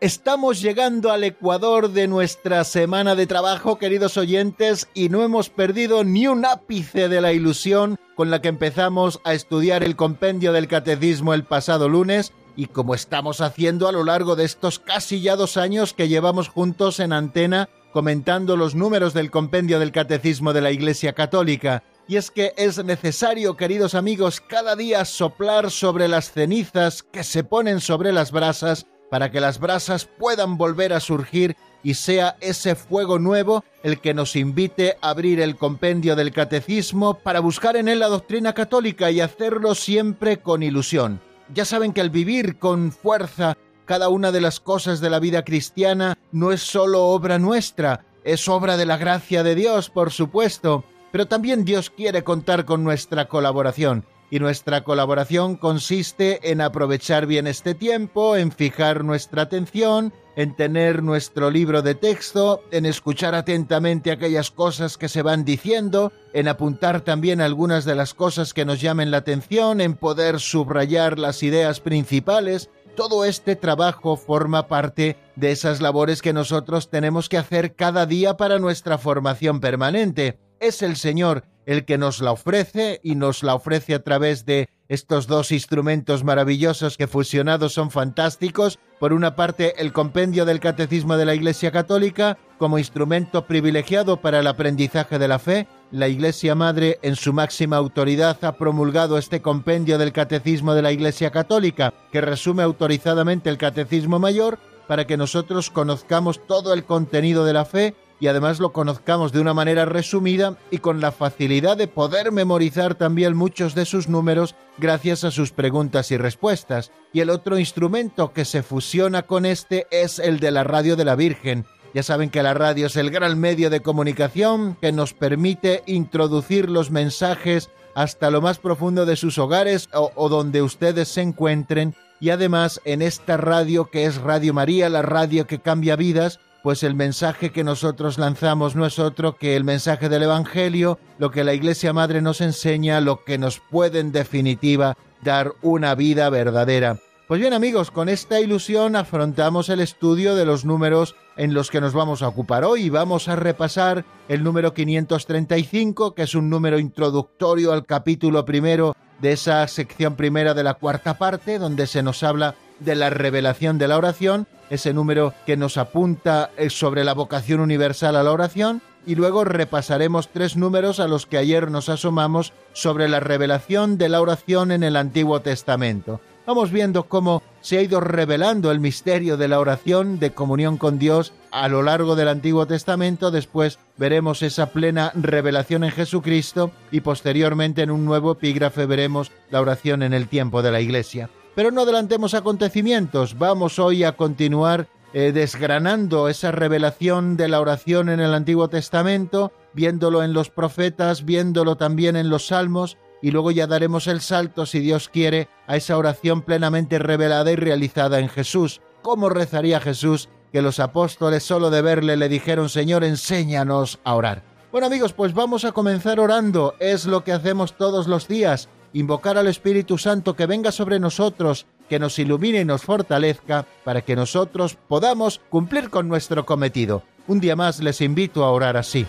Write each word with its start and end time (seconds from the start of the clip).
Estamos 0.00 0.62
llegando 0.62 1.12
al 1.12 1.24
ecuador 1.24 1.90
de 1.90 2.08
nuestra 2.08 2.64
semana 2.64 3.14
de 3.14 3.26
trabajo, 3.26 3.76
queridos 3.76 4.16
oyentes, 4.16 4.88
y 4.94 5.10
no 5.10 5.22
hemos 5.22 5.50
perdido 5.50 6.04
ni 6.04 6.26
un 6.26 6.46
ápice 6.46 7.10
de 7.10 7.20
la 7.20 7.34
ilusión 7.34 7.98
con 8.16 8.30
la 8.30 8.40
que 8.40 8.48
empezamos 8.48 9.20
a 9.24 9.34
estudiar 9.34 9.84
el 9.84 9.96
compendio 9.96 10.54
del 10.54 10.68
catecismo 10.68 11.34
el 11.34 11.44
pasado 11.44 11.90
lunes 11.90 12.32
y 12.56 12.68
como 12.68 12.94
estamos 12.94 13.42
haciendo 13.42 13.88
a 13.88 13.92
lo 13.92 14.02
largo 14.02 14.36
de 14.36 14.46
estos 14.46 14.78
casi 14.78 15.20
ya 15.20 15.36
dos 15.36 15.58
años 15.58 15.92
que 15.92 16.08
llevamos 16.08 16.48
juntos 16.48 16.98
en 16.98 17.12
antena 17.12 17.68
comentando 17.92 18.56
los 18.56 18.74
números 18.74 19.12
del 19.12 19.30
compendio 19.30 19.78
del 19.78 19.92
catecismo 19.92 20.54
de 20.54 20.62
la 20.62 20.70
Iglesia 20.70 21.12
Católica. 21.12 21.82
Y 22.08 22.16
es 22.16 22.30
que 22.30 22.54
es 22.56 22.82
necesario, 22.82 23.54
queridos 23.58 23.94
amigos, 23.94 24.40
cada 24.40 24.76
día 24.76 25.04
soplar 25.04 25.70
sobre 25.70 26.08
las 26.08 26.32
cenizas 26.32 27.02
que 27.02 27.22
se 27.22 27.44
ponen 27.44 27.80
sobre 27.80 28.12
las 28.12 28.32
brasas 28.32 28.86
para 29.10 29.30
que 29.30 29.40
las 29.40 29.58
brasas 29.58 30.06
puedan 30.06 30.56
volver 30.56 30.92
a 30.92 31.00
surgir 31.00 31.56
y 31.82 31.94
sea 31.94 32.36
ese 32.40 32.74
fuego 32.74 33.18
nuevo 33.18 33.64
el 33.82 34.00
que 34.00 34.14
nos 34.14 34.36
invite 34.36 34.96
a 35.02 35.10
abrir 35.10 35.40
el 35.40 35.56
compendio 35.56 36.16
del 36.16 36.32
catecismo 36.32 37.14
para 37.14 37.40
buscar 37.40 37.76
en 37.76 37.88
él 37.88 37.98
la 37.98 38.08
doctrina 38.08 38.54
católica 38.54 39.10
y 39.10 39.20
hacerlo 39.20 39.74
siempre 39.74 40.38
con 40.38 40.62
ilusión. 40.62 41.20
Ya 41.52 41.64
saben 41.64 41.92
que 41.92 42.00
el 42.00 42.10
vivir 42.10 42.58
con 42.58 42.92
fuerza 42.92 43.56
cada 43.84 44.08
una 44.08 44.30
de 44.30 44.40
las 44.40 44.60
cosas 44.60 45.00
de 45.00 45.10
la 45.10 45.18
vida 45.18 45.44
cristiana 45.44 46.16
no 46.30 46.52
es 46.52 46.62
solo 46.62 47.06
obra 47.06 47.40
nuestra, 47.40 48.04
es 48.22 48.48
obra 48.48 48.76
de 48.76 48.86
la 48.86 48.98
gracia 48.98 49.42
de 49.42 49.56
Dios, 49.56 49.90
por 49.90 50.12
supuesto, 50.12 50.84
pero 51.10 51.26
también 51.26 51.64
Dios 51.64 51.90
quiere 51.90 52.22
contar 52.22 52.64
con 52.64 52.84
nuestra 52.84 53.26
colaboración 53.26 54.04
y 54.30 54.38
nuestra 54.38 54.84
colaboración 54.84 55.56
consiste 55.56 56.52
en 56.52 56.60
aprovechar 56.60 57.26
bien 57.26 57.46
este 57.46 57.74
tiempo, 57.74 58.36
en 58.36 58.52
fijar 58.52 59.04
nuestra 59.04 59.42
atención, 59.42 60.12
en 60.36 60.54
tener 60.54 61.02
nuestro 61.02 61.50
libro 61.50 61.82
de 61.82 61.96
texto, 61.96 62.62
en 62.70 62.86
escuchar 62.86 63.34
atentamente 63.34 64.12
aquellas 64.12 64.52
cosas 64.52 64.96
que 64.96 65.08
se 65.08 65.22
van 65.22 65.44
diciendo, 65.44 66.12
en 66.32 66.46
apuntar 66.46 67.00
también 67.00 67.40
algunas 67.40 67.84
de 67.84 67.96
las 67.96 68.14
cosas 68.14 68.54
que 68.54 68.64
nos 68.64 68.80
llamen 68.80 69.10
la 69.10 69.18
atención, 69.18 69.80
en 69.80 69.94
poder 69.94 70.38
subrayar 70.38 71.18
las 71.18 71.42
ideas 71.42 71.80
principales. 71.80 72.70
Todo 72.96 73.24
este 73.24 73.56
trabajo 73.56 74.16
forma 74.16 74.68
parte 74.68 75.16
de 75.34 75.50
esas 75.50 75.80
labores 75.80 76.22
que 76.22 76.32
nosotros 76.32 76.88
tenemos 76.88 77.28
que 77.28 77.38
hacer 77.38 77.74
cada 77.74 78.06
día 78.06 78.36
para 78.36 78.58
nuestra 78.58 78.98
formación 78.98 79.60
permanente. 79.60 80.38
Es 80.60 80.82
el 80.82 80.96
Señor 80.96 81.44
el 81.64 81.86
que 81.86 81.96
nos 81.96 82.20
la 82.20 82.32
ofrece 82.32 83.00
y 83.02 83.14
nos 83.14 83.42
la 83.42 83.54
ofrece 83.54 83.94
a 83.94 84.02
través 84.02 84.44
de 84.44 84.68
estos 84.88 85.26
dos 85.26 85.52
instrumentos 85.52 86.22
maravillosos 86.22 86.98
que 86.98 87.06
fusionados 87.06 87.72
son 87.72 87.90
fantásticos. 87.90 88.78
Por 88.98 89.14
una 89.14 89.36
parte, 89.36 89.80
el 89.80 89.94
compendio 89.94 90.44
del 90.44 90.60
Catecismo 90.60 91.16
de 91.16 91.24
la 91.24 91.34
Iglesia 91.34 91.70
Católica 91.70 92.36
como 92.58 92.78
instrumento 92.78 93.46
privilegiado 93.46 94.20
para 94.20 94.40
el 94.40 94.46
aprendizaje 94.46 95.18
de 95.18 95.28
la 95.28 95.38
fe. 95.38 95.66
La 95.92 96.08
Iglesia 96.08 96.54
Madre, 96.54 96.98
en 97.00 97.16
su 97.16 97.32
máxima 97.32 97.78
autoridad, 97.78 98.44
ha 98.44 98.58
promulgado 98.58 99.16
este 99.16 99.40
compendio 99.40 99.96
del 99.96 100.12
Catecismo 100.12 100.74
de 100.74 100.82
la 100.82 100.92
Iglesia 100.92 101.30
Católica, 101.30 101.94
que 102.12 102.20
resume 102.20 102.62
autorizadamente 102.62 103.48
el 103.48 103.56
Catecismo 103.56 104.18
Mayor, 104.18 104.58
para 104.86 105.06
que 105.06 105.16
nosotros 105.16 105.70
conozcamos 105.70 106.46
todo 106.46 106.74
el 106.74 106.84
contenido 106.84 107.46
de 107.46 107.52
la 107.54 107.64
fe 107.64 107.94
y 108.20 108.28
además 108.28 108.60
lo 108.60 108.72
conozcamos 108.72 109.32
de 109.32 109.40
una 109.40 109.54
manera 109.54 109.86
resumida 109.86 110.56
y 110.70 110.78
con 110.78 111.00
la 111.00 111.10
facilidad 111.10 111.76
de 111.76 111.88
poder 111.88 112.30
memorizar 112.30 112.94
también 112.94 113.34
muchos 113.34 113.74
de 113.74 113.86
sus 113.86 114.08
números 114.08 114.54
gracias 114.78 115.24
a 115.24 115.30
sus 115.30 115.50
preguntas 115.50 116.10
y 116.10 116.18
respuestas. 116.18 116.92
Y 117.12 117.20
el 117.20 117.30
otro 117.30 117.58
instrumento 117.58 118.32
que 118.32 118.44
se 118.44 118.62
fusiona 118.62 119.22
con 119.22 119.46
este 119.46 119.86
es 119.90 120.18
el 120.18 120.38
de 120.38 120.50
la 120.50 120.64
radio 120.64 120.96
de 120.96 121.06
la 121.06 121.16
Virgen. 121.16 121.64
Ya 121.94 122.02
saben 122.02 122.30
que 122.30 122.42
la 122.42 122.54
radio 122.54 122.86
es 122.86 122.96
el 122.96 123.10
gran 123.10 123.40
medio 123.40 123.70
de 123.70 123.80
comunicación 123.80 124.76
que 124.80 124.92
nos 124.92 125.14
permite 125.14 125.82
introducir 125.86 126.70
los 126.70 126.90
mensajes 126.90 127.70
hasta 127.94 128.30
lo 128.30 128.40
más 128.40 128.58
profundo 128.58 129.06
de 129.06 129.16
sus 129.16 129.38
hogares 129.38 129.88
o, 129.92 130.12
o 130.14 130.28
donde 130.28 130.62
ustedes 130.62 131.08
se 131.08 131.22
encuentren 131.22 131.96
y 132.20 132.30
además 132.30 132.80
en 132.84 133.02
esta 133.02 133.38
radio 133.38 133.90
que 133.90 134.04
es 134.04 134.18
Radio 134.18 134.54
María, 134.54 134.88
la 134.88 135.02
radio 135.02 135.46
que 135.46 135.58
cambia 135.58 135.96
vidas, 135.96 136.38
pues 136.62 136.82
el 136.82 136.94
mensaje 136.94 137.50
que 137.50 137.64
nosotros 137.64 138.18
lanzamos 138.18 138.76
no 138.76 138.86
es 138.86 138.98
otro 138.98 139.36
que 139.36 139.56
el 139.56 139.64
mensaje 139.64 140.08
del 140.08 140.24
Evangelio, 140.24 140.98
lo 141.18 141.30
que 141.30 141.44
la 141.44 141.54
Iglesia 141.54 141.92
Madre 141.92 142.20
nos 142.20 142.40
enseña, 142.40 143.00
lo 143.00 143.24
que 143.24 143.38
nos 143.38 143.60
puede 143.60 144.00
en 144.00 144.12
definitiva 144.12 144.96
dar 145.22 145.52
una 145.62 145.94
vida 145.94 146.28
verdadera. 146.30 146.98
Pues 147.30 147.40
bien 147.40 147.52
amigos, 147.52 147.92
con 147.92 148.08
esta 148.08 148.40
ilusión 148.40 148.96
afrontamos 148.96 149.68
el 149.68 149.78
estudio 149.78 150.34
de 150.34 150.44
los 150.44 150.64
números 150.64 151.14
en 151.36 151.54
los 151.54 151.70
que 151.70 151.80
nos 151.80 151.92
vamos 151.92 152.22
a 152.22 152.28
ocupar 152.28 152.64
hoy. 152.64 152.90
Vamos 152.90 153.28
a 153.28 153.36
repasar 153.36 154.04
el 154.28 154.42
número 154.42 154.74
535, 154.74 156.16
que 156.16 156.22
es 156.22 156.34
un 156.34 156.50
número 156.50 156.80
introductorio 156.80 157.72
al 157.72 157.86
capítulo 157.86 158.44
primero 158.44 158.96
de 159.20 159.32
esa 159.32 159.66
sección 159.68 160.16
primera 160.16 160.54
de 160.54 160.64
la 160.64 160.74
cuarta 160.74 161.18
parte, 161.18 161.60
donde 161.60 161.86
se 161.86 162.02
nos 162.02 162.24
habla 162.24 162.56
de 162.80 162.94
la 162.94 163.10
revelación 163.10 163.78
de 163.78 163.88
la 163.88 163.96
oración, 163.96 164.46
ese 164.70 164.92
número 164.92 165.34
que 165.46 165.56
nos 165.56 165.76
apunta 165.76 166.50
eh, 166.56 166.70
sobre 166.70 167.04
la 167.04 167.14
vocación 167.14 167.60
universal 167.60 168.16
a 168.16 168.22
la 168.22 168.32
oración, 168.32 168.82
y 169.06 169.14
luego 169.14 169.44
repasaremos 169.44 170.28
tres 170.28 170.56
números 170.56 171.00
a 171.00 171.08
los 171.08 171.26
que 171.26 171.38
ayer 171.38 171.70
nos 171.70 171.88
asomamos 171.88 172.52
sobre 172.72 173.08
la 173.08 173.20
revelación 173.20 173.98
de 173.98 174.08
la 174.08 174.20
oración 174.20 174.72
en 174.72 174.82
el 174.82 174.96
Antiguo 174.96 175.40
Testamento. 175.40 176.20
Vamos 176.46 176.72
viendo 176.72 177.04
cómo 177.04 177.42
se 177.60 177.78
ha 177.78 177.82
ido 177.82 178.00
revelando 178.00 178.70
el 178.70 178.80
misterio 178.80 179.36
de 179.36 179.46
la 179.46 179.60
oración 179.60 180.18
de 180.18 180.32
comunión 180.32 180.78
con 180.78 180.98
Dios 180.98 181.32
a 181.50 181.68
lo 181.68 181.82
largo 181.82 182.16
del 182.16 182.28
Antiguo 182.28 182.66
Testamento, 182.66 183.30
después 183.30 183.78
veremos 183.96 184.42
esa 184.42 184.66
plena 184.66 185.12
revelación 185.14 185.84
en 185.84 185.90
Jesucristo 185.90 186.72
y 186.90 187.00
posteriormente 187.00 187.82
en 187.82 187.90
un 187.90 188.04
nuevo 188.04 188.32
epígrafe 188.32 188.86
veremos 188.86 189.30
la 189.50 189.60
oración 189.60 190.02
en 190.02 190.12
el 190.12 190.28
tiempo 190.28 190.62
de 190.62 190.72
la 190.72 190.80
Iglesia. 190.80 191.30
Pero 191.54 191.70
no 191.70 191.82
adelantemos 191.82 192.34
acontecimientos, 192.34 193.36
vamos 193.38 193.78
hoy 193.78 194.04
a 194.04 194.12
continuar 194.12 194.86
eh, 195.12 195.32
desgranando 195.32 196.28
esa 196.28 196.52
revelación 196.52 197.36
de 197.36 197.48
la 197.48 197.60
oración 197.60 198.08
en 198.08 198.20
el 198.20 198.32
Antiguo 198.34 198.68
Testamento, 198.68 199.52
viéndolo 199.72 200.22
en 200.22 200.32
los 200.32 200.50
profetas, 200.50 201.24
viéndolo 201.24 201.76
también 201.76 202.14
en 202.14 202.30
los 202.30 202.46
salmos, 202.46 202.96
y 203.20 203.32
luego 203.32 203.50
ya 203.50 203.66
daremos 203.66 204.06
el 204.06 204.20
salto, 204.20 204.66
si 204.66 204.78
Dios 204.78 205.08
quiere, 205.08 205.48
a 205.66 205.76
esa 205.76 205.96
oración 205.96 206.42
plenamente 206.42 206.98
revelada 206.98 207.50
y 207.50 207.56
realizada 207.56 208.20
en 208.20 208.28
Jesús. 208.28 208.80
¿Cómo 209.02 209.28
rezaría 209.28 209.80
Jesús 209.80 210.28
que 210.52 210.62
los 210.62 210.78
apóstoles 210.78 211.42
solo 211.42 211.70
de 211.70 211.82
verle 211.82 212.16
le 212.16 212.28
dijeron, 212.28 212.68
Señor, 212.68 213.02
enséñanos 213.02 213.98
a 214.04 214.14
orar? 214.14 214.42
Bueno 214.70 214.86
amigos, 214.86 215.12
pues 215.12 215.34
vamos 215.34 215.64
a 215.64 215.72
comenzar 215.72 216.20
orando, 216.20 216.76
es 216.78 217.04
lo 217.04 217.24
que 217.24 217.32
hacemos 217.32 217.76
todos 217.76 218.06
los 218.06 218.28
días, 218.28 218.68
invocar 218.92 219.38
al 219.38 219.46
Espíritu 219.46 219.98
Santo 219.98 220.34
que 220.34 220.46
venga 220.46 220.72
sobre 220.72 220.98
nosotros, 220.98 221.66
que 221.88 221.98
nos 221.98 222.18
ilumine 222.18 222.60
y 222.60 222.64
nos 222.64 222.82
fortalezca 222.82 223.66
para 223.84 224.02
que 224.02 224.16
nosotros 224.16 224.76
podamos 224.88 225.40
cumplir 225.48 225.90
con 225.90 226.08
nuestro 226.08 226.46
cometido. 226.46 227.02
Un 227.26 227.40
día 227.40 227.56
más 227.56 227.80
les 227.80 228.00
invito 228.00 228.44
a 228.44 228.50
orar 228.50 228.76
así. 228.76 229.06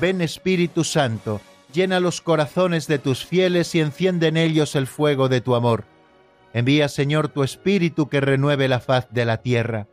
Ven 0.00 0.20
Espíritu 0.20 0.84
Santo, 0.84 1.40
llena 1.72 1.98
los 2.00 2.20
corazones 2.20 2.86
de 2.86 2.98
tus 2.98 3.24
fieles 3.24 3.74
y 3.74 3.80
enciende 3.80 4.28
en 4.28 4.36
ellos 4.36 4.74
el 4.76 4.86
fuego 4.86 5.28
de 5.28 5.40
tu 5.40 5.54
amor. 5.54 5.84
Envía, 6.52 6.88
Señor, 6.88 7.28
tu 7.28 7.42
Espíritu 7.42 8.08
que 8.08 8.20
renueve 8.20 8.68
la 8.68 8.80
faz 8.80 9.08
de 9.10 9.24
la 9.24 9.38
tierra. 9.38 9.88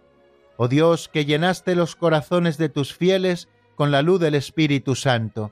Oh 0.57 0.67
Dios, 0.67 1.07
que 1.07 1.25
llenaste 1.25 1.73
los 1.75 1.95
corazones 1.95 2.57
de 2.57 2.69
tus 2.69 2.93
fieles 2.93 3.47
con 3.75 3.89
la 3.89 4.03
luz 4.03 4.19
del 4.19 4.35
Espíritu 4.35 4.95
Santo 4.95 5.51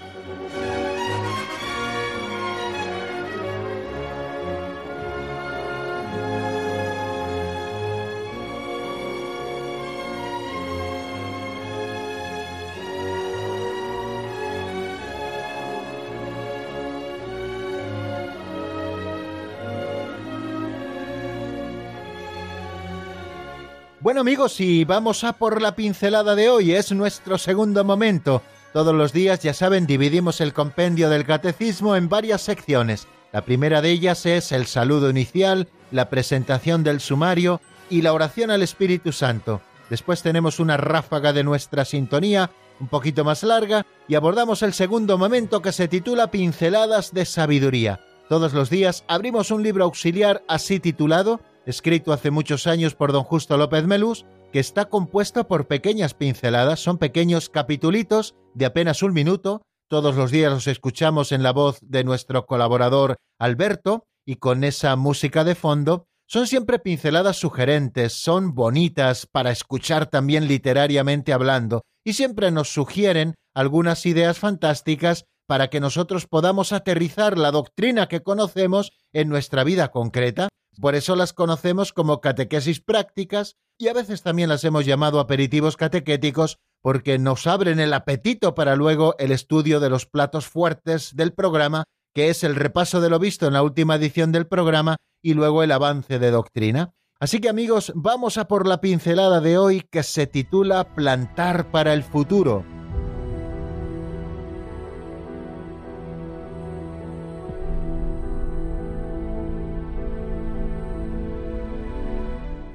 Amigos, 24.21 24.61
y 24.61 24.85
vamos 24.85 25.23
a 25.23 25.33
por 25.33 25.63
la 25.63 25.75
pincelada 25.75 26.35
de 26.35 26.47
hoy, 26.47 26.73
es 26.73 26.91
nuestro 26.91 27.39
segundo 27.39 27.83
momento. 27.83 28.43
Todos 28.71 28.93
los 28.93 29.13
días, 29.13 29.39
ya 29.39 29.51
saben, 29.51 29.87
dividimos 29.87 30.41
el 30.41 30.53
compendio 30.53 31.09
del 31.09 31.25
catecismo 31.25 31.95
en 31.95 32.07
varias 32.07 32.43
secciones. 32.43 33.07
La 33.33 33.41
primera 33.41 33.81
de 33.81 33.89
ellas 33.89 34.27
es 34.27 34.51
el 34.51 34.67
saludo 34.67 35.09
inicial, 35.09 35.69
la 35.89 36.11
presentación 36.11 36.83
del 36.83 36.99
sumario 36.99 37.61
y 37.89 38.03
la 38.03 38.13
oración 38.13 38.51
al 38.51 38.61
Espíritu 38.61 39.11
Santo. 39.11 39.59
Después 39.89 40.21
tenemos 40.21 40.59
una 40.59 40.77
ráfaga 40.77 41.33
de 41.33 41.43
nuestra 41.43 41.83
sintonía, 41.83 42.51
un 42.79 42.89
poquito 42.89 43.23
más 43.23 43.41
larga, 43.41 43.87
y 44.07 44.13
abordamos 44.13 44.61
el 44.61 44.73
segundo 44.73 45.17
momento 45.17 45.63
que 45.63 45.71
se 45.71 45.87
titula 45.87 46.29
Pinceladas 46.29 47.11
de 47.11 47.25
Sabiduría. 47.25 48.01
Todos 48.29 48.53
los 48.53 48.69
días 48.69 49.03
abrimos 49.07 49.49
un 49.49 49.63
libro 49.63 49.83
auxiliar 49.83 50.43
así 50.47 50.79
titulado 50.79 51.41
escrito 51.65 52.13
hace 52.13 52.31
muchos 52.31 52.67
años 52.67 52.95
por 52.95 53.11
don 53.11 53.23
Justo 53.23 53.57
López 53.57 53.85
Melús, 53.85 54.25
que 54.51 54.59
está 54.59 54.85
compuesto 54.85 55.47
por 55.47 55.67
pequeñas 55.67 56.13
pinceladas, 56.13 56.79
son 56.79 56.97
pequeños 56.97 57.49
capitulitos 57.49 58.35
de 58.53 58.65
apenas 58.65 59.01
un 59.03 59.13
minuto, 59.13 59.61
todos 59.87 60.15
los 60.15 60.31
días 60.31 60.51
los 60.51 60.67
escuchamos 60.67 61.31
en 61.31 61.43
la 61.43 61.51
voz 61.51 61.79
de 61.81 62.03
nuestro 62.03 62.45
colaborador 62.45 63.17
Alberto, 63.39 64.05
y 64.25 64.35
con 64.35 64.63
esa 64.63 64.95
música 64.95 65.43
de 65.43 65.55
fondo, 65.55 66.05
son 66.27 66.47
siempre 66.47 66.79
pinceladas 66.79 67.37
sugerentes, 67.37 68.13
son 68.13 68.53
bonitas 68.53 69.25
para 69.25 69.51
escuchar 69.51 70.05
también 70.05 70.47
literariamente 70.47 71.33
hablando, 71.33 71.81
y 72.05 72.13
siempre 72.13 72.51
nos 72.51 72.69
sugieren 72.73 73.35
algunas 73.53 74.05
ideas 74.05 74.39
fantásticas 74.39 75.25
para 75.45 75.69
que 75.69 75.81
nosotros 75.81 76.27
podamos 76.27 76.71
aterrizar 76.71 77.37
la 77.37 77.51
doctrina 77.51 78.07
que 78.07 78.23
conocemos 78.23 78.93
en 79.11 79.27
nuestra 79.27 79.65
vida 79.65 79.89
concreta 79.89 80.47
por 80.79 80.95
eso 80.95 81.15
las 81.15 81.33
conocemos 81.33 81.93
como 81.93 82.21
catequesis 82.21 82.81
prácticas 82.81 83.57
y 83.77 83.87
a 83.87 83.93
veces 83.93 84.21
también 84.21 84.49
las 84.49 84.63
hemos 84.63 84.85
llamado 84.85 85.19
aperitivos 85.19 85.75
catequéticos 85.75 86.59
porque 86.81 87.19
nos 87.19 87.47
abren 87.47 87.79
el 87.79 87.93
apetito 87.93 88.55
para 88.55 88.75
luego 88.75 89.15
el 89.19 89.31
estudio 89.31 89.79
de 89.79 89.89
los 89.89 90.05
platos 90.05 90.47
fuertes 90.47 91.15
del 91.15 91.33
programa, 91.33 91.83
que 92.13 92.29
es 92.29 92.43
el 92.43 92.55
repaso 92.55 93.01
de 93.01 93.09
lo 93.09 93.19
visto 93.19 93.47
en 93.47 93.53
la 93.53 93.63
última 93.63 93.95
edición 93.95 94.31
del 94.31 94.47
programa 94.47 94.97
y 95.21 95.33
luego 95.33 95.63
el 95.63 95.71
avance 95.71 96.19
de 96.19 96.31
doctrina. 96.31 96.93
Así 97.19 97.39
que 97.39 97.49
amigos, 97.49 97.91
vamos 97.95 98.37
a 98.37 98.47
por 98.47 98.67
la 98.67 98.81
pincelada 98.81 99.41
de 99.41 99.57
hoy 99.57 99.81
que 99.91 100.01
se 100.01 100.25
titula 100.25 100.95
Plantar 100.95 101.69
para 101.69 101.93
el 101.93 102.03
futuro. 102.03 102.80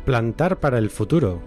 Plantar 0.07 0.61
para 0.61 0.79
el 0.79 0.89
futuro. 0.89 1.43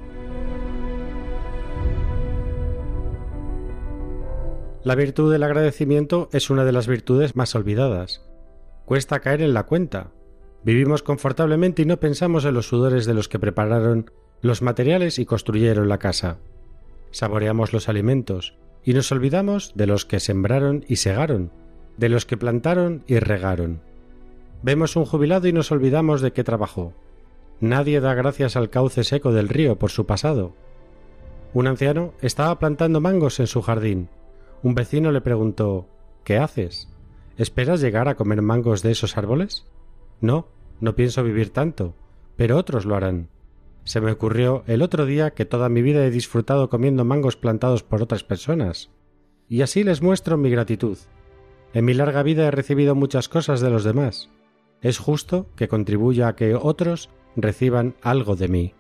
La 4.84 4.96
virtud 4.96 5.32
del 5.32 5.44
agradecimiento 5.44 6.28
es 6.34 6.50
una 6.50 6.66
de 6.66 6.74
las 6.74 6.86
virtudes 6.86 7.38
más 7.38 7.56
olvidadas. 7.56 8.22
Cuesta 8.84 9.22
caer 9.22 9.44
en 9.44 9.54
la 9.54 9.64
cuenta. 9.64 10.12
Vivimos 10.66 11.04
confortablemente 11.04 11.84
y 11.84 11.86
no 11.86 12.02
pensamos 12.02 12.44
en 12.44 12.54
los 12.54 12.68
sudores 12.68 13.06
de 13.06 13.14
los 13.14 13.30
que 13.30 13.40
prepararon 13.40 14.12
los 14.42 14.62
materiales 14.62 15.20
y 15.20 15.26
construyeron 15.26 15.88
la 15.88 16.00
casa. 16.00 16.40
Saboreamos 17.12 17.72
los 17.72 17.88
alimentos 17.88 18.58
y 18.84 18.94
nos 18.94 19.10
olvidamos 19.14 19.72
de 19.76 19.88
los 19.88 20.06
que 20.06 20.20
sembraron 20.20 20.84
y 20.86 20.98
segaron, 20.98 21.54
de 21.96 22.10
los 22.10 22.26
que 22.26 22.36
plantaron 22.36 23.06
y 23.08 23.20
regaron. 23.20 23.80
Vemos 24.64 24.98
un 24.98 25.06
jubilado 25.06 25.48
y 25.48 25.54
nos 25.54 25.72
olvidamos 25.72 26.20
de 26.20 26.34
qué 26.34 26.44
trabajó. 26.44 26.94
Nadie 27.62 28.00
da 28.00 28.14
gracias 28.14 28.56
al 28.56 28.70
cauce 28.70 29.04
seco 29.04 29.34
del 29.34 29.50
río 29.50 29.78
por 29.78 29.92
su 29.92 30.06
pasado. 30.06 30.54
Un 31.54 31.68
anciano 31.68 32.14
estaba 32.22 32.58
plantando 32.60 33.02
mangos 33.02 33.40
en 33.40 33.48
su 33.48 33.62
jardín. 33.62 34.10
Un 34.64 34.76
vecino 34.76 35.12
le 35.12 35.22
preguntó 35.22 35.88
¿Qué 36.24 36.38
haces? 36.38 36.88
¿Esperas 37.38 37.82
llegar 37.82 38.08
a 38.08 38.16
comer 38.16 38.42
mangos 38.42 38.82
de 38.82 38.92
esos 38.92 39.18
árboles? 39.18 39.66
No, 40.22 40.48
no 40.80 40.96
pienso 40.96 41.24
vivir 41.24 41.52
tanto, 41.52 41.96
pero 42.36 42.58
otros 42.58 42.86
lo 42.86 42.96
harán. 42.96 43.30
Se 43.84 44.00
me 44.00 44.12
ocurrió 44.12 44.64
el 44.68 44.82
otro 44.82 45.06
día 45.06 45.32
que 45.32 45.46
toda 45.46 45.70
mi 45.70 45.82
vida 45.82 46.06
he 46.06 46.12
disfrutado 46.12 46.70
comiendo 46.70 47.04
mangos 47.04 47.36
plantados 47.36 47.84
por 47.84 48.02
otras 48.02 48.24
personas. 48.24 48.92
Y 49.48 49.62
así 49.62 49.84
les 49.84 50.02
muestro 50.02 50.38
mi 50.38 50.50
gratitud. 50.50 50.98
En 51.74 51.86
mi 51.86 51.94
larga 51.94 52.24
vida 52.24 52.48
he 52.48 52.52
recibido 52.52 52.96
muchas 52.96 53.30
cosas 53.30 53.62
de 53.62 53.70
los 53.70 53.84
demás. 53.84 54.30
Es 54.82 54.98
justo 54.98 55.48
que 55.56 55.68
contribuya 55.68 56.28
a 56.28 56.36
que 56.36 56.56
otros 56.56 57.10
reciban 57.36 57.96
algo 58.02 58.36
de 58.36 58.48
mí. 58.48 58.74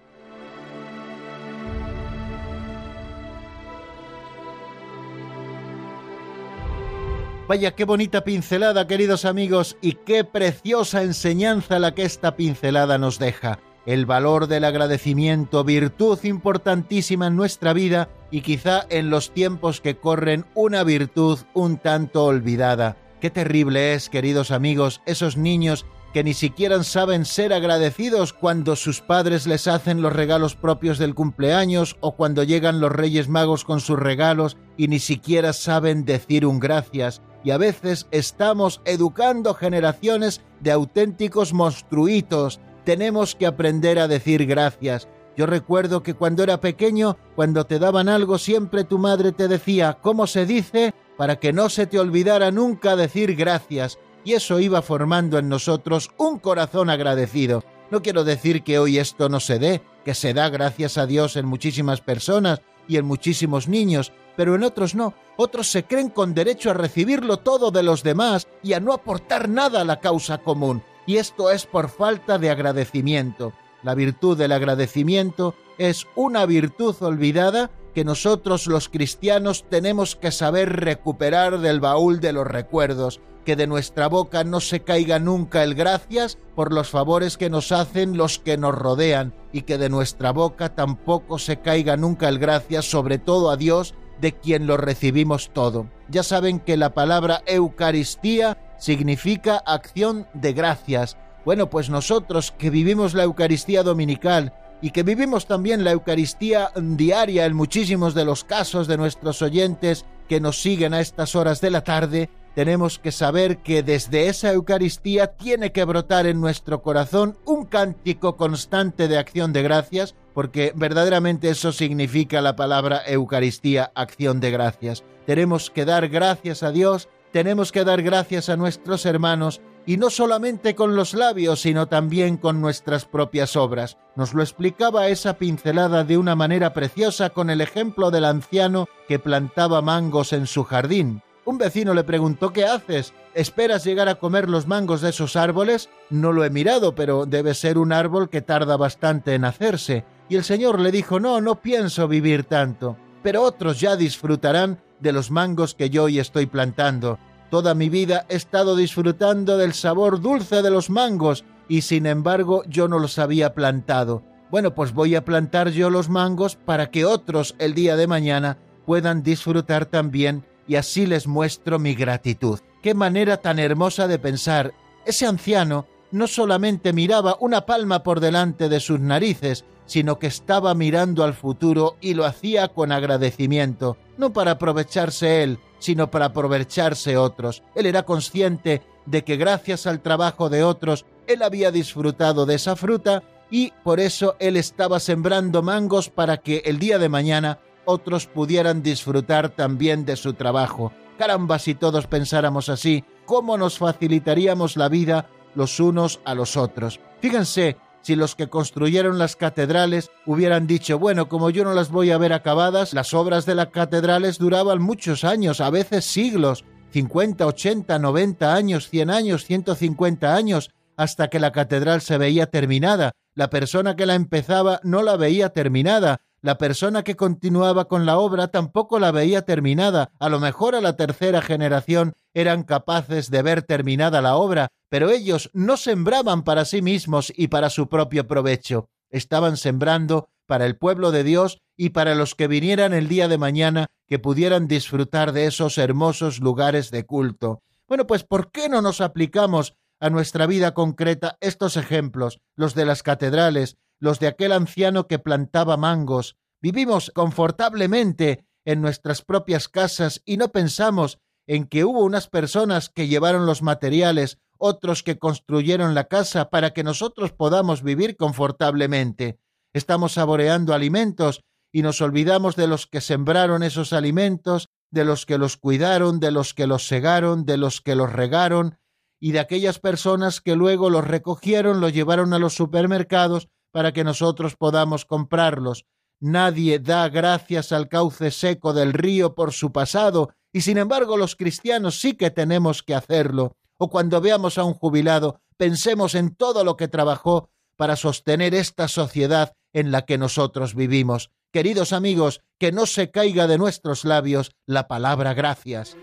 Vaya, 7.50 7.74
qué 7.74 7.84
bonita 7.84 8.24
pincelada, 8.24 8.86
queridos 8.86 9.25
amigos, 9.25 9.75
y 9.81 9.94
qué 9.94 10.24
preciosa 10.24 11.01
enseñanza 11.01 11.80
la 11.80 11.96
que 11.96 12.04
esta 12.04 12.36
pincelada 12.36 13.00
nos 13.00 13.18
deja. 13.18 13.57
El 13.88 14.06
valor 14.06 14.46
del 14.46 14.66
agradecimiento, 14.66 15.63
virtud 15.63 16.19
importantísima 16.22 17.25
en 17.25 17.36
nuestra 17.36 17.74
vida 17.74 18.07
y 18.30 18.42
quizá 18.42 18.86
en 18.92 19.10
los 19.10 19.31
tiempos 19.31 19.81
que 19.81 19.98
corren 19.98 20.46
una 20.54 20.84
virtud 20.84 21.40
un 21.56 21.78
tanto 21.78 22.25
olvidada. 22.25 22.98
Qué 23.20 23.32
terrible 23.32 23.96
es, 23.96 24.10
queridos 24.10 24.51
amigos, 24.51 25.01
esos 25.08 25.36
niños 25.36 25.88
que 26.13 26.24
ni 26.24 26.34
siquiera 26.34 26.84
saben 26.84 27.25
ser 27.25 27.54
agradecidos 27.54 28.34
cuando 28.34 28.75
sus 28.75 29.01
padres 29.01 29.46
les 29.46 29.68
hacen 29.68 30.01
los 30.01 30.13
regalos 30.13 30.56
propios 30.56 30.98
del 30.98 31.13
cumpleaños 31.13 31.98
o 32.00 32.16
cuando 32.16 32.44
llegan 32.44 32.80
los 32.80 32.92
Reyes 32.92 33.30
Magos 33.30 33.63
con 33.63 33.80
sus 33.80 34.00
regalos 34.00 34.58
y 34.75 34.88
ni 34.88 35.00
siquiera 35.00 35.54
saben 35.54 36.06
decir 36.06 36.46
un 36.46 36.60
gracias. 36.60 37.22
Y 37.44 37.51
a 37.51 37.58
veces 37.58 38.08
estamos 38.12 38.82
educando 38.86 39.54
generaciones 39.54 40.42
de 40.60 40.72
auténticos 40.72 41.54
monstruitos. 41.54 42.60
Tenemos 42.86 43.36
que 43.36 43.46
aprender 43.46 44.00
a 44.00 44.08
decir 44.08 44.46
gracias. 44.46 45.08
Yo 45.38 45.46
recuerdo 45.46 46.04
que 46.04 46.16
cuando 46.16 46.44
era 46.44 46.60
pequeño, 46.60 47.18
cuando 47.36 47.66
te 47.66 47.80
daban 47.80 48.10
algo, 48.10 48.38
siempre 48.38 48.84
tu 48.84 48.98
madre 48.98 49.32
te 49.32 49.48
decía 49.48 50.00
cómo 50.01 50.28
se 50.28 50.46
dice 50.46 50.94
para 51.18 51.38
que 51.38 51.54
no 51.54 51.70
se 51.70 51.86
te 51.86 52.00
olvidara 52.00 52.51
nunca 52.51 52.96
decir 52.96 53.36
gracias 53.36 54.00
y 54.24 54.34
eso 54.34 54.60
iba 54.60 54.82
formando 54.82 55.38
en 55.38 55.50
nosotros 55.50 56.12
un 56.18 56.40
corazón 56.40 56.90
agradecido. 56.90 57.64
No 57.92 58.02
quiero 58.02 58.24
decir 58.24 58.64
que 58.64 58.80
hoy 58.80 59.00
esto 59.00 59.30
no 59.30 59.40
se 59.40 59.60
dé, 59.60 59.82
que 60.06 60.14
se 60.14 60.34
da 60.34 60.50
gracias 60.50 60.98
a 60.98 61.06
Dios 61.06 61.36
en 61.36 61.46
muchísimas 61.46 62.02
personas 62.02 62.62
y 62.88 62.98
en 62.98 63.06
muchísimos 63.06 63.68
niños, 63.68 64.12
pero 64.36 64.56
en 64.56 64.64
otros 64.64 64.96
no. 64.96 65.14
Otros 65.38 65.72
se 65.72 65.84
creen 65.84 66.10
con 66.10 66.34
derecho 66.34 66.72
a 66.72 66.74
recibirlo 66.74 67.38
todo 67.38 67.72
de 67.72 67.84
los 67.84 68.04
demás 68.04 68.48
y 68.62 68.74
a 68.74 68.80
no 68.80 68.94
aportar 68.94 69.50
nada 69.50 69.82
a 69.82 69.86
la 69.86 70.00
causa 70.00 70.40
común. 70.40 70.84
Y 71.06 71.18
esto 71.18 71.50
es 71.50 71.66
por 71.66 71.90
falta 71.90 72.38
de 72.38 72.50
agradecimiento. 72.50 73.54
La 73.82 73.96
virtud 73.96 74.38
del 74.38 74.52
agradecimiento 74.52 75.56
es 75.78 76.06
una 76.16 76.46
virtud 76.46 76.96
olvidada 77.00 77.72
que 77.96 78.04
nosotros 78.04 78.68
los 78.68 78.90
cristianos 78.90 79.66
tenemos 79.70 80.16
que 80.16 80.32
saber 80.32 80.82
recuperar 80.82 81.60
del 81.60 81.80
baúl 81.80 82.20
de 82.20 82.34
los 82.34 82.46
recuerdos, 82.46 83.20
que 83.50 83.56
de 83.56 83.65
nuestra 83.65 84.08
boca 84.08 84.44
no 84.44 84.60
se 84.60 84.82
caiga 84.82 85.18
nunca 85.18 85.63
el 85.63 85.74
gracias 85.74 86.38
por 86.53 86.72
los 86.72 86.89
favores 86.89 87.36
que 87.36 87.50
nos 87.50 87.72
hacen 87.72 88.15
los 88.15 88.38
que 88.38 88.58
nos 88.58 88.75
rodean, 88.75 89.34
y 89.51 89.63
que 89.63 89.79
de 89.79 89.89
nuestra 89.89 90.32
boca 90.32 90.75
tampoco 90.75 91.39
se 91.39 91.58
caiga 91.58 91.98
nunca 91.98 92.29
el 92.29 92.38
gracias, 92.38 92.86
sobre 92.86 93.18
todo 93.18 93.50
a 93.50 93.58
Dios, 93.58 93.96
de 94.22 94.34
quien 94.34 94.68
lo 94.68 94.77
recibimos 94.77 95.50
todo. 95.51 95.88
Ya 96.10 96.22
saben 96.22 96.60
que 96.60 96.77
la 96.77 96.94
palabra 96.94 97.41
Eucaristía 97.48 98.60
significa 98.77 99.63
acción 99.65 100.27
de 100.36 100.53
gracias. 100.53 101.18
Bueno, 101.44 101.72
pues 101.72 101.89
nosotros 101.89 102.53
que 102.56 102.70
vivimos 102.70 103.15
la 103.15 103.24
Eucaristía 103.24 103.82
dominical, 103.82 104.53
y 104.79 104.91
que 104.91 105.01
vivimos 105.01 105.48
también 105.48 105.84
la 105.84 105.91
Eucaristía 105.91 106.70
diaria 106.75 107.48
en 107.48 107.56
muchísimos 107.56 108.13
de 108.13 108.25
los 108.25 108.44
casos 108.44 108.88
de 108.88 108.98
nuestros 108.98 109.41
oyentes 109.41 110.06
que 110.27 110.39
nos 110.39 110.62
siguen 110.62 110.94
a 110.94 111.01
estas 111.01 111.36
horas 111.36 111.60
de 111.62 111.72
la 111.72 111.84
tarde, 111.84 112.29
tenemos 112.56 113.00
que 113.00 113.12
saber 113.12 113.60
que 113.60 113.84
desde 113.84 114.27
esa 114.27 114.51
Eucaristía 114.51 115.27
tiene 115.27 115.72
que 115.72 115.84
brotar 115.84 116.25
en 116.25 116.41
nuestro 116.41 116.82
corazón 116.82 117.38
un 117.46 117.65
cántico 117.65 118.36
constante 118.36 119.08
de 119.08 119.18
acción 119.18 119.53
de 119.53 119.63
gracias, 119.63 120.15
porque 120.34 120.74
verdaderamente 120.75 121.50
eso 121.50 121.72
significa 121.72 122.41
la 122.41 122.56
palabra 122.56 123.01
Eucaristía, 123.06 123.91
acción 123.96 124.39
de 124.39 124.51
gracias. 124.51 125.03
Tenemos 125.25 125.70
que 125.70 125.86
dar 125.86 126.08
gracias 126.10 126.63
a 126.63 126.72
Dios, 126.72 127.10
tenemos 127.32 127.72
que 127.72 127.84
dar 127.84 128.01
gracias 128.01 128.50
a 128.50 128.58
nuestros 128.58 129.06
hermanos, 129.06 129.62
y 129.86 129.98
no 129.98 130.10
solamente 130.10 130.75
con 130.75 130.96
los 130.96 131.13
labios, 131.13 131.62
sino 131.62 131.88
también 131.88 132.38
con 132.38 132.62
nuestras 132.62 133.06
propias 133.06 133.56
obras. 133.56 133.98
Nos 134.15 134.34
lo 134.34 134.44
explicaba 134.44 135.08
esa 135.08 135.36
pincelada 135.36 136.03
de 136.03 136.18
una 136.18 136.36
manera 136.36 136.74
preciosa 136.74 137.32
con 137.32 137.50
el 137.50 137.62
ejemplo 137.62 138.12
del 138.12 138.25
anciano 138.25 138.88
que 139.08 139.18
plantaba 139.18 139.82
mangos 139.82 140.34
en 140.34 140.46
su 140.46 140.63
jardín. 140.63 141.24
Un 141.50 141.58
vecino 141.58 141.96
le 141.96 142.03
preguntó 142.03 142.53
¿Qué 142.53 142.63
haces? 142.63 143.12
¿Esperas 143.34 143.84
llegar 143.84 144.08
a 144.08 144.20
comer 144.20 144.48
los 144.48 144.68
mangos 144.68 145.01
de 145.01 145.10
esos 145.10 145.36
árboles? 145.36 145.89
No 146.12 146.32
lo 146.32 146.46
he 146.46 146.51
mirado, 146.51 146.94
pero 146.94 147.25
debe 147.25 147.56
ser 147.56 147.79
un 147.79 147.91
árbol 147.91 148.29
que 148.29 148.44
tarda 148.44 148.77
bastante 148.77 149.34
en 149.34 149.44
hacerse. 149.44 150.06
Y 150.29 150.36
el 150.36 150.44
señor 150.44 150.79
le 150.79 150.91
dijo 150.91 151.20
No, 151.20 151.41
no 151.41 151.60
pienso 151.60 152.08
vivir 152.08 152.44
tanto, 152.44 152.98
pero 153.24 153.41
otros 153.41 153.79
ya 153.79 153.96
disfrutarán 153.96 154.79
de 155.00 155.12
los 155.12 155.32
mangos 155.32 155.74
que 155.74 155.89
yo 155.89 156.03
hoy 156.03 156.20
estoy 156.20 156.46
plantando. 156.46 157.18
Toda 157.50 157.74
mi 157.74 157.89
vida 157.89 158.27
he 158.29 158.36
estado 158.36 158.75
disfrutando 158.75 159.58
del 159.58 159.74
sabor 159.74 160.22
dulce 160.22 160.62
de 160.62 160.70
los 160.70 160.91
mangos 160.91 161.46
y 161.68 161.82
sin 161.82 162.06
embargo 162.06 162.62
yo 162.68 162.88
no 162.88 163.00
los 163.00 163.18
había 163.18 163.56
plantado. 163.56 164.22
Bueno, 164.51 164.75
pues 164.75 164.94
voy 164.94 165.15
a 165.15 165.25
plantar 165.25 165.72
yo 165.72 165.89
los 165.89 166.10
mangos 166.10 166.58
para 166.58 166.91
que 166.91 167.06
otros 167.06 167.56
el 167.58 167.74
día 167.74 167.96
de 167.96 168.06
mañana 168.06 168.60
puedan 168.86 169.24
disfrutar 169.24 169.88
también 169.88 170.46
y 170.70 170.76
así 170.76 171.08
les 171.08 171.28
muestro 171.28 171.80
mi 171.80 171.96
gratitud. 171.96 172.60
Qué 172.84 172.94
manera 172.94 173.38
tan 173.38 173.58
hermosa 173.58 174.08
de 174.08 174.20
pensar. 174.20 174.74
Ese 175.04 175.26
anciano 175.26 175.88
no 176.12 176.28
solamente 176.28 176.94
miraba 176.94 177.38
una 177.40 177.66
palma 177.66 178.04
por 178.04 178.20
delante 178.20 178.70
de 178.70 178.80
sus 178.80 179.00
narices, 179.00 179.66
sino 179.88 180.20
que 180.20 180.28
estaba 180.28 180.76
mirando 180.76 181.24
al 181.24 181.34
futuro 181.34 181.98
y 182.00 182.14
lo 182.14 182.24
hacía 182.24 182.68
con 182.68 182.92
agradecimiento, 182.92 183.98
no 184.18 184.32
para 184.32 184.52
aprovecharse 184.52 185.42
él, 185.42 185.60
sino 185.80 186.12
para 186.12 186.26
aprovecharse 186.26 187.18
otros. 187.18 187.64
Él 187.74 187.88
era 187.88 188.04
consciente 188.04 188.84
de 189.08 189.24
que 189.24 189.38
gracias 189.38 189.88
al 189.88 190.02
trabajo 190.02 190.50
de 190.50 190.64
otros, 190.64 191.06
él 191.26 191.42
había 191.42 191.72
disfrutado 191.72 192.46
de 192.46 192.56
esa 192.56 192.76
fruta 192.76 193.24
y 193.50 193.74
por 193.84 194.00
eso 194.00 194.36
él 194.38 194.56
estaba 194.56 195.00
sembrando 195.00 195.64
mangos 195.64 196.10
para 196.10 196.38
que 196.38 196.62
el 196.66 196.78
día 196.78 197.00
de 197.00 197.10
mañana 197.10 197.58
otros 197.89 198.27
pudieran 198.27 198.84
disfrutar 198.84 199.50
también 199.50 200.05
de 200.05 200.15
su 200.15 200.34
trabajo. 200.34 200.91
Caramba, 201.17 201.58
si 201.60 201.74
todos 201.74 202.05
pensáramos 202.08 202.69
así, 202.69 203.03
¿cómo 203.25 203.58
nos 203.58 203.79
facilitaríamos 203.79 204.77
la 204.77 204.89
vida 204.89 205.27
los 205.55 205.79
unos 205.79 206.22
a 206.24 206.36
los 206.36 206.55
otros? 206.55 207.00
Fíjense, 207.19 207.77
si 208.01 208.15
los 208.15 208.36
que 208.36 208.48
construyeron 208.48 209.17
las 209.17 209.36
catedrales 209.36 210.12
hubieran 210.25 210.67
dicho, 210.67 211.00
bueno, 211.00 211.27
como 211.27 211.50
yo 211.50 211.63
no 211.63 211.74
las 211.74 211.89
voy 211.89 212.12
a 212.12 212.17
ver 212.17 212.31
acabadas, 212.31 212.93
las 212.93 213.13
obras 213.13 213.46
de 213.46 213.55
las 213.55 213.69
catedrales 213.69 214.38
duraban 214.38 214.81
muchos 214.81 215.24
años, 215.24 215.60
a 215.60 215.69
veces 215.69 216.05
siglos, 216.05 216.63
50, 216.91 217.46
80, 217.46 218.00
90 218.00 218.53
años, 218.53 218.89
100 218.89 219.10
años, 219.10 219.46
150 219.46 220.36
años, 220.36 220.72
hasta 220.96 221.29
que 221.29 221.39
la 221.39 221.51
catedral 221.51 222.01
se 222.01 222.17
veía 222.17 222.46
terminada. 222.48 223.13
La 223.36 223.50
persona 223.50 223.96
que 223.96 224.05
la 224.05 224.15
empezaba 224.15 224.79
no 224.84 225.01
la 225.01 225.17
veía 225.17 225.50
terminada, 225.50 226.22
la 226.41 226.58
persona 226.58 227.03
que 227.03 227.15
continuaba 227.15 227.86
con 227.86 228.05
la 228.05 228.17
obra 228.17 228.48
tampoco 228.48 229.00
la 229.00 229.12
veía 229.12 229.43
terminada. 229.43 230.12
A 230.19 230.29
lo 230.29 230.39
mejor 230.39 230.75
a 230.75 230.81
la 230.81 230.96
tercera 230.96 231.41
generación 231.41 232.13
eran 232.34 232.63
capaces 232.63 233.29
de 233.29 233.41
ver 233.41 233.63
terminada 233.63 234.22
la 234.22 234.36
obra, 234.36 234.69
pero 234.89 235.10
ellos 235.10 235.50
no 235.53 235.77
sembraban 235.77 236.43
para 236.43 236.65
sí 236.65 236.81
mismos 236.81 237.34
y 237.36 237.48
para 237.48 237.69
su 237.69 237.89
propio 237.89 238.27
provecho. 238.27 238.89
Estaban 239.10 239.58
sembrando 239.58 240.29
para 240.46 240.65
el 240.65 240.77
pueblo 240.77 241.12
de 241.12 241.24
Dios 241.24 241.62
y 241.77 241.89
para 241.89 242.15
los 242.15 242.36
que 242.36 242.48
vinieran 242.48 242.93
el 242.93 243.08
día 243.08 243.27
de 243.27 243.38
mañana 243.38 243.88
que 244.08 244.19
pudieran 244.19 244.67
disfrutar 244.67 245.31
de 245.31 245.46
esos 245.46 245.77
hermosos 245.77 246.39
lugares 246.39 246.89
de 246.91 247.05
culto. 247.05 247.62
Bueno, 247.88 248.08
pues 248.08 248.24
¿por 248.24 248.51
qué 248.51 248.69
no 248.69 248.81
nos 248.81 249.01
aplicamos 249.01 249.75
a 250.00 250.10
nuestra 250.10 250.48
vida 250.48 250.74
concreta 250.74 251.38
estos 251.41 251.77
ejemplos, 251.77 252.39
los 252.55 252.74
de 252.74 252.86
las 252.86 253.03
catedrales, 253.03 253.77
los 254.00 254.20
de 254.20 254.27
aquel 254.27 254.51
anciano 254.51 255.08
que 255.08 255.20
plantaba 255.20 255.77
mangos. 255.77 256.38
Vivimos 256.62 257.12
confortablemente 257.13 258.46
en 258.65 258.82
nuestras 258.82 259.22
propias 259.22 259.68
casas 259.68 260.22
y 260.25 260.38
no 260.38 260.51
pensamos 260.51 261.20
en 261.48 261.65
que 261.65 261.84
hubo 261.84 262.03
unas 262.03 262.27
personas 262.27 262.89
que 262.89 263.08
llevaron 263.08 263.46
los 263.46 263.62
materiales, 263.62 264.38
otros 264.58 265.03
que 265.03 265.18
construyeron 265.18 265.96
la 265.96 266.06
casa 266.06 266.50
para 266.50 266.72
que 266.72 266.84
nosotros 266.84 267.32
podamos 267.32 267.82
vivir 267.82 268.18
confortablemente. 268.18 269.39
Estamos 269.74 270.13
saboreando 270.13 270.74
alimentos 270.74 271.41
y 271.72 271.82
nos 271.82 272.01
olvidamos 272.01 272.56
de 272.56 272.68
los 272.68 272.88
que 272.88 273.01
sembraron 273.01 273.63
esos 273.63 273.94
alimentos, 273.94 274.68
de 274.91 275.06
los 275.06 275.25
que 275.25 275.38
los 275.38 275.58
cuidaron, 275.58 276.20
de 276.20 276.32
los 276.32 276.53
que 276.53 276.68
los 276.68 276.88
segaron, 276.88 277.46
de 277.46 277.58
los 277.58 277.82
que 277.82 277.96
los 277.96 278.12
regaron, 278.12 278.77
y 279.20 279.32
de 279.32 279.39
aquellas 279.39 279.79
personas 279.79 280.41
que 280.41 280.56
luego 280.56 280.89
los 280.89 281.06
recogieron, 281.06 281.82
los 281.82 281.94
llevaron 281.94 282.34
a 282.34 282.39
los 282.39 282.53
supermercados 282.53 283.50
para 283.72 283.92
que 283.94 284.04
nosotros 284.04 284.56
podamos 284.56 285.06
comprarlos. 285.06 285.86
Nadie 286.20 286.80
da 286.80 287.08
gracias 287.10 287.72
al 287.72 287.88
cauce 287.88 288.32
seco 288.32 288.74
del 288.74 288.94
río 288.94 289.36
por 289.36 289.54
su 289.54 289.72
pasado, 289.72 290.30
y 290.52 290.62
sin 290.62 290.78
embargo 290.78 291.18
los 291.18 291.36
cristianos 291.36 292.00
sí 292.00 292.14
que 292.14 292.32
tenemos 292.32 292.84
que 292.84 292.96
hacerlo. 292.96 293.56
O 293.78 293.90
cuando 293.90 294.20
veamos 294.20 294.58
a 294.58 294.64
un 294.64 294.74
jubilado, 294.74 295.40
pensemos 295.58 296.16
en 296.16 296.36
todo 296.36 296.64
lo 296.64 296.76
que 296.76 296.88
trabajó 296.88 297.50
para 297.78 297.96
sostener 297.96 298.54
esta 298.54 298.88
sociedad 298.88 299.54
en 299.72 299.92
la 299.92 300.06
que 300.06 300.18
nosotros 300.18 300.76
vivimos. 300.76 301.32
Queridos 301.54 301.94
amigos, 301.94 302.42
que 302.60 302.72
no 302.72 302.86
se 302.86 303.12
caiga 303.12 303.48
de 303.48 303.58
nuestros 303.58 304.04
labios 304.04 304.52
la 304.66 304.88
palabra 304.88 305.34
gracias. 305.34 305.96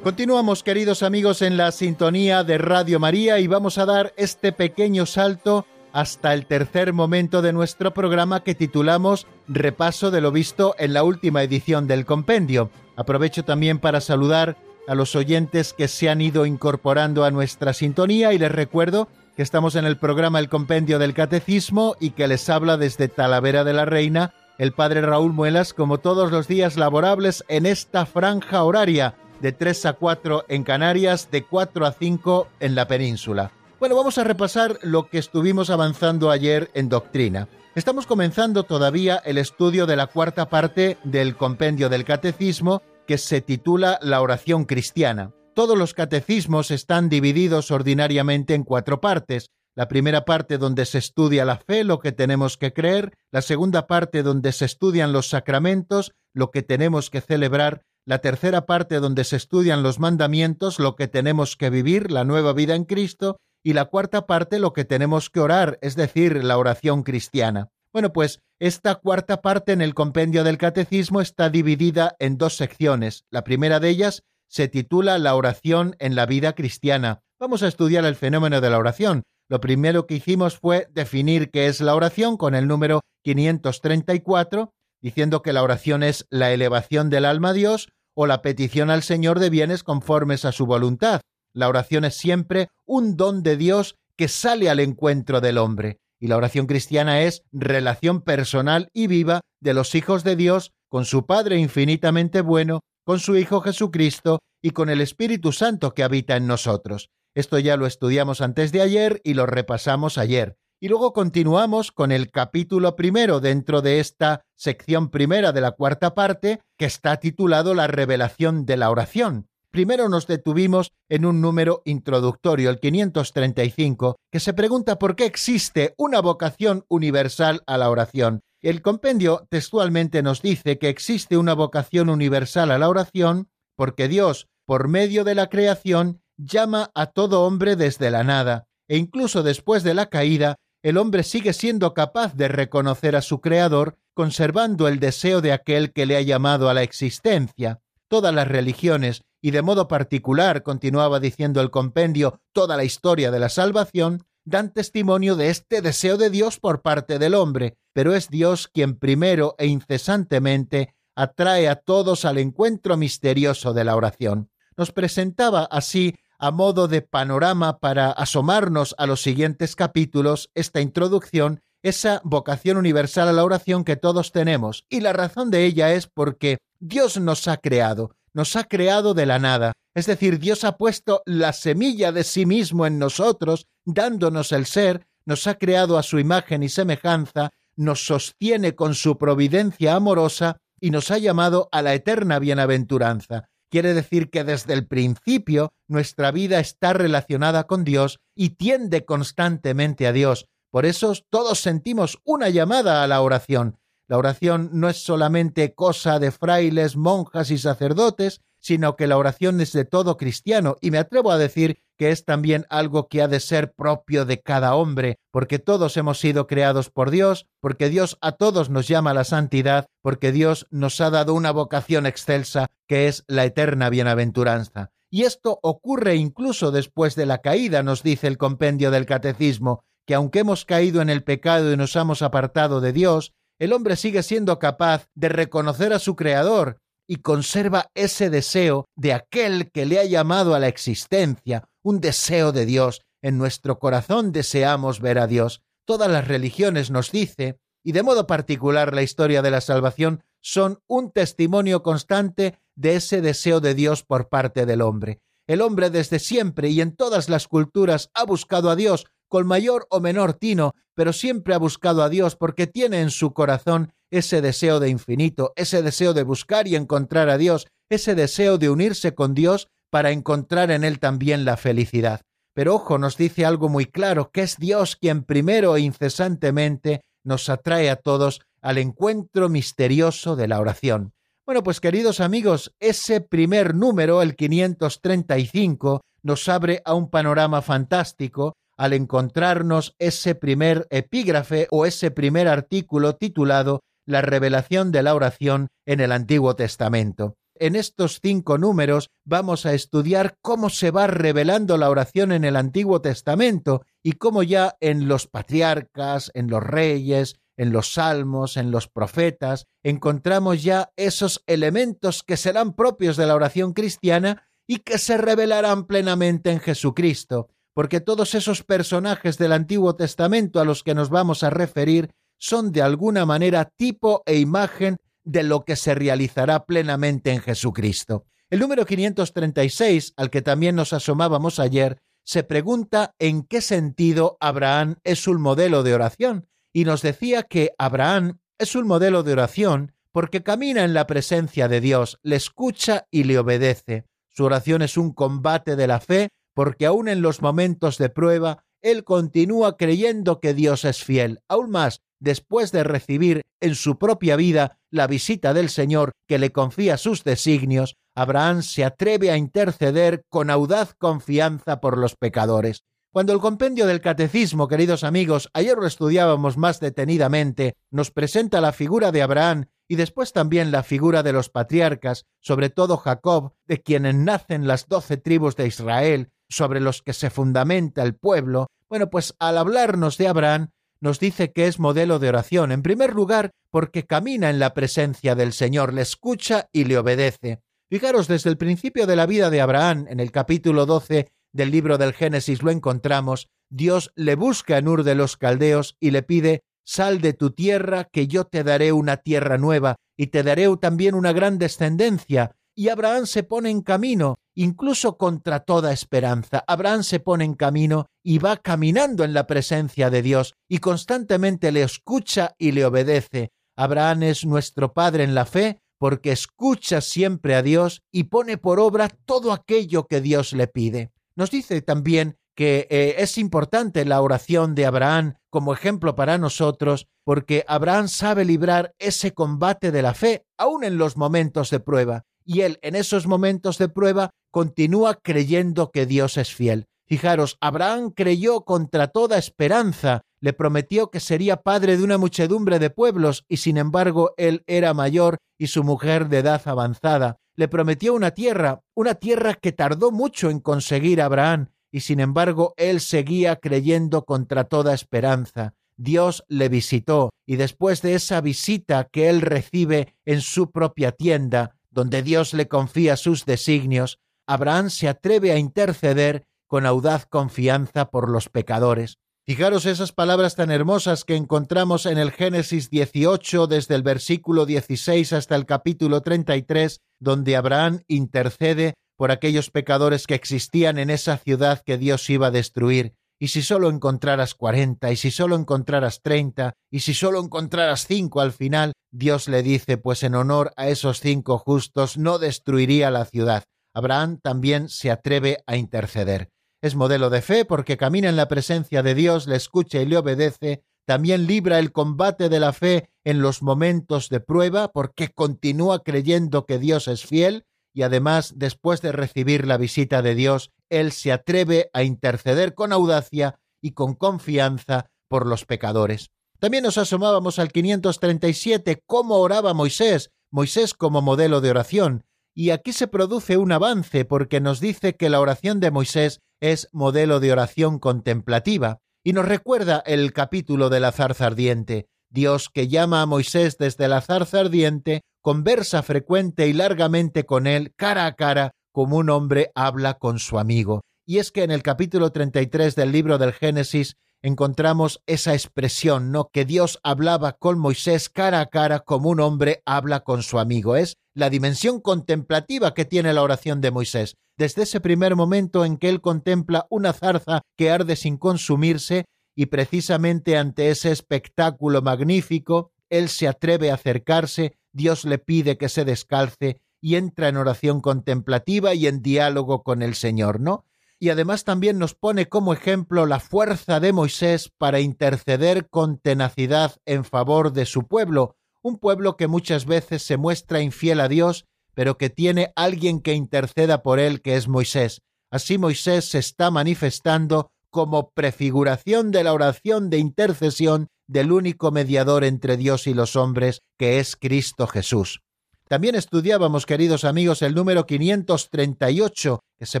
Continuamos, 0.02 0.62
queridos 0.62 1.02
amigos, 1.02 1.42
en 1.42 1.58
la 1.58 1.70
sintonía 1.72 2.42
de 2.42 2.56
Radio 2.56 2.98
María 2.98 3.38
y 3.38 3.46
vamos 3.46 3.76
a 3.76 3.84
dar 3.84 4.14
este 4.16 4.50
pequeño 4.50 5.04
salto 5.04 5.66
hasta 5.92 6.32
el 6.32 6.46
tercer 6.46 6.94
momento 6.94 7.42
de 7.42 7.52
nuestro 7.52 7.92
programa 7.92 8.42
que 8.42 8.54
titulamos 8.54 9.26
Repaso 9.46 10.10
de 10.10 10.22
lo 10.22 10.32
visto 10.32 10.74
en 10.78 10.94
la 10.94 11.02
última 11.02 11.42
edición 11.42 11.86
del 11.86 12.06
compendio. 12.06 12.70
Aprovecho 12.96 13.44
también 13.44 13.78
para 13.78 14.00
saludar 14.00 14.56
a 14.88 14.94
los 14.94 15.14
oyentes 15.16 15.74
que 15.74 15.86
se 15.86 16.08
han 16.08 16.22
ido 16.22 16.46
incorporando 16.46 17.24
a 17.24 17.30
nuestra 17.30 17.74
sintonía 17.74 18.32
y 18.32 18.38
les 18.38 18.50
recuerdo 18.50 19.06
que 19.36 19.42
estamos 19.42 19.74
en 19.74 19.84
el 19.84 19.98
programa 19.98 20.38
El 20.38 20.48
Compendio 20.48 20.98
del 20.98 21.12
Catecismo 21.12 21.94
y 22.00 22.12
que 22.12 22.26
les 22.26 22.48
habla 22.48 22.78
desde 22.78 23.08
Talavera 23.08 23.64
de 23.64 23.74
la 23.74 23.84
Reina 23.84 24.32
el 24.56 24.72
padre 24.72 25.02
Raúl 25.02 25.34
Muelas 25.34 25.74
como 25.74 25.98
todos 25.98 26.32
los 26.32 26.48
días 26.48 26.78
laborables 26.78 27.44
en 27.48 27.66
esta 27.66 28.06
franja 28.06 28.64
horaria 28.64 29.14
de 29.40 29.52
3 29.52 29.86
a 29.86 29.92
4 29.94 30.44
en 30.48 30.64
Canarias, 30.64 31.30
de 31.30 31.44
4 31.44 31.86
a 31.86 31.92
5 31.92 32.48
en 32.60 32.74
la 32.74 32.86
península. 32.86 33.52
Bueno, 33.78 33.96
vamos 33.96 34.18
a 34.18 34.24
repasar 34.24 34.78
lo 34.82 35.08
que 35.08 35.18
estuvimos 35.18 35.70
avanzando 35.70 36.30
ayer 36.30 36.70
en 36.74 36.88
doctrina. 36.88 37.48
Estamos 37.74 38.06
comenzando 38.06 38.64
todavía 38.64 39.22
el 39.24 39.38
estudio 39.38 39.86
de 39.86 39.96
la 39.96 40.06
cuarta 40.08 40.50
parte 40.50 40.98
del 41.04 41.36
compendio 41.36 41.88
del 41.88 42.04
catecismo 42.04 42.82
que 43.06 43.16
se 43.16 43.40
titula 43.40 43.98
La 44.02 44.20
oración 44.20 44.64
cristiana. 44.64 45.32
Todos 45.54 45.78
los 45.78 45.94
catecismos 45.94 46.70
están 46.70 47.08
divididos 47.08 47.70
ordinariamente 47.70 48.54
en 48.54 48.64
cuatro 48.64 49.00
partes. 49.00 49.50
La 49.74 49.88
primera 49.88 50.24
parte 50.24 50.58
donde 50.58 50.84
se 50.84 50.98
estudia 50.98 51.44
la 51.44 51.56
fe, 51.56 51.84
lo 51.84 52.00
que 52.00 52.12
tenemos 52.12 52.56
que 52.56 52.72
creer, 52.72 53.12
la 53.30 53.40
segunda 53.40 53.86
parte 53.86 54.22
donde 54.22 54.52
se 54.52 54.64
estudian 54.64 55.12
los 55.12 55.28
sacramentos, 55.28 56.12
lo 56.34 56.50
que 56.50 56.62
tenemos 56.62 57.08
que 57.08 57.20
celebrar, 57.20 57.82
la 58.10 58.18
tercera 58.18 58.66
parte 58.66 58.98
donde 58.98 59.22
se 59.22 59.36
estudian 59.36 59.84
los 59.84 60.00
mandamientos, 60.00 60.80
lo 60.80 60.96
que 60.96 61.06
tenemos 61.06 61.54
que 61.54 61.70
vivir, 61.70 62.10
la 62.10 62.24
nueva 62.24 62.52
vida 62.52 62.74
en 62.74 62.84
Cristo, 62.84 63.36
y 63.62 63.72
la 63.72 63.84
cuarta 63.84 64.26
parte 64.26 64.58
lo 64.58 64.72
que 64.72 64.84
tenemos 64.84 65.30
que 65.30 65.38
orar, 65.38 65.78
es 65.80 65.94
decir, 65.94 66.42
la 66.42 66.58
oración 66.58 67.04
cristiana. 67.04 67.68
Bueno, 67.92 68.12
pues 68.12 68.40
esta 68.58 68.96
cuarta 68.96 69.42
parte 69.42 69.70
en 69.70 69.80
el 69.80 69.94
compendio 69.94 70.42
del 70.42 70.58
catecismo 70.58 71.20
está 71.20 71.50
dividida 71.50 72.16
en 72.18 72.36
dos 72.36 72.56
secciones. 72.56 73.26
La 73.30 73.44
primera 73.44 73.78
de 73.78 73.90
ellas 73.90 74.24
se 74.48 74.66
titula 74.66 75.20
La 75.20 75.36
oración 75.36 75.94
en 76.00 76.16
la 76.16 76.26
vida 76.26 76.54
cristiana. 76.54 77.20
Vamos 77.38 77.62
a 77.62 77.68
estudiar 77.68 78.04
el 78.04 78.16
fenómeno 78.16 78.60
de 78.60 78.70
la 78.70 78.78
oración. 78.78 79.22
Lo 79.48 79.60
primero 79.60 80.08
que 80.08 80.16
hicimos 80.16 80.58
fue 80.58 80.88
definir 80.90 81.52
qué 81.52 81.68
es 81.68 81.80
la 81.80 81.94
oración 81.94 82.36
con 82.36 82.56
el 82.56 82.66
número 82.66 83.02
534 83.22 84.72
diciendo 85.00 85.42
que 85.42 85.52
la 85.52 85.62
oración 85.62 86.02
es 86.02 86.26
la 86.30 86.52
elevación 86.52 87.10
del 87.10 87.24
alma 87.24 87.50
a 87.50 87.52
Dios 87.52 87.88
o 88.14 88.26
la 88.26 88.42
petición 88.42 88.90
al 88.90 89.02
Señor 89.02 89.38
de 89.38 89.50
bienes 89.50 89.82
conformes 89.82 90.44
a 90.44 90.52
su 90.52 90.66
voluntad. 90.66 91.20
La 91.52 91.68
oración 91.68 92.04
es 92.04 92.16
siempre 92.16 92.68
un 92.86 93.16
don 93.16 93.42
de 93.42 93.56
Dios 93.56 93.96
que 94.16 94.28
sale 94.28 94.70
al 94.70 94.80
encuentro 94.80 95.40
del 95.40 95.58
hombre. 95.58 95.98
Y 96.20 96.28
la 96.28 96.36
oración 96.36 96.66
cristiana 96.66 97.22
es 97.22 97.42
relación 97.50 98.20
personal 98.20 98.90
y 98.92 99.06
viva 99.06 99.40
de 99.60 99.74
los 99.74 99.94
hijos 99.94 100.22
de 100.22 100.36
Dios 100.36 100.72
con 100.88 101.04
su 101.04 101.24
Padre 101.24 101.56
infinitamente 101.58 102.42
bueno, 102.42 102.80
con 103.04 103.20
su 103.20 103.36
Hijo 103.36 103.60
Jesucristo 103.62 104.40
y 104.62 104.70
con 104.70 104.90
el 104.90 105.00
Espíritu 105.00 105.52
Santo 105.52 105.94
que 105.94 106.02
habita 106.02 106.36
en 106.36 106.46
nosotros. 106.46 107.08
Esto 107.34 107.58
ya 107.58 107.76
lo 107.76 107.86
estudiamos 107.86 108.40
antes 108.40 108.72
de 108.72 108.82
ayer 108.82 109.20
y 109.24 109.34
lo 109.34 109.46
repasamos 109.46 110.18
ayer. 110.18 110.56
Y 110.82 110.88
luego 110.88 111.12
continuamos 111.12 111.92
con 111.92 112.10
el 112.10 112.30
capítulo 112.30 112.96
primero 112.96 113.40
dentro 113.40 113.82
de 113.82 114.00
esta 114.00 114.46
sección 114.56 115.10
primera 115.10 115.52
de 115.52 115.60
la 115.60 115.72
cuarta 115.72 116.14
parte, 116.14 116.62
que 116.78 116.86
está 116.86 117.18
titulado 117.18 117.74
La 117.74 117.86
revelación 117.86 118.64
de 118.64 118.78
la 118.78 118.88
oración. 118.88 119.46
Primero 119.70 120.08
nos 120.08 120.26
detuvimos 120.26 120.92
en 121.10 121.26
un 121.26 121.42
número 121.42 121.82
introductorio, 121.84 122.70
el 122.70 122.80
535, 122.80 124.16
que 124.32 124.40
se 124.40 124.54
pregunta 124.54 124.98
por 124.98 125.16
qué 125.16 125.26
existe 125.26 125.92
una 125.98 126.22
vocación 126.22 126.86
universal 126.88 127.62
a 127.66 127.76
la 127.76 127.90
oración. 127.90 128.40
El 128.62 128.80
compendio 128.80 129.46
textualmente 129.50 130.22
nos 130.22 130.40
dice 130.40 130.78
que 130.78 130.88
existe 130.88 131.36
una 131.36 131.52
vocación 131.52 132.08
universal 132.08 132.70
a 132.70 132.78
la 132.78 132.88
oración 132.88 133.50
porque 133.76 134.08
Dios, 134.08 134.48
por 134.64 134.88
medio 134.88 135.24
de 135.24 135.34
la 135.34 135.48
creación, 135.48 136.22
llama 136.38 136.90
a 136.94 137.06
todo 137.06 137.42
hombre 137.42 137.76
desde 137.76 138.10
la 138.10 138.24
nada, 138.24 138.64
e 138.88 138.96
incluso 138.96 139.42
después 139.42 139.82
de 139.82 139.94
la 139.94 140.06
caída, 140.06 140.56
el 140.82 140.96
hombre 140.96 141.22
sigue 141.22 141.52
siendo 141.52 141.92
capaz 141.94 142.34
de 142.34 142.48
reconocer 142.48 143.16
a 143.16 143.22
su 143.22 143.40
Creador, 143.40 143.96
conservando 144.14 144.88
el 144.88 144.98
deseo 144.98 145.40
de 145.40 145.52
aquel 145.52 145.92
que 145.92 146.06
le 146.06 146.16
ha 146.16 146.22
llamado 146.22 146.68
a 146.68 146.74
la 146.74 146.82
existencia. 146.82 147.80
Todas 148.08 148.34
las 148.34 148.48
religiones, 148.48 149.22
y 149.42 149.50
de 149.50 149.62
modo 149.62 149.88
particular, 149.88 150.62
continuaba 150.62 151.20
diciendo 151.20 151.60
el 151.60 151.70
compendio, 151.70 152.40
toda 152.52 152.76
la 152.76 152.84
historia 152.84 153.30
de 153.30 153.38
la 153.38 153.48
salvación, 153.48 154.24
dan 154.44 154.72
testimonio 154.72 155.36
de 155.36 155.50
este 155.50 155.82
deseo 155.82 156.16
de 156.16 156.30
Dios 156.30 156.58
por 156.58 156.82
parte 156.82 157.18
del 157.18 157.34
hombre, 157.34 157.76
pero 157.92 158.14
es 158.14 158.28
Dios 158.28 158.68
quien 158.68 158.98
primero 158.98 159.54
e 159.58 159.66
incesantemente 159.66 160.94
atrae 161.14 161.68
a 161.68 161.76
todos 161.76 162.24
al 162.24 162.38
encuentro 162.38 162.96
misterioso 162.96 163.74
de 163.74 163.84
la 163.84 163.96
oración. 163.96 164.50
Nos 164.76 164.92
presentaba 164.92 165.64
así 165.64 166.16
a 166.40 166.50
modo 166.50 166.88
de 166.88 167.02
panorama 167.02 167.78
para 167.78 168.10
asomarnos 168.10 168.94
a 168.98 169.06
los 169.06 169.20
siguientes 169.20 169.76
capítulos, 169.76 170.50
esta 170.54 170.80
introducción, 170.80 171.60
esa 171.82 172.22
vocación 172.24 172.78
universal 172.78 173.28
a 173.28 173.32
la 173.32 173.44
oración 173.44 173.84
que 173.84 173.96
todos 173.96 174.32
tenemos. 174.32 174.86
Y 174.88 175.00
la 175.00 175.12
razón 175.12 175.50
de 175.50 175.66
ella 175.66 175.92
es 175.92 176.06
porque 176.06 176.58
Dios 176.78 177.20
nos 177.20 177.46
ha 177.46 177.58
creado, 177.58 178.16
nos 178.32 178.56
ha 178.56 178.64
creado 178.64 179.12
de 179.12 179.26
la 179.26 179.38
nada. 179.38 179.74
Es 179.94 180.06
decir, 180.06 180.38
Dios 180.38 180.64
ha 180.64 180.78
puesto 180.78 181.22
la 181.26 181.52
semilla 181.52 182.10
de 182.10 182.24
sí 182.24 182.46
mismo 182.46 182.86
en 182.86 182.98
nosotros, 182.98 183.66
dándonos 183.84 184.52
el 184.52 184.64
ser, 184.64 185.06
nos 185.26 185.46
ha 185.46 185.56
creado 185.56 185.98
a 185.98 186.02
su 186.02 186.18
imagen 186.18 186.62
y 186.62 186.70
semejanza, 186.70 187.50
nos 187.76 188.06
sostiene 188.06 188.74
con 188.74 188.94
su 188.94 189.18
providencia 189.18 189.94
amorosa 189.94 190.56
y 190.80 190.90
nos 190.90 191.10
ha 191.10 191.18
llamado 191.18 191.68
a 191.70 191.82
la 191.82 191.92
eterna 191.92 192.38
bienaventuranza. 192.38 193.49
Quiere 193.70 193.94
decir 193.94 194.30
que 194.30 194.42
desde 194.42 194.74
el 194.74 194.86
principio 194.86 195.72
nuestra 195.86 196.32
vida 196.32 196.58
está 196.58 196.92
relacionada 196.92 197.64
con 197.68 197.84
Dios 197.84 198.18
y 198.34 198.50
tiende 198.50 199.04
constantemente 199.04 200.08
a 200.08 200.12
Dios. 200.12 200.48
Por 200.70 200.86
eso 200.86 201.12
todos 201.30 201.60
sentimos 201.60 202.18
una 202.24 202.48
llamada 202.48 203.04
a 203.04 203.06
la 203.06 203.20
oración. 203.22 203.78
La 204.08 204.18
oración 204.18 204.70
no 204.72 204.88
es 204.88 204.96
solamente 205.04 205.74
cosa 205.74 206.18
de 206.18 206.32
frailes, 206.32 206.96
monjas 206.96 207.52
y 207.52 207.58
sacerdotes, 207.58 208.40
sino 208.58 208.96
que 208.96 209.06
la 209.06 209.16
oración 209.16 209.60
es 209.60 209.72
de 209.72 209.84
todo 209.84 210.16
cristiano, 210.16 210.76
y 210.80 210.90
me 210.90 210.98
atrevo 210.98 211.30
a 211.30 211.38
decir 211.38 211.80
que 212.00 212.12
es 212.12 212.24
también 212.24 212.64
algo 212.70 213.08
que 213.08 213.20
ha 213.20 213.28
de 213.28 213.40
ser 213.40 213.74
propio 213.74 214.24
de 214.24 214.40
cada 214.40 214.74
hombre, 214.74 215.18
porque 215.30 215.58
todos 215.58 215.98
hemos 215.98 216.18
sido 216.18 216.46
creados 216.46 216.88
por 216.88 217.10
Dios, 217.10 217.46
porque 217.60 217.90
Dios 217.90 218.16
a 218.22 218.32
todos 218.32 218.70
nos 218.70 218.88
llama 218.88 219.10
a 219.10 219.14
la 219.14 219.24
santidad, 219.24 219.84
porque 220.00 220.32
Dios 220.32 220.66
nos 220.70 220.98
ha 221.02 221.10
dado 221.10 221.34
una 221.34 221.50
vocación 221.50 222.06
excelsa 222.06 222.68
que 222.88 223.06
es 223.06 223.22
la 223.26 223.44
eterna 223.44 223.90
bienaventuranza. 223.90 224.92
Y 225.10 225.24
esto 225.24 225.58
ocurre 225.62 226.16
incluso 226.16 226.70
después 226.70 227.16
de 227.16 227.26
la 227.26 227.42
caída, 227.42 227.82
nos 227.82 228.02
dice 228.02 228.28
el 228.28 228.38
compendio 228.38 228.90
del 228.90 229.04
Catecismo, 229.04 229.84
que 230.06 230.14
aunque 230.14 230.38
hemos 230.38 230.64
caído 230.64 231.02
en 231.02 231.10
el 231.10 231.22
pecado 231.22 231.70
y 231.70 231.76
nos 231.76 231.94
hemos 231.96 232.22
apartado 232.22 232.80
de 232.80 232.94
Dios, 232.94 233.34
el 233.58 233.74
hombre 233.74 233.96
sigue 233.96 234.22
siendo 234.22 234.58
capaz 234.58 235.08
de 235.14 235.28
reconocer 235.28 235.92
a 235.92 235.98
su 235.98 236.16
Creador 236.16 236.78
y 237.06 237.16
conserva 237.16 237.90
ese 237.94 238.30
deseo 238.30 238.86
de 238.96 239.12
aquel 239.12 239.72
que 239.72 239.84
le 239.84 239.98
ha 239.98 240.04
llamado 240.04 240.54
a 240.54 240.60
la 240.60 240.68
existencia, 240.68 241.64
un 241.82 242.00
deseo 242.00 242.52
de 242.52 242.66
Dios. 242.66 243.02
En 243.22 243.38
nuestro 243.38 243.78
corazón 243.78 244.32
deseamos 244.32 245.00
ver 245.00 245.18
a 245.18 245.26
Dios. 245.26 245.62
Todas 245.84 246.10
las 246.10 246.26
religiones 246.26 246.90
nos 246.90 247.10
dice, 247.10 247.58
y 247.84 247.92
de 247.92 248.02
modo 248.02 248.26
particular 248.26 248.94
la 248.94 249.02
historia 249.02 249.42
de 249.42 249.50
la 249.50 249.60
salvación, 249.60 250.22
son 250.42 250.80
un 250.86 251.10
testimonio 251.10 251.82
constante 251.82 252.58
de 252.76 252.96
ese 252.96 253.20
deseo 253.20 253.60
de 253.60 253.74
Dios 253.74 254.04
por 254.04 254.28
parte 254.28 254.66
del 254.66 254.80
hombre. 254.80 255.20
El 255.46 255.62
hombre 255.62 255.90
desde 255.90 256.18
siempre 256.18 256.68
y 256.68 256.80
en 256.80 256.94
todas 256.94 257.28
las 257.28 257.48
culturas 257.48 258.10
ha 258.14 258.24
buscado 258.24 258.70
a 258.70 258.76
Dios 258.76 259.06
con 259.28 259.46
mayor 259.46 259.86
o 259.90 260.00
menor 260.00 260.34
tino, 260.34 260.74
pero 260.94 261.12
siempre 261.12 261.54
ha 261.54 261.58
buscado 261.58 262.02
a 262.02 262.08
Dios 262.08 262.36
porque 262.36 262.66
tiene 262.66 263.00
en 263.00 263.10
su 263.10 263.32
corazón 263.32 263.92
ese 264.10 264.42
deseo 264.42 264.80
de 264.80 264.88
infinito, 264.88 265.52
ese 265.56 265.82
deseo 265.82 266.14
de 266.14 266.24
buscar 266.24 266.66
y 266.66 266.76
encontrar 266.76 267.28
a 267.28 267.38
Dios, 267.38 267.66
ese 267.88 268.14
deseo 268.14 268.58
de 268.58 268.70
unirse 268.70 269.14
con 269.14 269.34
Dios 269.34 269.68
para 269.90 270.10
encontrar 270.12 270.70
en 270.70 270.84
Él 270.84 270.98
también 270.98 271.44
la 271.44 271.56
felicidad. 271.56 272.22
Pero 272.54 272.74
ojo, 272.74 272.98
nos 272.98 273.16
dice 273.16 273.44
algo 273.44 273.68
muy 273.68 273.86
claro, 273.86 274.30
que 274.30 274.42
es 274.42 274.56
Dios 274.56 274.96
quien 274.96 275.22
primero 275.24 275.76
e 275.76 275.80
incesantemente 275.80 277.02
nos 277.24 277.48
atrae 277.48 277.90
a 277.90 277.96
todos 277.96 278.40
al 278.60 278.78
encuentro 278.78 279.48
misterioso 279.48 280.36
de 280.36 280.48
la 280.48 280.60
oración. 280.60 281.12
Bueno, 281.46 281.62
pues 281.62 281.80
queridos 281.80 282.20
amigos, 282.20 282.74
ese 282.78 283.20
primer 283.20 283.74
número, 283.74 284.22
el 284.22 284.36
535, 284.36 286.00
nos 286.22 286.48
abre 286.48 286.82
a 286.84 286.94
un 286.94 287.10
panorama 287.10 287.62
fantástico 287.62 288.54
al 288.76 288.92
encontrarnos 288.92 289.94
ese 289.98 290.34
primer 290.34 290.86
epígrafe 290.90 291.66
o 291.70 291.86
ese 291.86 292.10
primer 292.10 292.48
artículo 292.48 293.16
titulado 293.16 293.80
la 294.06 294.22
revelación 294.22 294.92
de 294.92 295.02
la 295.02 295.14
oración 295.14 295.68
en 295.86 296.00
el 296.00 296.12
Antiguo 296.12 296.56
Testamento. 296.56 297.34
En 297.60 297.76
estos 297.76 298.20
cinco 298.22 298.56
números 298.56 299.10
vamos 299.26 299.66
a 299.66 299.74
estudiar 299.74 300.38
cómo 300.40 300.70
se 300.70 300.90
va 300.90 301.06
revelando 301.06 301.76
la 301.76 301.90
oración 301.90 302.32
en 302.32 302.44
el 302.44 302.56
Antiguo 302.56 303.02
Testamento 303.02 303.84
y 304.02 304.12
cómo 304.12 304.42
ya 304.42 304.78
en 304.80 305.08
los 305.08 305.26
patriarcas, 305.26 306.30
en 306.32 306.48
los 306.48 306.62
reyes, 306.62 307.36
en 307.58 307.70
los 307.70 307.92
salmos, 307.92 308.56
en 308.56 308.70
los 308.70 308.88
profetas, 308.88 309.66
encontramos 309.82 310.62
ya 310.62 310.90
esos 310.96 311.44
elementos 311.46 312.22
que 312.22 312.38
serán 312.38 312.72
propios 312.72 313.18
de 313.18 313.26
la 313.26 313.34
oración 313.34 313.74
cristiana 313.74 314.48
y 314.66 314.78
que 314.78 314.96
se 314.96 315.18
revelarán 315.18 315.84
plenamente 315.84 316.50
en 316.50 316.60
Jesucristo, 316.60 317.50
porque 317.74 318.00
todos 318.00 318.34
esos 318.34 318.64
personajes 318.64 319.36
del 319.36 319.52
Antiguo 319.52 319.96
Testamento 319.96 320.60
a 320.60 320.64
los 320.64 320.82
que 320.82 320.94
nos 320.94 321.10
vamos 321.10 321.42
a 321.42 321.50
referir 321.50 322.08
son 322.38 322.72
de 322.72 322.80
alguna 322.80 323.26
manera 323.26 323.66
tipo 323.66 324.22
e 324.24 324.38
imagen 324.38 324.96
de 325.24 325.42
lo 325.42 325.64
que 325.64 325.76
se 325.76 325.94
realizará 325.94 326.64
plenamente 326.66 327.32
en 327.32 327.40
Jesucristo. 327.40 328.26
El 328.48 328.60
número 328.60 328.84
536, 328.84 330.14
al 330.16 330.30
que 330.30 330.42
también 330.42 330.74
nos 330.74 330.92
asomábamos 330.92 331.58
ayer, 331.58 332.00
se 332.24 332.42
pregunta 332.42 333.14
en 333.18 333.42
qué 333.42 333.60
sentido 333.60 334.36
Abraham 334.40 334.96
es 335.04 335.26
un 335.26 335.40
modelo 335.40 335.82
de 335.82 335.94
oración, 335.94 336.48
y 336.72 336.84
nos 336.84 337.02
decía 337.02 337.44
que 337.44 337.72
Abraham 337.78 338.40
es 338.58 338.74
un 338.74 338.86
modelo 338.86 339.22
de 339.22 339.32
oración 339.32 339.94
porque 340.12 340.42
camina 340.42 340.84
en 340.84 340.94
la 340.94 341.06
presencia 341.06 341.68
de 341.68 341.80
Dios, 341.80 342.18
le 342.22 342.36
escucha 342.36 343.06
y 343.10 343.24
le 343.24 343.38
obedece. 343.38 344.06
Su 344.28 344.44
oración 344.44 344.82
es 344.82 344.96
un 344.96 345.12
combate 345.12 345.76
de 345.76 345.86
la 345.86 346.00
fe 346.00 346.28
porque 346.54 346.86
aun 346.86 347.08
en 347.08 347.22
los 347.22 347.42
momentos 347.42 347.98
de 347.98 348.08
prueba, 348.08 348.64
él 348.82 349.04
continúa 349.04 349.76
creyendo 349.76 350.40
que 350.40 350.54
Dios 350.54 350.84
es 350.84 351.04
fiel. 351.04 351.40
Aún 351.48 351.70
más, 351.70 352.02
después 352.20 352.70
de 352.72 352.84
recibir 352.84 353.42
en 353.60 353.74
su 353.74 353.98
propia 353.98 354.36
vida 354.36 354.78
la 354.90 355.06
visita 355.06 355.52
del 355.52 355.68
Señor 355.68 356.12
que 356.28 356.38
le 356.38 356.52
confía 356.52 356.96
sus 356.96 357.24
designios, 357.24 357.96
Abraham 358.14 358.62
se 358.62 358.84
atreve 358.84 359.30
a 359.30 359.36
interceder 359.36 360.22
con 360.28 360.50
audaz 360.50 360.94
confianza 360.94 361.80
por 361.80 361.98
los 361.98 362.16
pecadores. 362.16 362.84
Cuando 363.12 363.32
el 363.32 363.40
compendio 363.40 363.86
del 363.86 364.00
catecismo, 364.00 364.68
queridos 364.68 365.02
amigos, 365.02 365.50
ayer 365.52 365.76
lo 365.76 365.86
estudiábamos 365.86 366.56
más 366.56 366.78
detenidamente, 366.78 367.74
nos 367.90 368.12
presenta 368.12 368.60
la 368.60 368.72
figura 368.72 369.10
de 369.10 369.22
Abraham 369.22 369.66
y 369.88 369.96
después 369.96 370.32
también 370.32 370.70
la 370.70 370.84
figura 370.84 371.24
de 371.24 371.32
los 371.32 371.48
patriarcas, 371.48 372.26
sobre 372.38 372.70
todo 372.70 372.96
Jacob, 372.96 373.54
de 373.66 373.82
quienes 373.82 374.14
nacen 374.14 374.68
las 374.68 374.86
doce 374.86 375.16
tribus 375.16 375.56
de 375.56 375.66
Israel, 375.66 376.30
sobre 376.48 376.78
los 376.78 377.02
que 377.02 377.12
se 377.12 377.30
fundamenta 377.30 378.02
el 378.02 378.14
pueblo, 378.14 378.68
bueno, 378.88 379.10
pues 379.10 379.34
al 379.38 379.58
hablarnos 379.58 380.18
de 380.18 380.28
Abraham, 380.28 380.70
nos 381.00 381.18
dice 381.18 381.52
que 381.52 381.66
es 381.66 381.78
modelo 381.78 382.18
de 382.18 382.28
oración, 382.28 382.72
en 382.72 382.82
primer 382.82 383.14
lugar, 383.14 383.50
porque 383.70 384.06
camina 384.06 384.50
en 384.50 384.58
la 384.58 384.74
presencia 384.74 385.34
del 385.34 385.52
Señor, 385.52 385.94
le 385.94 386.02
escucha 386.02 386.68
y 386.72 386.84
le 386.84 386.98
obedece. 386.98 387.60
Fijaros, 387.88 388.28
desde 388.28 388.50
el 388.50 388.56
principio 388.56 389.06
de 389.06 389.16
la 389.16 389.26
vida 389.26 389.50
de 389.50 389.60
Abraham, 389.60 390.06
en 390.08 390.20
el 390.20 390.30
capítulo 390.30 390.86
12 390.86 391.32
del 391.52 391.70
libro 391.70 391.98
del 391.98 392.12
Génesis 392.12 392.62
lo 392.62 392.70
encontramos, 392.70 393.48
Dios 393.68 394.12
le 394.14 394.34
busca 394.34 394.78
en 394.78 394.88
Ur 394.88 395.02
de 395.02 395.14
los 395.14 395.36
Caldeos 395.36 395.96
y 396.00 396.10
le 396.10 396.22
pide, 396.22 396.62
Sal 396.84 397.20
de 397.20 397.34
tu 397.34 397.50
tierra, 397.50 398.04
que 398.04 398.26
yo 398.26 398.44
te 398.44 398.64
daré 398.64 398.92
una 398.92 399.18
tierra 399.18 399.58
nueva, 399.58 399.96
y 400.16 400.28
te 400.28 400.42
daré 400.42 400.66
también 400.80 401.14
una 401.14 401.32
gran 401.32 401.58
descendencia. 401.58 402.56
Y 402.74 402.88
Abraham 402.88 403.26
se 403.26 403.42
pone 403.42 403.70
en 403.70 403.82
camino, 403.82 404.38
incluso 404.60 405.16
contra 405.16 405.60
toda 405.60 405.90
esperanza. 405.90 406.62
Abraham 406.66 407.02
se 407.02 407.18
pone 407.18 407.46
en 407.46 407.54
camino 407.54 408.10
y 408.22 408.38
va 408.38 408.58
caminando 408.58 409.24
en 409.24 409.32
la 409.32 409.46
presencia 409.46 410.10
de 410.10 410.20
Dios, 410.20 410.54
y 410.68 410.78
constantemente 410.78 411.72
le 411.72 411.82
escucha 411.82 412.54
y 412.58 412.72
le 412.72 412.84
obedece. 412.84 413.52
Abraham 413.74 414.24
es 414.24 414.44
nuestro 414.44 414.92
Padre 414.92 415.24
en 415.24 415.34
la 415.34 415.46
fe, 415.46 415.80
porque 415.98 416.32
escucha 416.32 417.00
siempre 417.00 417.54
a 417.54 417.62
Dios 417.62 418.02
y 418.12 418.24
pone 418.24 418.58
por 418.58 418.80
obra 418.80 419.08
todo 419.08 419.52
aquello 419.52 420.06
que 420.06 420.20
Dios 420.20 420.52
le 420.52 420.66
pide. 420.66 421.10
Nos 421.36 421.50
dice 421.50 421.80
también 421.80 422.36
que 422.54 422.86
eh, 422.90 423.14
es 423.16 423.38
importante 423.38 424.04
la 424.04 424.20
oración 424.20 424.74
de 424.74 424.84
Abraham 424.84 425.36
como 425.48 425.72
ejemplo 425.72 426.14
para 426.14 426.36
nosotros, 426.36 427.06
porque 427.24 427.64
Abraham 427.66 428.08
sabe 428.08 428.44
librar 428.44 428.94
ese 428.98 429.32
combate 429.32 429.90
de 429.90 430.02
la 430.02 430.12
fe, 430.12 430.44
aun 430.58 430.84
en 430.84 430.98
los 430.98 431.16
momentos 431.16 431.70
de 431.70 431.80
prueba, 431.80 432.26
y 432.50 432.62
él 432.62 432.80
en 432.82 432.96
esos 432.96 433.28
momentos 433.28 433.78
de 433.78 433.88
prueba 433.88 434.30
continúa 434.50 435.14
creyendo 435.14 435.92
que 435.92 436.04
Dios 436.04 436.36
es 436.36 436.52
fiel. 436.52 436.86
Fijaros, 437.06 437.56
Abraham 437.60 438.10
creyó 438.10 438.62
contra 438.62 439.06
toda 439.06 439.38
esperanza, 439.38 440.22
le 440.40 440.52
prometió 440.52 441.12
que 441.12 441.20
sería 441.20 441.58
padre 441.58 441.96
de 441.96 442.02
una 442.02 442.18
muchedumbre 442.18 442.80
de 442.80 442.90
pueblos, 442.90 443.44
y 443.48 443.58
sin 443.58 443.76
embargo 443.76 444.34
él 444.36 444.64
era 444.66 444.94
mayor 444.94 445.36
y 445.58 445.68
su 445.68 445.84
mujer 445.84 446.28
de 446.28 446.38
edad 446.38 446.60
avanzada. 446.64 447.36
Le 447.54 447.68
prometió 447.68 448.14
una 448.14 448.32
tierra, 448.32 448.80
una 448.96 449.14
tierra 449.14 449.54
que 449.54 449.70
tardó 449.70 450.10
mucho 450.10 450.50
en 450.50 450.58
conseguir 450.58 451.22
Abraham, 451.22 451.68
y 451.92 452.00
sin 452.00 452.18
embargo 452.18 452.74
él 452.76 453.00
seguía 453.00 453.56
creyendo 453.56 454.24
contra 454.24 454.64
toda 454.64 454.92
esperanza. 454.92 455.74
Dios 455.96 456.44
le 456.48 456.68
visitó, 456.68 457.30
y 457.46 457.54
después 457.54 458.02
de 458.02 458.14
esa 458.14 458.40
visita 458.40 459.04
que 459.04 459.28
él 459.28 459.40
recibe 459.40 460.16
en 460.24 460.40
su 460.40 460.72
propia 460.72 461.12
tienda, 461.12 461.76
donde 461.90 462.22
Dios 462.22 462.54
le 462.54 462.68
confía 462.68 463.16
sus 463.16 463.44
designios, 463.44 464.18
Abraham 464.46 464.90
se 464.90 465.08
atreve 465.08 465.52
a 465.52 465.58
interceder 465.58 466.44
con 466.66 466.86
audaz 466.86 467.26
confianza 467.26 468.10
por 468.10 468.28
los 468.30 468.48
pecadores. 468.48 469.18
Fijaros 469.46 469.86
esas 469.86 470.12
palabras 470.12 470.54
tan 470.54 470.70
hermosas 470.70 471.24
que 471.24 471.34
encontramos 471.34 472.06
en 472.06 472.18
el 472.18 472.30
Génesis 472.30 472.90
18 472.90 473.66
desde 473.66 473.96
el 473.96 474.02
versículo 474.02 474.66
16 474.66 475.32
hasta 475.32 475.56
el 475.56 475.66
capítulo 475.66 476.20
33, 476.20 477.00
donde 477.18 477.56
Abraham 477.56 478.02
intercede 478.06 478.94
por 479.16 479.32
aquellos 479.32 479.70
pecadores 479.70 480.26
que 480.26 480.34
existían 480.34 480.98
en 480.98 481.10
esa 481.10 481.36
ciudad 481.36 481.82
que 481.84 481.98
Dios 481.98 482.30
iba 482.30 482.46
a 482.46 482.50
destruir, 482.52 483.14
y 483.40 483.48
si 483.48 483.62
solo 483.62 483.88
encontraras 483.88 484.54
cuarenta, 484.54 485.10
y 485.10 485.16
si 485.16 485.30
solo 485.30 485.56
encontraras 485.56 486.20
treinta, 486.20 486.74
y 486.90 487.00
si 487.00 487.14
solo 487.14 487.40
encontraras 487.40 488.06
cinco 488.06 488.42
al 488.42 488.52
final, 488.52 488.92
Dios 489.10 489.48
le 489.48 489.62
dice, 489.62 489.96
pues 489.96 490.22
en 490.22 490.34
honor 490.34 490.72
a 490.76 490.88
esos 490.88 491.20
cinco 491.20 491.58
justos 491.58 492.18
no 492.18 492.38
destruiría 492.38 493.10
la 493.10 493.24
ciudad. 493.24 493.64
Abraham 493.94 494.38
también 494.42 494.90
se 494.90 495.10
atreve 495.10 495.64
a 495.66 495.76
interceder. 495.76 496.50
Es 496.82 496.94
modelo 496.94 497.30
de 497.30 497.40
fe 497.40 497.64
porque 497.64 497.96
camina 497.96 498.28
en 498.28 498.36
la 498.36 498.46
presencia 498.46 499.02
de 499.02 499.14
Dios, 499.14 499.46
le 499.46 499.56
escucha 499.56 500.00
y 500.02 500.06
le 500.06 500.18
obedece, 500.18 500.84
también 501.06 501.46
libra 501.46 501.78
el 501.78 501.92
combate 501.92 502.50
de 502.50 502.60
la 502.60 502.74
fe 502.74 503.10
en 503.24 503.40
los 503.40 503.62
momentos 503.62 504.28
de 504.28 504.40
prueba 504.40 504.92
porque 504.92 505.28
continúa 505.28 506.02
creyendo 506.02 506.66
que 506.66 506.78
Dios 506.78 507.08
es 507.08 507.24
fiel 507.24 507.64
y 507.92 508.02
además, 508.02 508.52
después 508.56 509.00
de 509.00 509.12
recibir 509.12 509.66
la 509.66 509.76
visita 509.76 510.22
de 510.22 510.34
Dios, 510.34 510.70
él 510.90 511.12
se 511.12 511.32
atreve 511.32 511.88
a 511.92 512.02
interceder 512.02 512.74
con 512.74 512.92
audacia 512.92 513.58
y 513.80 513.92
con 513.92 514.14
confianza 514.14 515.10
por 515.28 515.46
los 515.46 515.64
pecadores. 515.64 516.30
También 516.58 516.84
nos 516.84 516.98
asomábamos 516.98 517.58
al 517.58 517.72
537, 517.72 519.02
cómo 519.06 519.36
oraba 519.36 519.72
Moisés, 519.72 520.30
Moisés 520.50 520.92
como 520.92 521.22
modelo 521.22 521.62
de 521.62 521.70
oración, 521.70 522.24
y 522.54 522.70
aquí 522.70 522.92
se 522.92 523.06
produce 523.06 523.56
un 523.56 523.72
avance 523.72 524.24
porque 524.24 524.60
nos 524.60 524.80
dice 524.80 525.16
que 525.16 525.30
la 525.30 525.40
oración 525.40 525.80
de 525.80 525.90
Moisés 525.90 526.40
es 526.60 526.88
modelo 526.92 527.40
de 527.40 527.52
oración 527.52 527.98
contemplativa, 527.98 528.98
y 529.24 529.32
nos 529.32 529.46
recuerda 529.46 530.02
el 530.04 530.32
capítulo 530.32 530.90
de 530.90 531.00
la 531.00 531.12
zarza 531.12 531.46
ardiente. 531.46 532.08
Dios 532.28 532.68
que 532.68 532.88
llama 532.88 533.22
a 533.22 533.26
Moisés 533.26 533.78
desde 533.78 534.08
la 534.08 534.20
zarza 534.20 534.60
ardiente 534.60 535.22
conversa 535.40 536.02
frecuente 536.02 536.68
y 536.68 536.72
largamente 536.72 537.44
con 537.44 537.66
él, 537.66 537.94
cara 537.96 538.26
a 538.26 538.34
cara, 538.34 538.72
como 538.92 539.16
un 539.16 539.30
hombre 539.30 539.70
habla 539.74 540.14
con 540.14 540.38
su 540.38 540.58
amigo. 540.58 541.02
Y 541.26 541.38
es 541.38 541.50
que 541.50 541.62
en 541.62 541.70
el 541.70 541.82
capítulo 541.82 542.30
33 542.30 542.96
del 542.96 543.12
libro 543.12 543.38
del 543.38 543.52
Génesis 543.52 544.16
encontramos 544.42 545.22
esa 545.26 545.52
expresión, 545.52 546.32
¿no? 546.32 546.48
Que 546.52 546.64
Dios 546.64 546.98
hablaba 547.02 547.52
con 547.52 547.78
Moisés 547.78 548.28
cara 548.28 548.60
a 548.60 548.66
cara 548.66 549.00
como 549.00 549.28
un 549.28 549.40
hombre 549.40 549.82
habla 549.84 550.20
con 550.20 550.42
su 550.42 550.58
amigo. 550.58 550.96
Es 550.96 551.16
la 551.34 551.50
dimensión 551.50 552.00
contemplativa 552.00 552.94
que 552.94 553.04
tiene 553.04 553.32
la 553.32 553.42
oración 553.42 553.80
de 553.80 553.90
Moisés. 553.90 554.34
Desde 554.56 554.82
ese 554.82 555.00
primer 555.00 555.36
momento 555.36 555.84
en 555.84 555.96
que 555.96 556.08
él 556.08 556.20
contempla 556.20 556.86
una 556.90 557.12
zarza 557.12 557.62
que 557.76 557.90
arde 557.90 558.16
sin 558.16 558.36
consumirse, 558.36 559.24
y 559.56 559.66
precisamente 559.66 560.56
ante 560.56 560.90
ese 560.90 561.10
espectáculo 561.10 562.02
magnífico, 562.02 562.92
él 563.08 563.28
se 563.28 563.48
atreve 563.48 563.90
a 563.90 563.94
acercarse 563.94 564.78
Dios 564.92 565.24
le 565.24 565.38
pide 565.38 565.78
que 565.78 565.88
se 565.88 566.04
descalce 566.04 566.80
y 567.00 567.16
entra 567.16 567.48
en 567.48 567.56
oración 567.56 568.00
contemplativa 568.00 568.94
y 568.94 569.06
en 569.06 569.22
diálogo 569.22 569.82
con 569.82 570.02
el 570.02 570.14
Señor, 570.14 570.60
¿no? 570.60 570.84
Y 571.18 571.28
además 571.28 571.64
también 571.64 571.98
nos 571.98 572.14
pone 572.14 572.48
como 572.48 572.72
ejemplo 572.72 573.26
la 573.26 573.40
fuerza 573.40 574.00
de 574.00 574.12
Moisés 574.12 574.72
para 574.78 575.00
interceder 575.00 575.88
con 575.88 576.18
tenacidad 576.18 576.96
en 577.04 577.24
favor 577.24 577.72
de 577.72 577.84
su 577.84 578.06
pueblo, 578.06 578.56
un 578.82 578.98
pueblo 578.98 579.36
que 579.36 579.46
muchas 579.46 579.84
veces 579.84 580.22
se 580.22 580.38
muestra 580.38 580.80
infiel 580.80 581.20
a 581.20 581.28
Dios, 581.28 581.66
pero 581.94 582.16
que 582.16 582.30
tiene 582.30 582.72
alguien 582.76 583.20
que 583.20 583.34
interceda 583.34 584.02
por 584.02 584.18
él, 584.18 584.40
que 584.40 584.56
es 584.56 584.68
Moisés. 584.68 585.20
Así 585.50 585.76
Moisés 585.76 586.26
se 586.26 586.38
está 586.38 586.70
manifestando 586.70 587.70
como 587.90 588.30
prefiguración 588.30 589.30
de 589.30 589.44
la 589.44 589.52
oración 589.52 590.08
de 590.08 590.18
intercesión 590.18 591.08
del 591.26 591.52
único 591.52 591.90
mediador 591.90 592.44
entre 592.44 592.76
Dios 592.76 593.06
y 593.06 593.14
los 593.14 593.36
hombres, 593.36 593.82
que 593.98 594.20
es 594.20 594.36
Cristo 594.36 594.86
Jesús. 594.86 595.42
También 595.90 596.14
estudiábamos, 596.14 596.86
queridos 596.86 597.24
amigos, 597.24 597.62
el 597.62 597.74
número 597.74 598.06
538, 598.06 599.58
que 599.76 599.86
se 599.86 600.00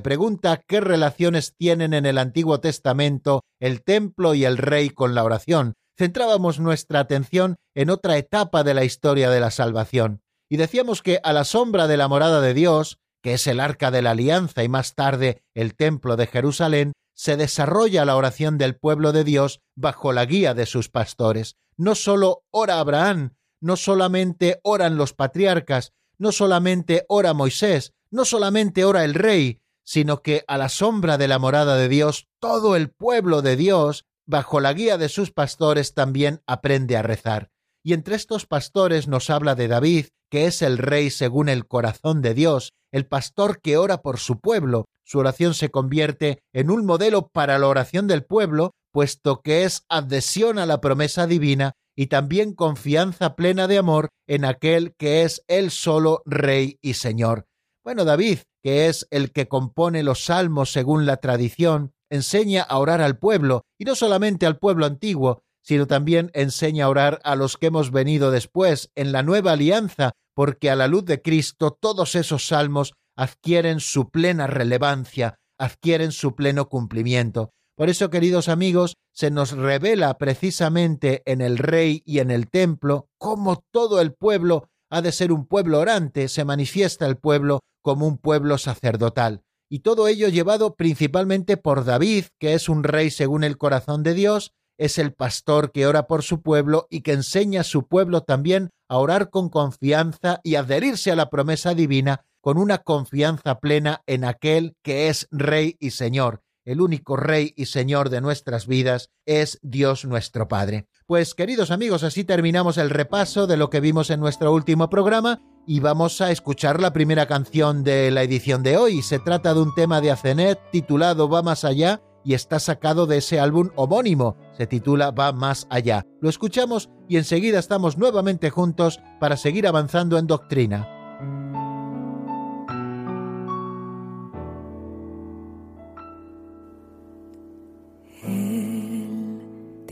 pregunta 0.00 0.62
qué 0.64 0.80
relaciones 0.80 1.56
tienen 1.56 1.94
en 1.94 2.06
el 2.06 2.18
Antiguo 2.18 2.60
Testamento 2.60 3.42
el 3.58 3.82
templo 3.82 4.34
y 4.34 4.44
el 4.44 4.56
rey 4.56 4.90
con 4.90 5.16
la 5.16 5.24
oración. 5.24 5.74
Centrábamos 5.98 6.60
nuestra 6.60 7.00
atención 7.00 7.56
en 7.74 7.90
otra 7.90 8.18
etapa 8.18 8.62
de 8.62 8.74
la 8.74 8.84
historia 8.84 9.30
de 9.30 9.40
la 9.40 9.50
salvación. 9.50 10.20
Y 10.48 10.58
decíamos 10.58 11.02
que 11.02 11.18
a 11.24 11.32
la 11.32 11.42
sombra 11.42 11.88
de 11.88 11.96
la 11.96 12.06
morada 12.06 12.40
de 12.40 12.54
Dios, 12.54 12.98
que 13.20 13.34
es 13.34 13.48
el 13.48 13.58
arca 13.58 13.90
de 13.90 14.02
la 14.02 14.12
alianza 14.12 14.62
y 14.62 14.68
más 14.68 14.94
tarde 14.94 15.42
el 15.54 15.74
templo 15.74 16.14
de 16.14 16.28
Jerusalén, 16.28 16.92
se 17.16 17.36
desarrolla 17.36 18.04
la 18.04 18.14
oración 18.14 18.58
del 18.58 18.76
pueblo 18.76 19.10
de 19.10 19.24
Dios 19.24 19.58
bajo 19.74 20.12
la 20.12 20.24
guía 20.24 20.54
de 20.54 20.66
sus 20.66 20.88
pastores. 20.88 21.56
No 21.76 21.96
solo 21.96 22.44
ora 22.52 22.78
Abraham, 22.78 23.32
no 23.60 23.76
solamente 23.76 24.60
oran 24.62 24.96
los 24.96 25.12
patriarcas, 25.12 25.92
no 26.18 26.32
solamente 26.32 27.04
ora 27.08 27.34
Moisés, 27.34 27.92
no 28.10 28.24
solamente 28.24 28.84
ora 28.84 29.04
el 29.04 29.14
rey, 29.14 29.60
sino 29.84 30.22
que 30.22 30.44
a 30.46 30.58
la 30.58 30.68
sombra 30.68 31.18
de 31.18 31.28
la 31.28 31.38
morada 31.38 31.76
de 31.76 31.88
Dios, 31.88 32.28
todo 32.40 32.76
el 32.76 32.90
pueblo 32.90 33.42
de 33.42 33.56
Dios, 33.56 34.06
bajo 34.26 34.60
la 34.60 34.72
guía 34.72 34.98
de 34.98 35.08
sus 35.08 35.32
pastores, 35.32 35.94
también 35.94 36.42
aprende 36.46 36.96
a 36.96 37.02
rezar. 37.02 37.50
Y 37.82 37.94
entre 37.94 38.16
estos 38.16 38.46
pastores 38.46 39.08
nos 39.08 39.30
habla 39.30 39.54
de 39.54 39.68
David, 39.68 40.06
que 40.30 40.46
es 40.46 40.62
el 40.62 40.78
rey 40.78 41.10
según 41.10 41.48
el 41.48 41.66
corazón 41.66 42.22
de 42.22 42.34
Dios, 42.34 42.72
el 42.92 43.06
pastor 43.06 43.60
que 43.60 43.76
ora 43.76 44.02
por 44.02 44.18
su 44.18 44.38
pueblo, 44.38 44.86
su 45.04 45.18
oración 45.18 45.54
se 45.54 45.70
convierte 45.70 46.42
en 46.52 46.70
un 46.70 46.86
modelo 46.86 47.28
para 47.28 47.58
la 47.58 47.66
oración 47.66 48.06
del 48.06 48.24
pueblo, 48.24 48.72
puesto 48.92 49.40
que 49.42 49.64
es 49.64 49.84
adhesión 49.88 50.58
a 50.58 50.66
la 50.66 50.80
promesa 50.80 51.26
divina 51.26 51.72
y 52.00 52.06
también 52.06 52.54
confianza 52.54 53.36
plena 53.36 53.68
de 53.68 53.76
amor 53.76 54.08
en 54.26 54.46
aquel 54.46 54.94
que 54.96 55.22
es 55.22 55.44
él 55.48 55.70
solo 55.70 56.22
Rey 56.24 56.78
y 56.80 56.94
Señor. 56.94 57.44
Bueno, 57.84 58.06
David, 58.06 58.38
que 58.62 58.86
es 58.86 59.06
el 59.10 59.32
que 59.32 59.48
compone 59.48 60.02
los 60.02 60.24
salmos 60.24 60.72
según 60.72 61.04
la 61.04 61.18
tradición, 61.18 61.92
enseña 62.10 62.62
a 62.62 62.78
orar 62.78 63.02
al 63.02 63.18
pueblo, 63.18 63.66
y 63.78 63.84
no 63.84 63.94
solamente 63.94 64.46
al 64.46 64.56
pueblo 64.56 64.86
antiguo, 64.86 65.42
sino 65.62 65.86
también 65.86 66.30
enseña 66.32 66.86
a 66.86 66.88
orar 66.88 67.20
a 67.22 67.36
los 67.36 67.58
que 67.58 67.66
hemos 67.66 67.90
venido 67.90 68.30
después, 68.30 68.90
en 68.94 69.12
la 69.12 69.22
nueva 69.22 69.52
alianza, 69.52 70.12
porque 70.34 70.70
a 70.70 70.76
la 70.76 70.88
luz 70.88 71.04
de 71.04 71.20
Cristo 71.20 71.76
todos 71.78 72.14
esos 72.14 72.46
salmos 72.46 72.94
adquieren 73.14 73.78
su 73.78 74.08
plena 74.08 74.46
relevancia, 74.46 75.36
adquieren 75.58 76.12
su 76.12 76.34
pleno 76.34 76.70
cumplimiento. 76.70 77.50
Por 77.80 77.88
eso, 77.88 78.10
queridos 78.10 78.50
amigos, 78.50 78.98
se 79.10 79.30
nos 79.30 79.52
revela 79.52 80.18
precisamente 80.18 81.22
en 81.24 81.40
el 81.40 81.56
rey 81.56 82.02
y 82.04 82.18
en 82.18 82.30
el 82.30 82.50
templo 82.50 83.08
cómo 83.16 83.64
todo 83.70 84.02
el 84.02 84.12
pueblo 84.12 84.68
ha 84.90 85.00
de 85.00 85.12
ser 85.12 85.32
un 85.32 85.46
pueblo 85.46 85.78
orante, 85.78 86.28
se 86.28 86.44
manifiesta 86.44 87.06
el 87.06 87.16
pueblo 87.16 87.60
como 87.80 88.06
un 88.06 88.18
pueblo 88.18 88.58
sacerdotal. 88.58 89.44
Y 89.70 89.78
todo 89.78 90.08
ello 90.08 90.28
llevado 90.28 90.74
principalmente 90.74 91.56
por 91.56 91.86
David, 91.86 92.26
que 92.38 92.52
es 92.52 92.68
un 92.68 92.84
rey 92.84 93.10
según 93.10 93.44
el 93.44 93.56
corazón 93.56 94.02
de 94.02 94.12
Dios, 94.12 94.52
es 94.76 94.98
el 94.98 95.14
pastor 95.14 95.72
que 95.72 95.86
ora 95.86 96.06
por 96.06 96.22
su 96.22 96.42
pueblo 96.42 96.86
y 96.90 97.00
que 97.00 97.12
enseña 97.12 97.62
a 97.62 97.64
su 97.64 97.88
pueblo 97.88 98.24
también 98.24 98.68
a 98.90 98.98
orar 98.98 99.30
con 99.30 99.48
confianza 99.48 100.40
y 100.44 100.56
adherirse 100.56 101.12
a 101.12 101.16
la 101.16 101.30
promesa 101.30 101.72
divina 101.72 102.26
con 102.42 102.58
una 102.58 102.76
confianza 102.76 103.58
plena 103.58 104.02
en 104.06 104.26
aquel 104.26 104.74
que 104.82 105.08
es 105.08 105.28
Rey 105.30 105.76
y 105.80 105.92
Señor. 105.92 106.42
El 106.64 106.80
único 106.80 107.16
Rey 107.16 107.54
y 107.56 107.66
Señor 107.66 108.10
de 108.10 108.20
nuestras 108.20 108.66
vidas 108.66 109.10
es 109.24 109.58
Dios 109.62 110.04
nuestro 110.04 110.46
Padre. 110.46 110.86
Pues 111.06 111.34
queridos 111.34 111.70
amigos, 111.70 112.02
así 112.02 112.24
terminamos 112.24 112.76
el 112.78 112.90
repaso 112.90 113.46
de 113.46 113.56
lo 113.56 113.70
que 113.70 113.80
vimos 113.80 114.10
en 114.10 114.20
nuestro 114.20 114.52
último 114.52 114.90
programa 114.90 115.40
y 115.66 115.80
vamos 115.80 116.20
a 116.20 116.30
escuchar 116.30 116.80
la 116.80 116.92
primera 116.92 117.26
canción 117.26 117.82
de 117.82 118.10
la 118.10 118.22
edición 118.22 118.62
de 118.62 118.76
hoy. 118.76 119.02
Se 119.02 119.18
trata 119.18 119.54
de 119.54 119.60
un 119.60 119.74
tema 119.74 120.00
de 120.00 120.10
Acenet 120.10 120.58
titulado 120.70 121.28
Va 121.28 121.42
más 121.42 121.64
allá 121.64 122.02
y 122.24 122.34
está 122.34 122.58
sacado 122.58 123.06
de 123.06 123.18
ese 123.18 123.40
álbum 123.40 123.70
homónimo. 123.76 124.36
Se 124.56 124.66
titula 124.66 125.10
Va 125.10 125.32
más 125.32 125.66
allá. 125.70 126.04
Lo 126.20 126.28
escuchamos 126.28 126.90
y 127.08 127.16
enseguida 127.16 127.58
estamos 127.58 127.96
nuevamente 127.96 128.50
juntos 128.50 129.00
para 129.18 129.36
seguir 129.36 129.66
avanzando 129.66 130.18
en 130.18 130.26
doctrina. 130.26 130.99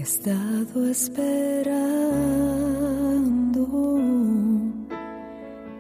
Estado 0.09 0.89
esperando. 0.89 1.77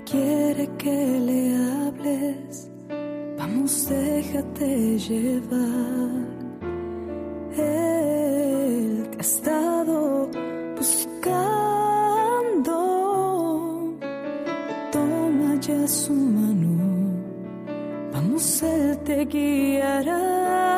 Quiere 0.05 0.69
que 0.77 1.21
le 1.29 1.57
hables, 1.57 2.71
vamos, 3.39 3.89
déjate 3.89 4.99
llevar. 4.99 6.29
Él 7.57 9.09
te 9.13 9.17
ha 9.17 9.21
estado 9.21 10.29
buscando. 10.77 12.77
Toma 14.93 15.55
ya 15.61 15.89
su 15.89 16.13
mano, 16.13 17.15
vamos, 18.13 18.63
él 18.63 18.99
te 19.05 19.25
guiará. 19.25 20.78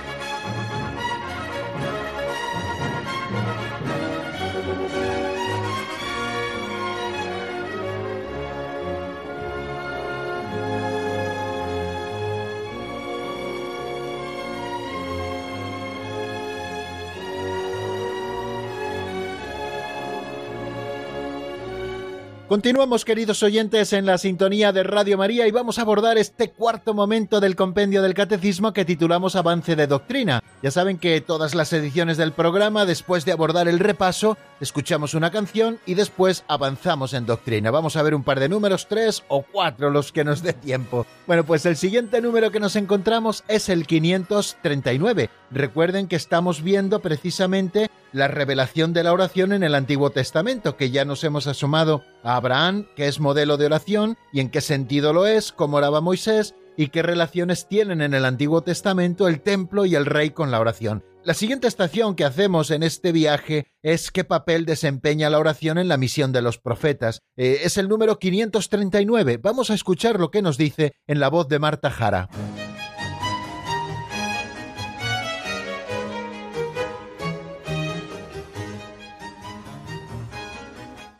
Continuamos, 22.51 23.05
queridos 23.05 23.43
oyentes, 23.43 23.93
en 23.93 24.05
la 24.05 24.17
sintonía 24.17 24.73
de 24.73 24.83
Radio 24.83 25.17
María 25.17 25.47
y 25.47 25.51
vamos 25.51 25.79
a 25.79 25.83
abordar 25.83 26.17
este 26.17 26.49
cuarto 26.49 26.93
momento 26.93 27.39
del 27.39 27.55
compendio 27.55 28.01
del 28.01 28.13
Catecismo 28.13 28.73
que 28.73 28.83
titulamos 28.83 29.37
Avance 29.37 29.77
de 29.77 29.87
Doctrina. 29.87 30.43
Ya 30.61 30.69
saben 30.69 30.97
que 30.97 31.21
todas 31.21 31.55
las 31.55 31.71
ediciones 31.71 32.17
del 32.17 32.33
programa, 32.33 32.85
después 32.85 33.23
de 33.23 33.31
abordar 33.31 33.69
el 33.69 33.79
repaso, 33.79 34.37
escuchamos 34.59 35.13
una 35.13 35.31
canción 35.31 35.79
y 35.85 35.93
después 35.93 36.43
avanzamos 36.49 37.13
en 37.13 37.25
doctrina. 37.25 37.71
Vamos 37.71 37.95
a 37.95 38.03
ver 38.03 38.13
un 38.13 38.25
par 38.25 38.41
de 38.41 38.49
números, 38.49 38.87
tres 38.89 39.23
o 39.29 39.43
cuatro, 39.43 39.89
los 39.89 40.11
que 40.11 40.25
nos 40.25 40.43
dé 40.43 40.51
tiempo. 40.51 41.05
Bueno, 41.27 41.45
pues 41.45 41.65
el 41.65 41.77
siguiente 41.77 42.21
número 42.21 42.51
que 42.51 42.59
nos 42.59 42.75
encontramos 42.75 43.45
es 43.47 43.69
el 43.69 43.87
539. 43.87 45.29
Recuerden 45.51 46.09
que 46.09 46.17
estamos 46.17 46.61
viendo 46.61 46.99
precisamente 46.99 47.89
la 48.13 48.27
revelación 48.27 48.93
de 48.93 49.03
la 49.03 49.13
oración 49.13 49.53
en 49.53 49.63
el 49.63 49.75
Antiguo 49.75 50.09
Testamento, 50.09 50.77
que 50.77 50.91
ya 50.91 51.05
nos 51.05 51.23
hemos 51.23 51.47
asomado 51.47 52.03
a 52.23 52.35
Abraham, 52.35 52.87
que 52.95 53.07
es 53.07 53.19
modelo 53.19 53.57
de 53.57 53.65
oración, 53.65 54.17
y 54.33 54.39
en 54.39 54.49
qué 54.49 54.61
sentido 54.61 55.13
lo 55.13 55.25
es, 55.25 55.51
cómo 55.51 55.77
oraba 55.77 56.01
Moisés, 56.01 56.55
y 56.77 56.87
qué 56.87 57.01
relaciones 57.01 57.67
tienen 57.67 58.01
en 58.01 58.13
el 58.13 58.25
Antiguo 58.25 58.61
Testamento 58.61 59.27
el 59.27 59.41
templo 59.41 59.85
y 59.85 59.95
el 59.95 60.05
rey 60.05 60.31
con 60.31 60.51
la 60.51 60.59
oración. 60.59 61.03
La 61.23 61.35
siguiente 61.35 61.67
estación 61.67 62.15
que 62.15 62.25
hacemos 62.25 62.71
en 62.71 62.81
este 62.81 63.11
viaje 63.11 63.67
es 63.83 64.09
qué 64.09 64.23
papel 64.23 64.65
desempeña 64.65 65.29
la 65.29 65.37
oración 65.37 65.77
en 65.77 65.87
la 65.87 65.97
misión 65.97 66.31
de 66.31 66.41
los 66.41 66.57
profetas. 66.57 67.21
Eh, 67.37 67.59
es 67.63 67.77
el 67.77 67.89
número 67.89 68.17
539. 68.17 69.37
Vamos 69.37 69.69
a 69.69 69.75
escuchar 69.75 70.19
lo 70.19 70.31
que 70.31 70.41
nos 70.41 70.57
dice 70.57 70.93
en 71.05 71.19
la 71.19 71.29
voz 71.29 71.47
de 71.47 71.59
Marta 71.59 71.91
Jara. 71.91 72.27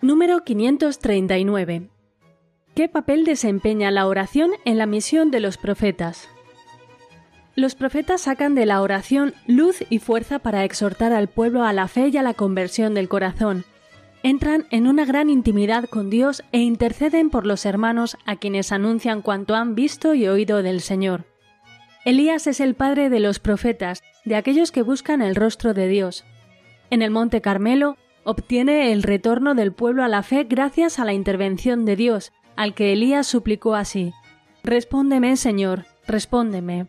Número 0.03 0.43
539. 0.43 1.89
¿Qué 2.73 2.89
papel 2.89 3.23
desempeña 3.23 3.91
la 3.91 4.07
oración 4.07 4.49
en 4.65 4.79
la 4.79 4.87
misión 4.87 5.29
de 5.29 5.39
los 5.39 5.57
profetas? 5.57 6.27
Los 7.55 7.75
profetas 7.75 8.21
sacan 8.21 8.55
de 8.55 8.65
la 8.65 8.81
oración 8.81 9.35
luz 9.45 9.83
y 9.91 9.99
fuerza 9.99 10.39
para 10.39 10.63
exhortar 10.63 11.13
al 11.13 11.27
pueblo 11.27 11.63
a 11.63 11.71
la 11.71 11.87
fe 11.87 12.07
y 12.07 12.17
a 12.17 12.23
la 12.23 12.33
conversión 12.33 12.95
del 12.95 13.09
corazón. 13.09 13.63
Entran 14.23 14.65
en 14.71 14.87
una 14.87 15.05
gran 15.05 15.29
intimidad 15.29 15.85
con 15.85 16.09
Dios 16.09 16.41
e 16.51 16.57
interceden 16.57 17.29
por 17.29 17.45
los 17.45 17.67
hermanos 17.67 18.17
a 18.25 18.37
quienes 18.37 18.71
anuncian 18.71 19.21
cuanto 19.21 19.53
han 19.53 19.75
visto 19.75 20.15
y 20.15 20.27
oído 20.27 20.63
del 20.63 20.81
Señor. 20.81 21.25
Elías 22.05 22.47
es 22.47 22.59
el 22.59 22.73
padre 22.73 23.11
de 23.11 23.19
los 23.19 23.37
profetas, 23.37 24.01
de 24.25 24.35
aquellos 24.35 24.71
que 24.71 24.81
buscan 24.81 25.21
el 25.21 25.35
rostro 25.35 25.75
de 25.75 25.87
Dios. 25.87 26.25
En 26.89 27.03
el 27.03 27.11
Monte 27.11 27.41
Carmelo 27.41 27.97
obtiene 28.23 28.91
el 28.91 29.03
retorno 29.03 29.55
del 29.55 29.73
pueblo 29.73 30.03
a 30.03 30.07
la 30.07 30.23
fe 30.23 30.45
gracias 30.45 30.99
a 30.99 31.05
la 31.05 31.13
intervención 31.13 31.86
de 31.86 31.95
Dios, 31.95 32.31
al 32.55 32.73
que 32.73 32.93
Elías 32.93 33.27
suplicó 33.27 33.75
así 33.75 34.13
Respóndeme, 34.63 35.38
Señor, 35.38 35.86
respóndeme. 36.05 36.86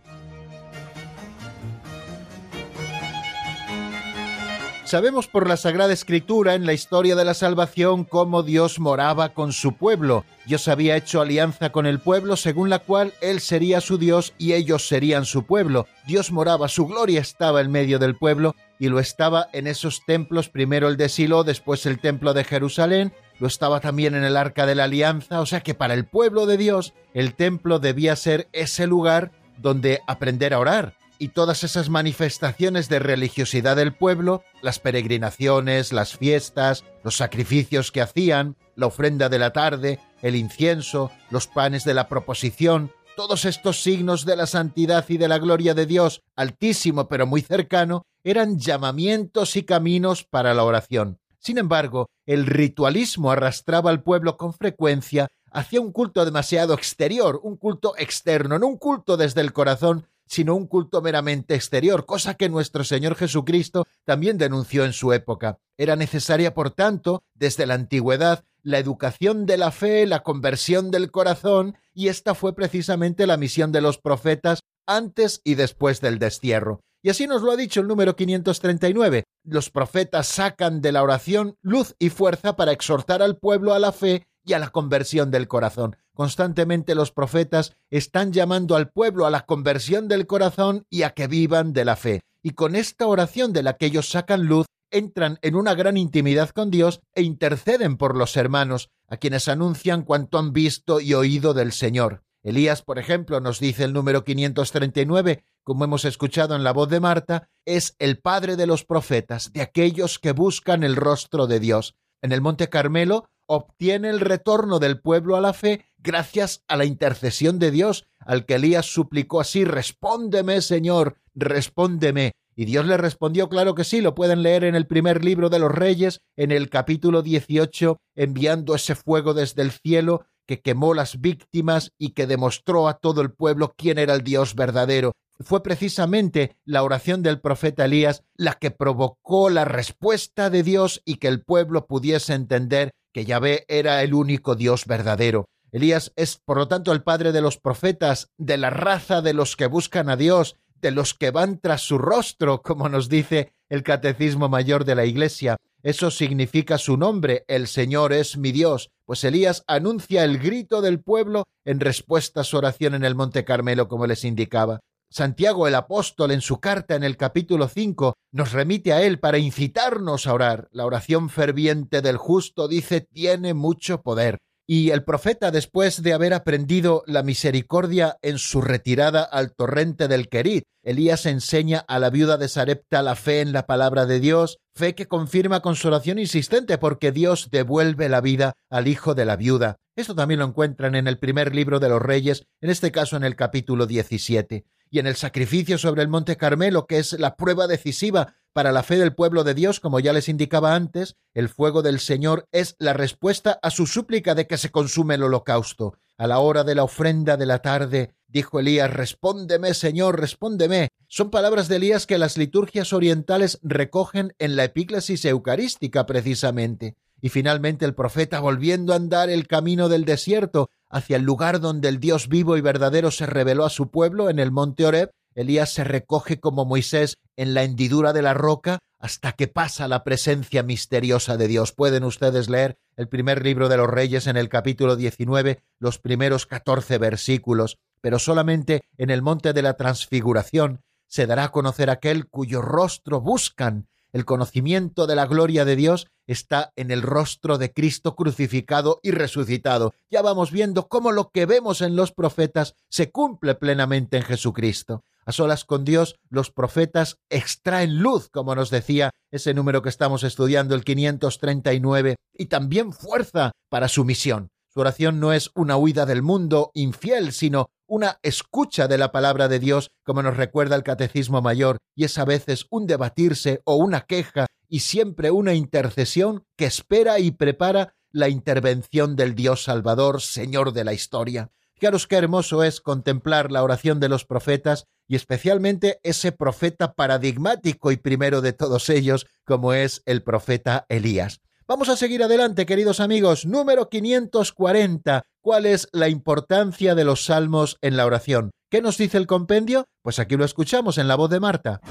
Sabemos 4.84 5.26
por 5.26 5.48
la 5.48 5.56
Sagrada 5.56 5.90
Escritura 5.90 6.54
en 6.54 6.66
la 6.66 6.74
historia 6.74 7.16
de 7.16 7.24
la 7.24 7.32
salvación 7.32 8.04
cómo 8.04 8.42
Dios 8.42 8.78
moraba 8.78 9.30
con 9.30 9.54
su 9.54 9.72
pueblo. 9.72 10.26
Dios 10.44 10.68
había 10.68 10.96
hecho 10.96 11.22
alianza 11.22 11.72
con 11.72 11.86
el 11.86 11.98
pueblo 11.98 12.36
según 12.36 12.68
la 12.68 12.80
cual 12.80 13.14
Él 13.22 13.40
sería 13.40 13.80
su 13.80 13.96
Dios 13.96 14.34
y 14.36 14.52
ellos 14.52 14.86
serían 14.86 15.24
su 15.24 15.46
pueblo. 15.46 15.86
Dios 16.06 16.30
moraba, 16.30 16.68
su 16.68 16.86
gloria 16.86 17.22
estaba 17.22 17.62
en 17.62 17.70
medio 17.70 17.98
del 17.98 18.16
pueblo 18.16 18.54
y 18.78 18.88
lo 18.88 18.98
estaba 18.98 19.48
en 19.52 19.66
esos 19.66 20.04
templos, 20.04 20.48
primero 20.48 20.88
el 20.88 20.96
de 20.96 21.08
Silo, 21.08 21.44
después 21.44 21.86
el 21.86 22.00
templo 22.00 22.34
de 22.34 22.44
Jerusalén, 22.44 23.12
lo 23.38 23.46
estaba 23.46 23.80
también 23.80 24.14
en 24.14 24.24
el 24.24 24.36
arca 24.36 24.66
de 24.66 24.74
la 24.74 24.84
alianza, 24.84 25.40
o 25.40 25.46
sea 25.46 25.60
que 25.60 25.74
para 25.74 25.94
el 25.94 26.04
pueblo 26.04 26.46
de 26.46 26.56
Dios 26.56 26.92
el 27.14 27.34
templo 27.34 27.78
debía 27.78 28.16
ser 28.16 28.48
ese 28.52 28.86
lugar 28.86 29.32
donde 29.58 30.00
aprender 30.06 30.54
a 30.54 30.58
orar. 30.58 30.94
Y 31.18 31.28
todas 31.28 31.62
esas 31.62 31.88
manifestaciones 31.88 32.88
de 32.88 32.98
religiosidad 32.98 33.76
del 33.76 33.94
pueblo, 33.94 34.42
las 34.60 34.80
peregrinaciones, 34.80 35.92
las 35.92 36.16
fiestas, 36.16 36.84
los 37.04 37.16
sacrificios 37.16 37.92
que 37.92 38.00
hacían, 38.00 38.56
la 38.74 38.86
ofrenda 38.86 39.28
de 39.28 39.38
la 39.38 39.52
tarde, 39.52 40.00
el 40.22 40.34
incienso, 40.34 41.12
los 41.30 41.46
panes 41.46 41.84
de 41.84 41.94
la 41.94 42.08
proposición, 42.08 42.90
todos 43.16 43.44
estos 43.44 43.82
signos 43.82 44.24
de 44.24 44.36
la 44.36 44.46
santidad 44.46 45.04
y 45.08 45.18
de 45.18 45.28
la 45.28 45.38
gloria 45.38 45.74
de 45.74 45.86
Dios, 45.86 46.22
altísimo 46.36 47.08
pero 47.08 47.26
muy 47.26 47.42
cercano, 47.42 48.06
eran 48.24 48.58
llamamientos 48.58 49.56
y 49.56 49.64
caminos 49.64 50.24
para 50.24 50.54
la 50.54 50.64
oración. 50.64 51.18
Sin 51.38 51.58
embargo, 51.58 52.08
el 52.24 52.46
ritualismo 52.46 53.32
arrastraba 53.32 53.90
al 53.90 54.02
pueblo 54.02 54.36
con 54.36 54.54
frecuencia 54.54 55.28
hacia 55.50 55.80
un 55.80 55.92
culto 55.92 56.24
demasiado 56.24 56.74
exterior, 56.74 57.40
un 57.42 57.56
culto 57.56 57.94
externo, 57.98 58.58
no 58.58 58.68
un 58.68 58.78
culto 58.78 59.16
desde 59.16 59.40
el 59.40 59.52
corazón, 59.52 60.06
sino 60.26 60.54
un 60.54 60.66
culto 60.66 61.02
meramente 61.02 61.54
exterior, 61.54 62.06
cosa 62.06 62.34
que 62.34 62.48
nuestro 62.48 62.84
Señor 62.84 63.16
Jesucristo 63.16 63.86
también 64.04 64.38
denunció 64.38 64.84
en 64.84 64.94
su 64.94 65.12
época. 65.12 65.58
Era 65.76 65.96
necesaria, 65.96 66.54
por 66.54 66.70
tanto, 66.70 67.22
desde 67.34 67.66
la 67.66 67.74
antigüedad, 67.74 68.44
la 68.62 68.78
educación 68.78 69.46
de 69.46 69.56
la 69.56 69.70
fe, 69.70 70.06
la 70.06 70.22
conversión 70.22 70.90
del 70.90 71.10
corazón, 71.10 71.76
y 71.94 72.08
esta 72.08 72.34
fue 72.34 72.54
precisamente 72.54 73.26
la 73.26 73.36
misión 73.36 73.72
de 73.72 73.80
los 73.80 73.98
profetas 73.98 74.60
antes 74.86 75.40
y 75.44 75.54
después 75.54 76.00
del 76.00 76.18
destierro. 76.18 76.80
Y 77.02 77.10
así 77.10 77.26
nos 77.26 77.42
lo 77.42 77.50
ha 77.50 77.56
dicho 77.56 77.80
el 77.80 77.88
número 77.88 78.14
539. 78.14 79.24
Los 79.44 79.70
profetas 79.70 80.28
sacan 80.28 80.80
de 80.80 80.92
la 80.92 81.02
oración 81.02 81.56
luz 81.60 81.96
y 81.98 82.10
fuerza 82.10 82.54
para 82.54 82.70
exhortar 82.70 83.22
al 83.22 83.36
pueblo 83.36 83.74
a 83.74 83.80
la 83.80 83.90
fe 83.90 84.26
y 84.44 84.52
a 84.52 84.60
la 84.60 84.70
conversión 84.70 85.32
del 85.32 85.48
corazón. 85.48 85.96
Constantemente 86.14 86.94
los 86.94 87.10
profetas 87.10 87.74
están 87.90 88.32
llamando 88.32 88.76
al 88.76 88.90
pueblo 88.90 89.26
a 89.26 89.30
la 89.30 89.46
conversión 89.46 90.06
del 90.06 90.26
corazón 90.26 90.86
y 90.90 91.02
a 91.02 91.10
que 91.10 91.26
vivan 91.26 91.72
de 91.72 91.84
la 91.84 91.96
fe. 91.96 92.20
Y 92.42 92.50
con 92.50 92.76
esta 92.76 93.06
oración 93.06 93.52
de 93.52 93.62
la 93.62 93.76
que 93.76 93.86
ellos 93.86 94.08
sacan 94.08 94.44
luz, 94.44 94.66
entran 94.92 95.38
en 95.42 95.56
una 95.56 95.74
gran 95.74 95.96
intimidad 95.96 96.50
con 96.50 96.70
Dios 96.70 97.00
e 97.14 97.22
interceden 97.22 97.96
por 97.96 98.16
los 98.16 98.36
hermanos, 98.36 98.90
a 99.08 99.16
quienes 99.16 99.48
anuncian 99.48 100.02
cuanto 100.02 100.38
han 100.38 100.52
visto 100.52 101.00
y 101.00 101.14
oído 101.14 101.54
del 101.54 101.72
Señor. 101.72 102.22
Elías, 102.42 102.82
por 102.82 102.98
ejemplo, 102.98 103.40
nos 103.40 103.60
dice 103.60 103.84
el 103.84 103.92
número 103.92 104.24
539, 104.24 105.44
como 105.62 105.84
hemos 105.84 106.04
escuchado 106.04 106.56
en 106.56 106.64
la 106.64 106.72
voz 106.72 106.88
de 106.88 107.00
Marta, 107.00 107.48
es 107.64 107.94
el 107.98 108.18
padre 108.18 108.56
de 108.56 108.66
los 108.66 108.84
profetas, 108.84 109.52
de 109.52 109.62
aquellos 109.62 110.18
que 110.18 110.32
buscan 110.32 110.82
el 110.82 110.96
rostro 110.96 111.46
de 111.46 111.60
Dios. 111.60 111.94
En 112.20 112.32
el 112.32 112.40
Monte 112.40 112.68
Carmelo 112.68 113.28
obtiene 113.46 114.10
el 114.10 114.20
retorno 114.20 114.78
del 114.78 115.00
pueblo 115.00 115.36
a 115.36 115.40
la 115.40 115.52
fe 115.52 115.86
gracias 115.98 116.64
a 116.66 116.76
la 116.76 116.84
intercesión 116.84 117.58
de 117.58 117.70
Dios, 117.70 118.06
al 118.18 118.44
que 118.44 118.54
Elías 118.54 118.86
suplicó 118.86 119.40
así, 119.40 119.64
Respóndeme, 119.64 120.60
Señor, 120.62 121.16
respóndeme. 121.34 122.32
Y 122.54 122.66
Dios 122.66 122.86
le 122.86 122.96
respondió, 122.96 123.48
claro 123.48 123.74
que 123.74 123.84
sí, 123.84 124.00
lo 124.00 124.14
pueden 124.14 124.42
leer 124.42 124.64
en 124.64 124.74
el 124.74 124.86
primer 124.86 125.24
libro 125.24 125.48
de 125.48 125.58
los 125.58 125.72
Reyes, 125.72 126.20
en 126.36 126.50
el 126.50 126.68
capítulo 126.68 127.22
18, 127.22 127.98
enviando 128.14 128.74
ese 128.74 128.94
fuego 128.94 129.32
desde 129.32 129.62
el 129.62 129.70
cielo 129.72 130.26
que 130.46 130.60
quemó 130.60 130.92
las 130.92 131.20
víctimas 131.20 131.92
y 131.98 132.10
que 132.10 132.26
demostró 132.26 132.88
a 132.88 132.98
todo 132.98 133.22
el 133.22 133.32
pueblo 133.32 133.74
quién 133.76 133.98
era 133.98 134.14
el 134.14 134.22
Dios 134.22 134.54
verdadero. 134.54 135.12
Fue 135.40 135.62
precisamente 135.62 136.56
la 136.64 136.82
oración 136.82 137.22
del 137.22 137.40
profeta 137.40 137.86
Elías 137.86 138.22
la 138.36 138.54
que 138.54 138.70
provocó 138.70 139.50
la 139.50 139.64
respuesta 139.64 140.50
de 140.50 140.62
Dios 140.62 141.00
y 141.04 141.16
que 141.16 141.28
el 141.28 141.42
pueblo 141.42 141.86
pudiese 141.86 142.34
entender 142.34 142.90
que 143.12 143.24
Yahvé 143.24 143.64
era 143.68 144.02
el 144.02 144.14
único 144.14 144.54
Dios 144.54 144.86
verdadero. 144.86 145.46
Elías 145.70 146.12
es, 146.16 146.38
por 146.44 146.58
lo 146.58 146.68
tanto, 146.68 146.92
el 146.92 147.02
padre 147.02 147.32
de 147.32 147.40
los 147.40 147.58
profetas, 147.58 148.28
de 148.36 148.58
la 148.58 148.68
raza 148.68 149.22
de 149.22 149.32
los 149.32 149.56
que 149.56 149.66
buscan 149.66 150.10
a 150.10 150.16
Dios, 150.16 150.56
de 150.82 150.90
los 150.90 151.14
que 151.14 151.30
van 151.30 151.58
tras 151.58 151.80
su 151.80 151.96
rostro, 151.96 152.60
como 152.60 152.88
nos 152.88 153.08
dice 153.08 153.54
el 153.70 153.82
Catecismo 153.82 154.48
Mayor 154.48 154.84
de 154.84 154.96
la 154.96 155.06
Iglesia. 155.06 155.56
Eso 155.82 156.10
significa 156.10 156.76
su 156.76 156.96
nombre, 156.96 157.44
el 157.48 157.66
Señor 157.66 158.12
es 158.12 158.36
mi 158.36 158.52
Dios, 158.52 158.90
pues 159.06 159.24
Elías 159.24 159.64
anuncia 159.66 160.24
el 160.24 160.38
grito 160.38 160.82
del 160.82 161.00
pueblo 161.00 161.44
en 161.64 161.80
respuesta 161.80 162.42
a 162.42 162.44
su 162.44 162.58
oración 162.58 162.94
en 162.94 163.04
el 163.04 163.14
Monte 163.14 163.44
Carmelo, 163.44 163.88
como 163.88 164.06
les 164.06 164.24
indicaba. 164.24 164.80
Santiago 165.10 165.66
el 165.68 165.74
apóstol 165.74 166.30
en 166.30 166.40
su 166.40 166.58
carta 166.58 166.94
en 166.94 167.04
el 167.04 167.16
capítulo 167.16 167.68
5 167.68 168.14
nos 168.32 168.52
remite 168.52 168.92
a 168.92 169.02
él 169.02 169.18
para 169.18 169.38
incitarnos 169.38 170.26
a 170.26 170.32
orar. 170.32 170.68
La 170.72 170.86
oración 170.86 171.28
ferviente 171.28 172.00
del 172.00 172.16
justo 172.16 172.66
dice 172.66 173.02
tiene 173.02 173.52
mucho 173.52 174.02
poder. 174.02 174.38
Y 174.74 174.88
el 174.88 175.04
profeta, 175.04 175.50
después 175.50 176.02
de 176.02 176.14
haber 176.14 176.32
aprendido 176.32 177.02
la 177.06 177.22
misericordia 177.22 178.16
en 178.22 178.38
su 178.38 178.62
retirada 178.62 179.22
al 179.22 179.52
torrente 179.54 180.08
del 180.08 180.30
Querit, 180.30 180.64
Elías 180.82 181.26
enseña 181.26 181.84
a 181.86 181.98
la 181.98 182.08
viuda 182.08 182.38
de 182.38 182.48
Sarepta 182.48 183.02
la 183.02 183.14
fe 183.14 183.42
en 183.42 183.52
la 183.52 183.66
palabra 183.66 184.06
de 184.06 184.18
Dios, 184.18 184.60
fe 184.74 184.94
que 184.94 185.08
confirma 185.08 185.60
con 185.60 185.76
su 185.76 185.88
oración 185.88 186.18
insistente 186.18 186.78
porque 186.78 187.12
Dios 187.12 187.50
devuelve 187.50 188.08
la 188.08 188.22
vida 188.22 188.54
al 188.70 188.88
hijo 188.88 189.14
de 189.14 189.26
la 189.26 189.36
viuda. 189.36 189.76
Esto 189.94 190.14
también 190.14 190.40
lo 190.40 190.46
encuentran 190.46 190.94
en 190.94 191.06
el 191.06 191.18
primer 191.18 191.54
libro 191.54 191.78
de 191.78 191.90
los 191.90 192.00
Reyes, 192.00 192.46
en 192.62 192.70
este 192.70 192.90
caso 192.92 193.18
en 193.18 193.24
el 193.24 193.36
capítulo 193.36 193.84
17 193.84 194.64
y 194.88 194.98
en 194.98 195.06
el 195.06 195.16
sacrificio 195.16 195.76
sobre 195.76 196.00
el 196.00 196.08
monte 196.08 196.38
Carmelo, 196.38 196.86
que 196.86 196.98
es 196.98 197.12
la 197.14 197.36
prueba 197.36 197.66
decisiva 197.66 198.36
para 198.52 198.72
la 198.72 198.82
fe 198.82 198.98
del 198.98 199.14
pueblo 199.14 199.44
de 199.44 199.54
Dios, 199.54 199.80
como 199.80 200.00
ya 200.00 200.12
les 200.12 200.28
indicaba 200.28 200.74
antes, 200.74 201.16
el 201.34 201.48
fuego 201.48 201.82
del 201.82 202.00
Señor 202.00 202.46
es 202.52 202.76
la 202.78 202.92
respuesta 202.92 203.58
a 203.62 203.70
su 203.70 203.86
súplica 203.86 204.34
de 204.34 204.46
que 204.46 204.58
se 204.58 204.70
consume 204.70 205.14
el 205.14 205.22
holocausto. 205.22 205.94
A 206.18 206.26
la 206.26 206.38
hora 206.38 206.62
de 206.62 206.74
la 206.74 206.84
ofrenda 206.84 207.36
de 207.36 207.46
la 207.46 207.60
tarde, 207.60 208.14
dijo 208.28 208.60
Elías, 208.60 208.92
Respóndeme, 208.92 209.74
Señor, 209.74 210.20
respóndeme. 210.20 210.88
Son 211.08 211.30
palabras 211.30 211.68
de 211.68 211.76
Elías 211.76 212.06
que 212.06 212.18
las 212.18 212.36
liturgias 212.36 212.92
orientales 212.92 213.58
recogen 213.62 214.34
en 214.38 214.56
la 214.56 214.64
epíclesis 214.64 215.24
eucarística 215.24 216.06
precisamente. 216.06 216.96
Y 217.20 217.28
finalmente 217.28 217.84
el 217.84 217.94
profeta, 217.94 218.40
volviendo 218.40 218.92
a 218.92 218.96
andar 218.96 219.30
el 219.30 219.46
camino 219.46 219.88
del 219.88 220.04
desierto 220.04 220.70
hacia 220.90 221.16
el 221.16 221.22
lugar 221.22 221.60
donde 221.60 221.88
el 221.88 222.00
Dios 222.00 222.28
vivo 222.28 222.56
y 222.56 222.60
verdadero 222.60 223.10
se 223.10 223.26
reveló 223.26 223.64
a 223.64 223.70
su 223.70 223.90
pueblo 223.90 224.28
en 224.28 224.38
el 224.38 224.50
monte 224.50 224.84
Oreb, 224.84 225.10
Elías 225.34 225.72
se 225.72 225.84
recoge 225.84 226.40
como 226.40 226.64
Moisés 226.64 227.18
en 227.36 227.54
la 227.54 227.62
hendidura 227.62 228.12
de 228.12 228.22
la 228.22 228.34
roca 228.34 228.78
hasta 228.98 229.32
que 229.32 229.48
pasa 229.48 229.88
la 229.88 230.04
presencia 230.04 230.62
misteriosa 230.62 231.36
de 231.36 231.48
Dios. 231.48 231.72
Pueden 231.72 232.04
ustedes 232.04 232.48
leer 232.48 232.78
el 232.96 233.08
primer 233.08 233.44
libro 233.44 233.68
de 233.68 233.76
los 233.76 233.88
Reyes 233.88 234.26
en 234.26 234.36
el 234.36 234.48
capítulo 234.48 234.96
19, 234.96 235.62
los 235.78 235.98
primeros 235.98 236.46
catorce 236.46 236.98
versículos, 236.98 237.78
pero 238.00 238.18
solamente 238.18 238.82
en 238.98 239.10
el 239.10 239.22
monte 239.22 239.52
de 239.52 239.62
la 239.62 239.74
transfiguración 239.74 240.82
se 241.08 241.26
dará 241.26 241.44
a 241.44 241.52
conocer 241.52 241.90
aquel 241.90 242.28
cuyo 242.28 242.62
rostro 242.62 243.20
buscan 243.20 243.88
el 244.12 244.26
conocimiento 244.26 245.06
de 245.06 245.16
la 245.16 245.26
gloria 245.26 245.64
de 245.64 245.74
Dios 245.74 246.06
está 246.26 246.72
en 246.76 246.90
el 246.90 247.00
rostro 247.00 247.56
de 247.56 247.72
Cristo 247.72 248.14
crucificado 248.14 249.00
y 249.02 249.10
resucitado. 249.10 249.94
Ya 250.10 250.20
vamos 250.20 250.52
viendo 250.52 250.88
cómo 250.88 251.12
lo 251.12 251.30
que 251.30 251.46
vemos 251.46 251.80
en 251.80 251.96
los 251.96 252.12
profetas 252.12 252.74
se 252.90 253.10
cumple 253.10 253.54
plenamente 253.54 254.18
en 254.18 254.22
Jesucristo. 254.22 255.02
A 255.24 255.32
solas 255.32 255.64
con 255.64 255.84
Dios, 255.84 256.16
los 256.28 256.50
profetas 256.50 257.18
extraen 257.30 257.98
luz, 257.98 258.28
como 258.28 258.54
nos 258.54 258.70
decía 258.70 259.10
ese 259.30 259.54
número 259.54 259.82
que 259.82 259.88
estamos 259.88 260.24
estudiando, 260.24 260.74
el 260.74 260.84
539, 260.84 262.16
y 262.34 262.46
también 262.46 262.92
fuerza 262.92 263.52
para 263.68 263.88
su 263.88 264.04
misión. 264.04 264.48
Su 264.68 264.80
oración 264.80 265.20
no 265.20 265.32
es 265.32 265.50
una 265.54 265.76
huida 265.76 266.06
del 266.06 266.22
mundo 266.22 266.70
infiel, 266.74 267.32
sino 267.32 267.68
una 267.86 268.18
escucha 268.22 268.88
de 268.88 268.96
la 268.98 269.12
palabra 269.12 269.46
de 269.46 269.58
Dios, 269.58 269.90
como 270.02 270.22
nos 270.22 270.36
recuerda 270.36 270.76
el 270.76 270.82
Catecismo 270.82 271.42
Mayor, 271.42 271.76
y 271.94 272.04
es 272.04 272.16
a 272.16 272.24
veces 272.24 272.66
un 272.70 272.86
debatirse 272.86 273.60
o 273.64 273.76
una 273.76 274.00
queja 274.06 274.46
y 274.68 274.80
siempre 274.80 275.30
una 275.30 275.52
intercesión 275.52 276.46
que 276.56 276.64
espera 276.64 277.18
y 277.18 277.32
prepara 277.32 277.94
la 278.10 278.30
intervención 278.30 279.14
del 279.14 279.34
Dios 279.34 279.64
Salvador, 279.64 280.22
Señor 280.22 280.72
de 280.72 280.84
la 280.84 280.94
historia. 280.94 281.50
Fijaros 281.74 282.06
qué 282.06 282.16
hermoso 282.16 282.62
es 282.62 282.80
contemplar 282.80 283.52
la 283.52 283.62
oración 283.62 284.00
de 284.00 284.08
los 284.08 284.24
profetas 284.24 284.86
y 285.12 285.14
especialmente 285.14 286.00
ese 286.04 286.32
profeta 286.32 286.94
paradigmático 286.94 287.92
y 287.92 287.98
primero 287.98 288.40
de 288.40 288.54
todos 288.54 288.88
ellos, 288.88 289.26
como 289.44 289.74
es 289.74 290.00
el 290.06 290.22
profeta 290.22 290.86
Elías. 290.88 291.42
Vamos 291.68 291.90
a 291.90 291.96
seguir 291.96 292.22
adelante, 292.22 292.64
queridos 292.64 292.98
amigos. 292.98 293.44
Número 293.44 293.90
540. 293.90 295.22
¿Cuál 295.42 295.66
es 295.66 295.86
la 295.92 296.08
importancia 296.08 296.94
de 296.94 297.04
los 297.04 297.26
salmos 297.26 297.76
en 297.82 297.98
la 297.98 298.06
oración? 298.06 298.52
¿Qué 298.70 298.80
nos 298.80 298.96
dice 298.96 299.18
el 299.18 299.26
compendio? 299.26 299.84
Pues 300.00 300.18
aquí 300.18 300.38
lo 300.38 300.46
escuchamos 300.46 300.96
en 300.96 301.08
la 301.08 301.16
voz 301.16 301.28
de 301.28 301.40
Marta. 301.40 301.82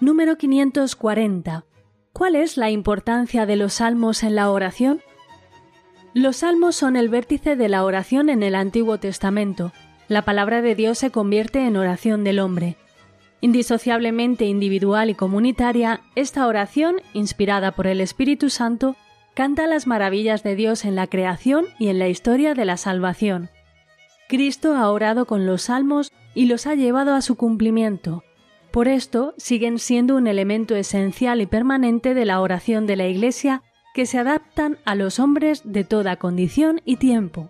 Número 0.00 0.36
540. 0.36 1.66
¿Cuál 2.14 2.36
es 2.36 2.56
la 2.56 2.70
importancia 2.70 3.44
de 3.44 3.56
los 3.56 3.74
salmos 3.74 4.22
en 4.22 4.34
la 4.34 4.50
oración? 4.50 5.02
Los 6.14 6.36
salmos 6.36 6.76
son 6.76 6.96
el 6.96 7.10
vértice 7.10 7.56
de 7.56 7.68
la 7.68 7.84
oración 7.84 8.30
en 8.30 8.42
el 8.42 8.54
Antiguo 8.54 8.96
Testamento 8.96 9.72
la 10.08 10.22
palabra 10.22 10.60
de 10.60 10.74
Dios 10.74 10.98
se 10.98 11.10
convierte 11.10 11.66
en 11.66 11.76
oración 11.76 12.24
del 12.24 12.38
hombre. 12.38 12.76
Indisociablemente 13.40 14.44
individual 14.44 15.10
y 15.10 15.14
comunitaria, 15.14 16.00
esta 16.14 16.46
oración, 16.46 16.96
inspirada 17.14 17.72
por 17.72 17.86
el 17.86 18.00
Espíritu 18.00 18.50
Santo, 18.50 18.96
canta 19.34 19.66
las 19.66 19.86
maravillas 19.86 20.42
de 20.42 20.56
Dios 20.56 20.84
en 20.84 20.94
la 20.94 21.06
creación 21.06 21.66
y 21.78 21.88
en 21.88 21.98
la 21.98 22.08
historia 22.08 22.54
de 22.54 22.64
la 22.64 22.76
salvación. 22.76 23.50
Cristo 24.28 24.76
ha 24.76 24.90
orado 24.90 25.26
con 25.26 25.46
los 25.46 25.62
salmos 25.62 26.12
y 26.34 26.46
los 26.46 26.66
ha 26.66 26.74
llevado 26.74 27.14
a 27.14 27.22
su 27.22 27.36
cumplimiento. 27.36 28.24
Por 28.74 28.88
esto 28.88 29.34
siguen 29.38 29.78
siendo 29.78 30.16
un 30.16 30.26
elemento 30.26 30.74
esencial 30.74 31.40
y 31.40 31.46
permanente 31.46 32.12
de 32.12 32.24
la 32.24 32.40
oración 32.40 32.88
de 32.88 32.96
la 32.96 33.06
Iglesia 33.06 33.62
que 33.94 34.04
se 34.04 34.18
adaptan 34.18 34.78
a 34.84 34.96
los 34.96 35.20
hombres 35.20 35.62
de 35.62 35.84
toda 35.84 36.16
condición 36.16 36.82
y 36.84 36.96
tiempo. 36.96 37.48